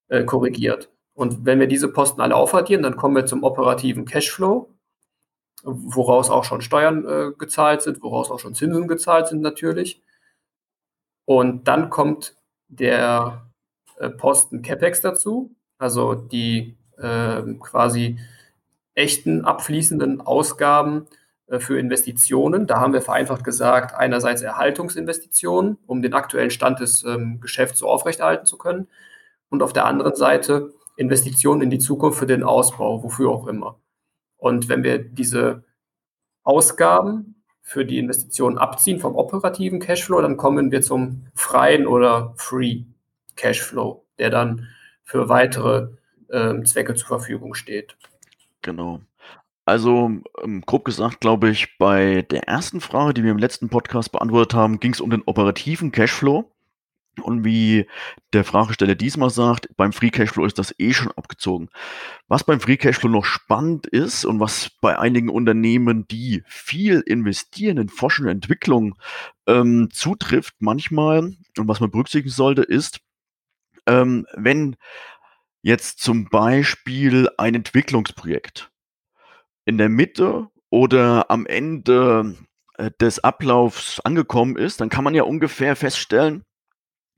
äh, 0.07 0.23
korrigiert. 0.23 0.89
Und 1.13 1.45
wenn 1.45 1.59
wir 1.59 1.67
diese 1.67 1.91
Posten 1.91 2.21
alle 2.21 2.35
aufaddieren, 2.35 2.83
dann 2.83 2.95
kommen 2.95 3.15
wir 3.15 3.25
zum 3.25 3.43
operativen 3.43 4.05
Cashflow, 4.05 4.69
woraus 5.63 6.29
auch 6.29 6.43
schon 6.43 6.61
Steuern 6.61 7.05
äh, 7.07 7.31
gezahlt 7.37 7.81
sind, 7.81 8.01
woraus 8.01 8.31
auch 8.31 8.39
schon 8.39 8.55
Zinsen 8.55 8.87
gezahlt 8.87 9.27
sind 9.27 9.41
natürlich. 9.41 10.01
Und 11.25 11.67
dann 11.67 11.89
kommt 11.89 12.37
der 12.67 13.47
äh, 13.97 14.09
Posten 14.09 14.61
CapEx 14.61 15.01
dazu, 15.01 15.55
also 15.77 16.13
die 16.15 16.77
äh, 16.97 17.41
quasi 17.59 18.19
echten 18.97 19.45
abfließenden 19.45 20.21
Ausgaben 20.21 21.07
äh, 21.47 21.59
für 21.59 21.79
Investitionen. 21.79 22.67
Da 22.67 22.79
haben 22.79 22.93
wir 22.93 23.01
vereinfacht 23.01 23.43
gesagt, 23.43 23.95
einerseits 23.95 24.41
Erhaltungsinvestitionen, 24.41 25.77
um 25.85 26.01
den 26.01 26.13
aktuellen 26.13 26.49
Stand 26.49 26.79
des 26.79 27.03
ähm, 27.03 27.39
Geschäfts 27.39 27.79
so 27.79 27.87
aufrechterhalten 27.87 28.45
zu 28.45 28.57
können. 28.57 28.87
Und 29.49 29.61
auf 29.61 29.71
der 29.71 29.85
anderen 29.85 30.15
Seite 30.15 30.73
Investitionen 30.97 31.61
in 31.61 31.69
die 31.69 31.79
Zukunft 31.79 32.17
für 32.17 32.25
den 32.25 32.43
Ausbau, 32.43 33.03
wofür 33.03 33.29
auch 33.29 33.47
immer. 33.47 33.79
Und 34.35 34.67
wenn 34.67 34.83
wir 34.83 34.97
diese 34.97 35.63
Ausgaben 36.43 37.43
für 37.61 37.85
die 37.85 37.99
Investitionen 37.99 38.57
abziehen 38.57 38.99
vom 38.99 39.15
operativen 39.15 39.79
Cashflow, 39.79 40.21
dann 40.21 40.37
kommen 40.37 40.71
wir 40.71 40.81
zum 40.81 41.27
freien 41.35 41.85
oder 41.85 42.33
Free 42.35 42.83
Cashflow, 43.35 44.03
der 44.17 44.31
dann 44.31 44.67
für 45.03 45.29
weitere 45.29 45.89
äh, 46.29 46.61
Zwecke 46.63 46.95
zur 46.95 47.07
Verfügung 47.07 47.53
steht. 47.53 47.95
Genau. 48.61 49.01
Also 49.65 50.11
ähm, 50.43 50.61
grob 50.65 50.85
gesagt, 50.85 51.19
glaube 51.19 51.49
ich, 51.49 51.77
bei 51.77 52.21
der 52.21 52.47
ersten 52.47 52.79
Frage, 52.79 53.13
die 53.13 53.23
wir 53.23 53.31
im 53.31 53.37
letzten 53.37 53.67
Podcast 53.67 54.13
beantwortet 54.13 54.53
haben, 54.53 54.79
ging 54.79 54.93
es 54.93 55.01
um 55.01 55.09
den 55.09 55.23
operativen 55.25 55.91
Cashflow. 55.91 56.49
Und 57.21 57.43
wie 57.43 57.87
der 58.31 58.43
Fragesteller 58.43 58.95
diesmal 58.95 59.29
sagt, 59.29 59.69
beim 59.75 59.91
Free 59.91 60.09
Cashflow 60.09 60.45
ist 60.45 60.59
das 60.59 60.73
eh 60.77 60.93
schon 60.93 61.11
abgezogen. 61.11 61.69
Was 62.27 62.43
beim 62.43 62.59
Free 62.59 62.77
Cashflow 62.77 63.09
noch 63.09 63.25
spannend 63.25 63.87
ist 63.87 64.23
und 64.23 64.39
was 64.39 64.69
bei 64.81 64.97
einigen 64.97 65.29
Unternehmen, 65.29 66.07
die 66.07 66.43
viel 66.45 67.01
investieren 67.01 67.77
in 67.77 67.89
Forschung 67.89 68.25
und 68.25 68.31
Entwicklung, 68.31 68.95
ähm, 69.47 69.89
zutrifft 69.91 70.55
manchmal 70.59 71.19
und 71.57 71.67
was 71.67 71.79
man 71.79 71.91
berücksichtigen 71.91 72.33
sollte, 72.33 72.61
ist, 72.61 72.99
ähm, 73.87 74.27
wenn 74.35 74.75
jetzt 75.61 75.99
zum 75.99 76.29
Beispiel 76.29 77.29
ein 77.37 77.55
Entwicklungsprojekt 77.55 78.71
in 79.65 79.77
der 79.77 79.89
Mitte 79.89 80.47
oder 80.69 81.29
am 81.29 81.45
Ende 81.45 82.35
äh, 82.77 82.91
des 83.01 83.19
Ablaufs 83.19 83.99
angekommen 84.01 84.57
ist, 84.57 84.81
dann 84.81 84.89
kann 84.89 85.03
man 85.03 85.15
ja 85.15 85.23
ungefähr 85.23 85.75
feststellen, 85.75 86.43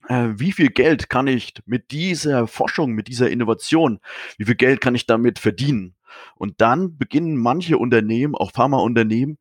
äh, 0.08 0.30
wie 0.36 0.52
viel 0.52 0.70
Geld 0.70 1.10
kann 1.10 1.28
ich 1.28 1.54
mit 1.66 1.92
dieser 1.92 2.48
Forschung, 2.48 2.94
mit 2.94 3.08
dieser 3.08 3.30
Innovation, 3.30 4.00
wie 4.38 4.46
viel 4.46 4.56
Geld 4.56 4.82
kann 4.82 4.96
ich 4.96 5.06
damit 5.06 5.40
verdienen? 5.40 5.96
Und 6.36 6.60
dann 6.62 6.98
beginnen 6.98 7.38
manche 7.38 7.78
Unternehmen, 7.78 8.36
auch 8.36 8.52
Pharmaunternehmen, 8.52 9.38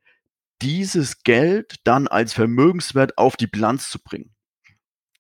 dieses 0.61 1.23
Geld 1.23 1.77
dann 1.85 2.09
als 2.09 2.35
Vermögenswert 2.35 3.17
auf 3.17 3.37
die 3.37 3.47
Bilanz 3.47 3.91
zu 3.91 4.03
bringen. 4.03 4.35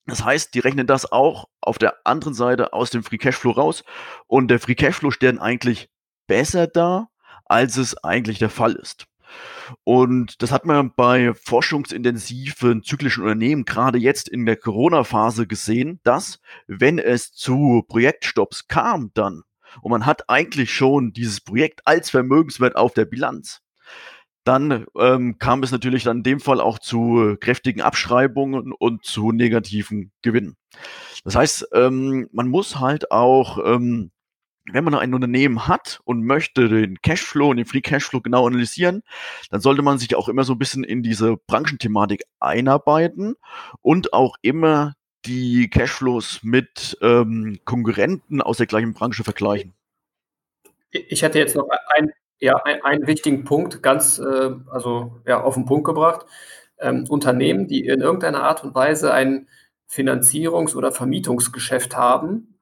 Das 0.09 0.25
heißt, 0.25 0.55
die 0.55 0.61
rechnen 0.61 0.87
das 0.87 1.13
auch 1.13 1.49
auf 1.61 1.77
der 1.77 2.07
anderen 2.07 2.33
Seite 2.33 2.73
aus 2.73 2.89
dem 2.89 3.05
Free 3.05 3.19
Cashflow 3.19 3.51
raus 3.51 3.85
und 4.27 4.49
der 4.49 4.59
Free 4.59 4.75
Cashflow 4.75 5.11
steht 5.11 5.39
eigentlich 5.39 5.91
besser 6.27 6.67
da, 6.67 7.09
als 7.45 7.77
es 7.77 8.03
eigentlich 8.03 8.39
der 8.39 8.49
Fall 8.49 8.73
ist. 8.73 9.07
Und 9.85 10.41
das 10.41 10.51
hat 10.51 10.65
man 10.65 10.95
bei 10.95 11.35
forschungsintensiven 11.35 12.83
zyklischen 12.83 13.25
Unternehmen 13.25 13.67
gerade 13.67 13.99
jetzt 13.99 14.31
in 14.31 14.47
der 14.47 14.57
Corona-Phase 14.57 15.47
gesehen, 15.47 16.01
dass 16.05 16.41
wenn 16.67 16.99
es 16.99 17.33
zu 17.33 17.85
Projektstopps 17.87 18.67
kam 18.67 19.11
dann 19.13 19.43
und 19.83 19.91
man 19.91 20.07
hat 20.07 20.31
eigentlich 20.31 20.73
schon 20.73 21.13
dieses 21.13 21.43
Projekt 21.43 21.87
als 21.87 22.09
Vermögenswert 22.09 22.77
auf 22.77 22.95
der 22.95 23.05
Bilanz, 23.05 23.61
dann 24.49 24.87
ähm, 24.99 25.39
kam 25.39 25.63
es 25.63 25.71
natürlich 25.71 26.05
dann 26.05 26.19
in 26.19 26.23
dem 26.23 26.41
Fall 26.41 26.61
auch 26.61 26.79
zu 26.79 27.37
kräftigen 27.41 27.83
Abschreibungen 27.83 28.73
und 28.73 29.05
zu 29.05 29.31
negativen 29.33 30.11
Gewinnen. 30.23 30.57
Das 31.25 31.37
heißt, 31.37 31.69
ähm, 31.73 32.29
man 32.33 32.49
muss 32.49 32.81
halt 32.81 33.11
auch 33.11 33.59
ähm, 33.65 34.11
wenn 34.73 34.85
man 34.85 34.95
ein 34.95 35.15
Unternehmen 35.15 35.67
hat 35.67 36.01
und 36.05 36.25
möchte 36.25 36.69
den 36.69 37.01
Cashflow 37.01 37.51
und 37.51 37.57
den 37.57 37.67
Free 37.67 37.81
Cashflow 37.81 38.21
genau 38.21 38.47
analysieren, 38.47 39.03
dann 39.51 39.61
sollte 39.61 39.83
man 39.83 39.99
sich 39.99 40.15
auch 40.15 40.29
immer 40.29 40.45
so 40.45 40.55
ein 40.55 40.59
bisschen 40.59 40.85
in 40.85 41.03
diese 41.03 41.37
Branchenthematik 41.37 42.25
einarbeiten 42.39 43.37
und 43.83 44.13
auch 44.13 44.37
immer 44.43 44.95
die 45.25 45.69
Cashflows 45.71 46.41
mit 46.43 46.99
ähm, 47.03 47.59
Konkurrenten 47.65 48.41
aus 48.41 48.59
der 48.59 48.67
gleichen 48.67 48.95
Branche 48.95 49.25
vergleichen. 49.25 49.75
Ich 50.91 51.23
hätte 51.23 51.39
jetzt 51.39 51.57
noch 51.57 51.69
ein, 51.97 52.13
ja, 52.41 52.57
ein, 52.65 52.83
einen 52.85 53.07
wichtigen 53.07 53.45
Punkt 53.45 53.83
ganz 53.83 54.19
äh, 54.19 54.51
also, 54.71 55.21
ja, 55.27 55.43
auf 55.43 55.55
den 55.55 55.67
Punkt 55.67 55.85
gebracht. 55.87 56.27
Ähm, 56.79 57.05
Unternehmen, 57.09 57.67
die 57.67 57.87
in 57.87 58.01
irgendeiner 58.01 58.45
Art 58.45 58.63
und 58.65 58.75
Weise 58.75 59.13
ein 59.13 59.49
Finanzierungs- 59.91 60.77
oder 60.77 60.93
Vermietungsgeschäft 60.93 61.97
haben, 61.97 62.59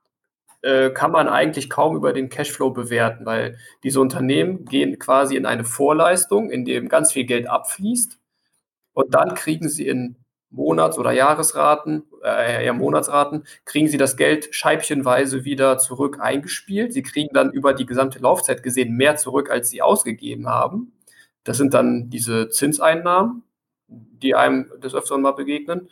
äh, 0.62 0.90
kann 0.90 1.12
man 1.12 1.28
eigentlich 1.28 1.70
kaum 1.70 1.96
über 1.96 2.12
den 2.12 2.28
Cashflow 2.28 2.70
bewerten, 2.70 3.26
weil 3.26 3.58
diese 3.82 4.00
Unternehmen 4.00 4.64
gehen 4.64 4.98
quasi 4.98 5.36
in 5.36 5.46
eine 5.46 5.64
Vorleistung, 5.64 6.50
in 6.50 6.64
dem 6.64 6.88
ganz 6.88 7.12
viel 7.12 7.24
Geld 7.24 7.48
abfließt 7.48 8.18
und 8.94 9.14
dann 9.14 9.34
kriegen 9.34 9.68
sie 9.68 9.86
in 9.86 10.16
Monats- 10.50 10.98
oder 10.98 11.12
Jahresraten, 11.12 12.04
äh, 12.22 12.72
Monatsraten, 12.72 13.44
kriegen 13.64 13.88
sie 13.88 13.98
das 13.98 14.16
Geld 14.16 14.48
scheibchenweise 14.52 15.44
wieder 15.44 15.78
zurück 15.78 16.18
eingespielt. 16.20 16.92
Sie 16.92 17.02
kriegen 17.02 17.34
dann 17.34 17.50
über 17.50 17.74
die 17.74 17.86
gesamte 17.86 18.18
Laufzeit 18.18 18.62
gesehen 18.62 18.94
mehr 18.96 19.16
zurück, 19.16 19.50
als 19.50 19.70
sie 19.70 19.82
ausgegeben 19.82 20.48
haben. 20.48 20.92
Das 21.44 21.58
sind 21.58 21.74
dann 21.74 22.10
diese 22.10 22.48
Zinseinnahmen, 22.48 23.42
die 23.88 24.34
einem 24.34 24.70
des 24.80 24.94
Öfteren 24.94 25.22
mal 25.22 25.32
begegnen. 25.32 25.90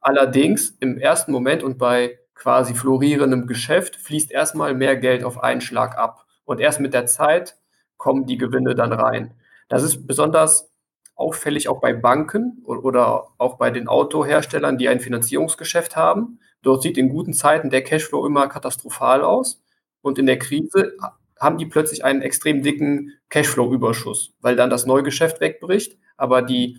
Allerdings 0.00 0.76
im 0.80 0.98
ersten 0.98 1.32
Moment 1.32 1.62
und 1.62 1.78
bei 1.78 2.18
quasi 2.34 2.74
florierendem 2.74 3.46
Geschäft 3.46 3.96
fließt 3.96 4.30
erstmal 4.30 4.74
mehr 4.74 4.96
Geld 4.96 5.24
auf 5.24 5.42
einen 5.42 5.60
Schlag 5.60 5.98
ab. 5.98 6.24
Und 6.44 6.60
erst 6.60 6.80
mit 6.80 6.94
der 6.94 7.06
Zeit 7.06 7.58
kommen 7.96 8.26
die 8.26 8.38
Gewinne 8.38 8.74
dann 8.74 8.92
rein. 8.92 9.34
Das 9.68 9.82
ist 9.82 10.06
besonders 10.06 10.70
auffällig 11.18 11.68
auch 11.68 11.80
bei 11.80 11.92
Banken 11.92 12.62
oder 12.64 13.28
auch 13.38 13.58
bei 13.58 13.70
den 13.70 13.88
Autoherstellern, 13.88 14.78
die 14.78 14.88
ein 14.88 15.00
Finanzierungsgeschäft 15.00 15.96
haben. 15.96 16.38
Dort 16.62 16.82
sieht 16.82 16.96
in 16.96 17.08
guten 17.08 17.34
Zeiten 17.34 17.70
der 17.70 17.82
Cashflow 17.82 18.24
immer 18.24 18.48
katastrophal 18.48 19.22
aus. 19.22 19.60
Und 20.00 20.18
in 20.18 20.26
der 20.26 20.38
Krise 20.38 20.96
haben 21.38 21.58
die 21.58 21.66
plötzlich 21.66 22.04
einen 22.04 22.22
extrem 22.22 22.62
dicken 22.62 23.14
Cashflow-Überschuss, 23.30 24.34
weil 24.40 24.54
dann 24.54 24.70
das 24.70 24.86
Neugeschäft 24.86 25.40
wegbricht, 25.40 25.98
aber 26.16 26.40
die 26.40 26.78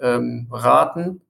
ähm, 0.00 0.48
Raten 0.50 1.22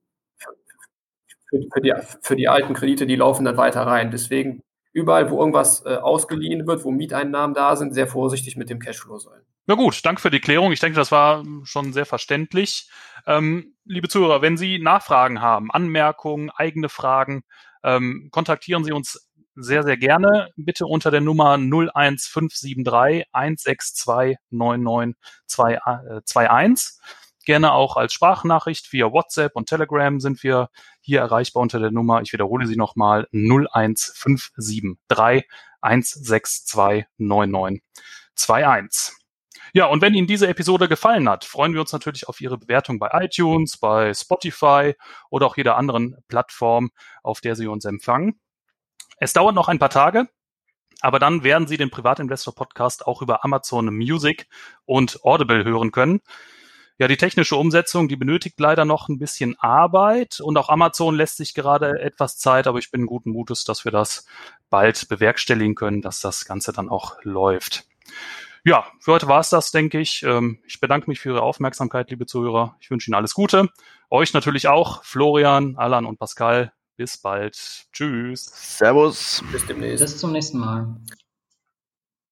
für, 1.48 1.61
für, 1.72 1.80
die, 1.80 1.94
für 2.20 2.36
die 2.36 2.48
alten 2.48 2.74
Kredite, 2.74 3.06
die 3.06 3.16
laufen 3.16 3.44
dann 3.44 3.56
weiter 3.56 3.82
rein. 3.82 4.11
Deswegen 4.11 4.62
überall, 4.93 5.30
wo 5.30 5.38
irgendwas 5.38 5.84
äh, 5.86 5.97
ausgeliehen 5.97 6.66
wird, 6.66 6.84
wo 6.84 6.91
Mieteinnahmen 6.91 7.55
da 7.55 7.76
sind, 7.76 7.95
sehr 7.95 8.07
vorsichtig 8.07 8.57
mit 8.57 8.68
dem 8.70 8.80
Cashflow 8.80 9.18
sein. 9.18 9.41
Na 9.66 9.74
gut, 9.76 10.05
danke 10.05 10.20
für 10.20 10.30
die 10.30 10.41
Klärung. 10.41 10.72
Ich 10.72 10.80
denke, 10.80 10.97
das 10.97 11.12
war 11.12 11.45
schon 11.62 11.93
sehr 11.93 12.07
verständlich. 12.07 12.91
Ähm, 13.26 13.76
liebe 13.84 14.09
Zuhörer, 14.09 14.43
wenn 14.43 14.57
Sie 14.57 14.80
Nachfragen 14.80 15.41
haben, 15.41 15.70
Anmerkungen, 15.70 16.51
eigene 16.51 16.88
Fragen, 16.88 17.45
ähm, 17.84 18.30
kontaktieren 18.32 18.82
Sie 18.84 18.93
uns 18.93 19.30
sehr, 19.55 19.82
sehr 19.82 19.97
gerne. 19.97 20.51
Bitte 20.57 20.86
unter 20.86 21.11
der 21.11 21.20
Nummer 21.20 21.55
01573 21.55 23.26
162 23.32 24.36
9921 24.51 27.01
gerne 27.45 27.72
auch 27.72 27.97
als 27.97 28.12
Sprachnachricht 28.12 28.93
via 28.93 29.12
WhatsApp 29.12 29.57
und 29.57 29.68
Telegram 29.68 30.20
sind 30.20 30.43
wir 30.43 30.68
hier 31.01 31.20
erreichbar 31.20 31.62
unter 31.62 31.78
der 31.78 31.91
Nummer, 31.91 32.20
ich 32.22 32.32
wiederhole 32.32 32.66
sie 32.66 32.76
nochmal, 32.76 33.26
01573 33.32 35.45
162 35.80 37.07
9921. 37.18 39.20
Ja, 39.72 39.86
und 39.86 40.03
wenn 40.03 40.14
Ihnen 40.14 40.26
diese 40.26 40.49
Episode 40.49 40.88
gefallen 40.88 41.28
hat, 41.28 41.45
freuen 41.45 41.74
wir 41.74 41.80
uns 41.80 41.93
natürlich 41.93 42.28
auf 42.28 42.41
Ihre 42.41 42.59
Bewertung 42.59 42.99
bei 42.99 43.09
iTunes, 43.12 43.78
bei 43.78 44.12
Spotify 44.14 44.95
oder 45.30 45.47
auch 45.47 45.57
jeder 45.57 45.76
anderen 45.76 46.16
Plattform, 46.26 46.91
auf 47.22 47.41
der 47.41 47.55
Sie 47.55 47.68
uns 47.68 47.84
empfangen. 47.84 48.41
Es 49.18 49.32
dauert 49.32 49.55
noch 49.55 49.68
ein 49.68 49.78
paar 49.78 49.91
Tage, 49.91 50.28
aber 51.01 51.20
dann 51.20 51.45
werden 51.45 51.68
Sie 51.68 51.76
den 51.76 51.91
Privatinvestor 51.91 52.55
Podcast 52.55 53.07
auch 53.07 53.22
über 53.22 53.45
Amazon 53.45 53.95
Music 53.95 54.49
und 54.86 55.24
Audible 55.24 55.64
hören 55.64 55.93
können. 55.93 56.20
Ja, 57.01 57.09
die 57.09 57.16
technische 57.16 57.57
Umsetzung, 57.57 58.09
die 58.09 58.16
benötigt 58.16 58.61
leider 58.61 58.84
noch 58.84 59.09
ein 59.09 59.16
bisschen 59.16 59.59
Arbeit 59.59 60.38
und 60.38 60.59
auch 60.59 60.68
Amazon 60.68 61.14
lässt 61.14 61.38
sich 61.38 61.55
gerade 61.55 61.98
etwas 61.98 62.36
Zeit, 62.36 62.66
aber 62.66 62.78
ich 62.78 62.90
bin 62.90 63.07
guten 63.07 63.30
Mutes, 63.30 63.64
dass 63.64 63.86
wir 63.86 63.90
das 63.90 64.26
bald 64.68 65.09
bewerkstelligen 65.09 65.74
können, 65.74 66.03
dass 66.03 66.20
das 66.20 66.44
Ganze 66.44 66.74
dann 66.74 66.90
auch 66.90 67.16
läuft. 67.22 67.86
Ja, 68.64 68.84
für 68.98 69.12
heute 69.12 69.28
war 69.28 69.40
es 69.40 69.48
das, 69.48 69.70
denke 69.70 69.98
ich. 69.98 70.22
Ähm, 70.24 70.59
ich 70.66 70.78
bedanke 70.78 71.09
mich 71.09 71.20
für 71.20 71.30
Ihre 71.30 71.40
Aufmerksamkeit, 71.40 72.11
liebe 72.11 72.26
Zuhörer. 72.26 72.76
Ich 72.80 72.90
wünsche 72.90 73.11
Ihnen 73.11 73.14
alles 73.14 73.32
Gute. 73.32 73.70
Euch 74.11 74.34
natürlich 74.34 74.68
auch, 74.68 75.03
Florian, 75.03 75.76
Alan 75.78 76.05
und 76.05 76.18
Pascal. 76.18 76.70
Bis 76.96 77.16
bald. 77.16 77.86
Tschüss. 77.94 78.44
Servus. 78.76 79.42
Bis 79.51 79.64
demnächst. 79.64 80.05
Bis 80.05 80.18
zum 80.18 80.32
nächsten 80.32 80.59
Mal. 80.59 80.96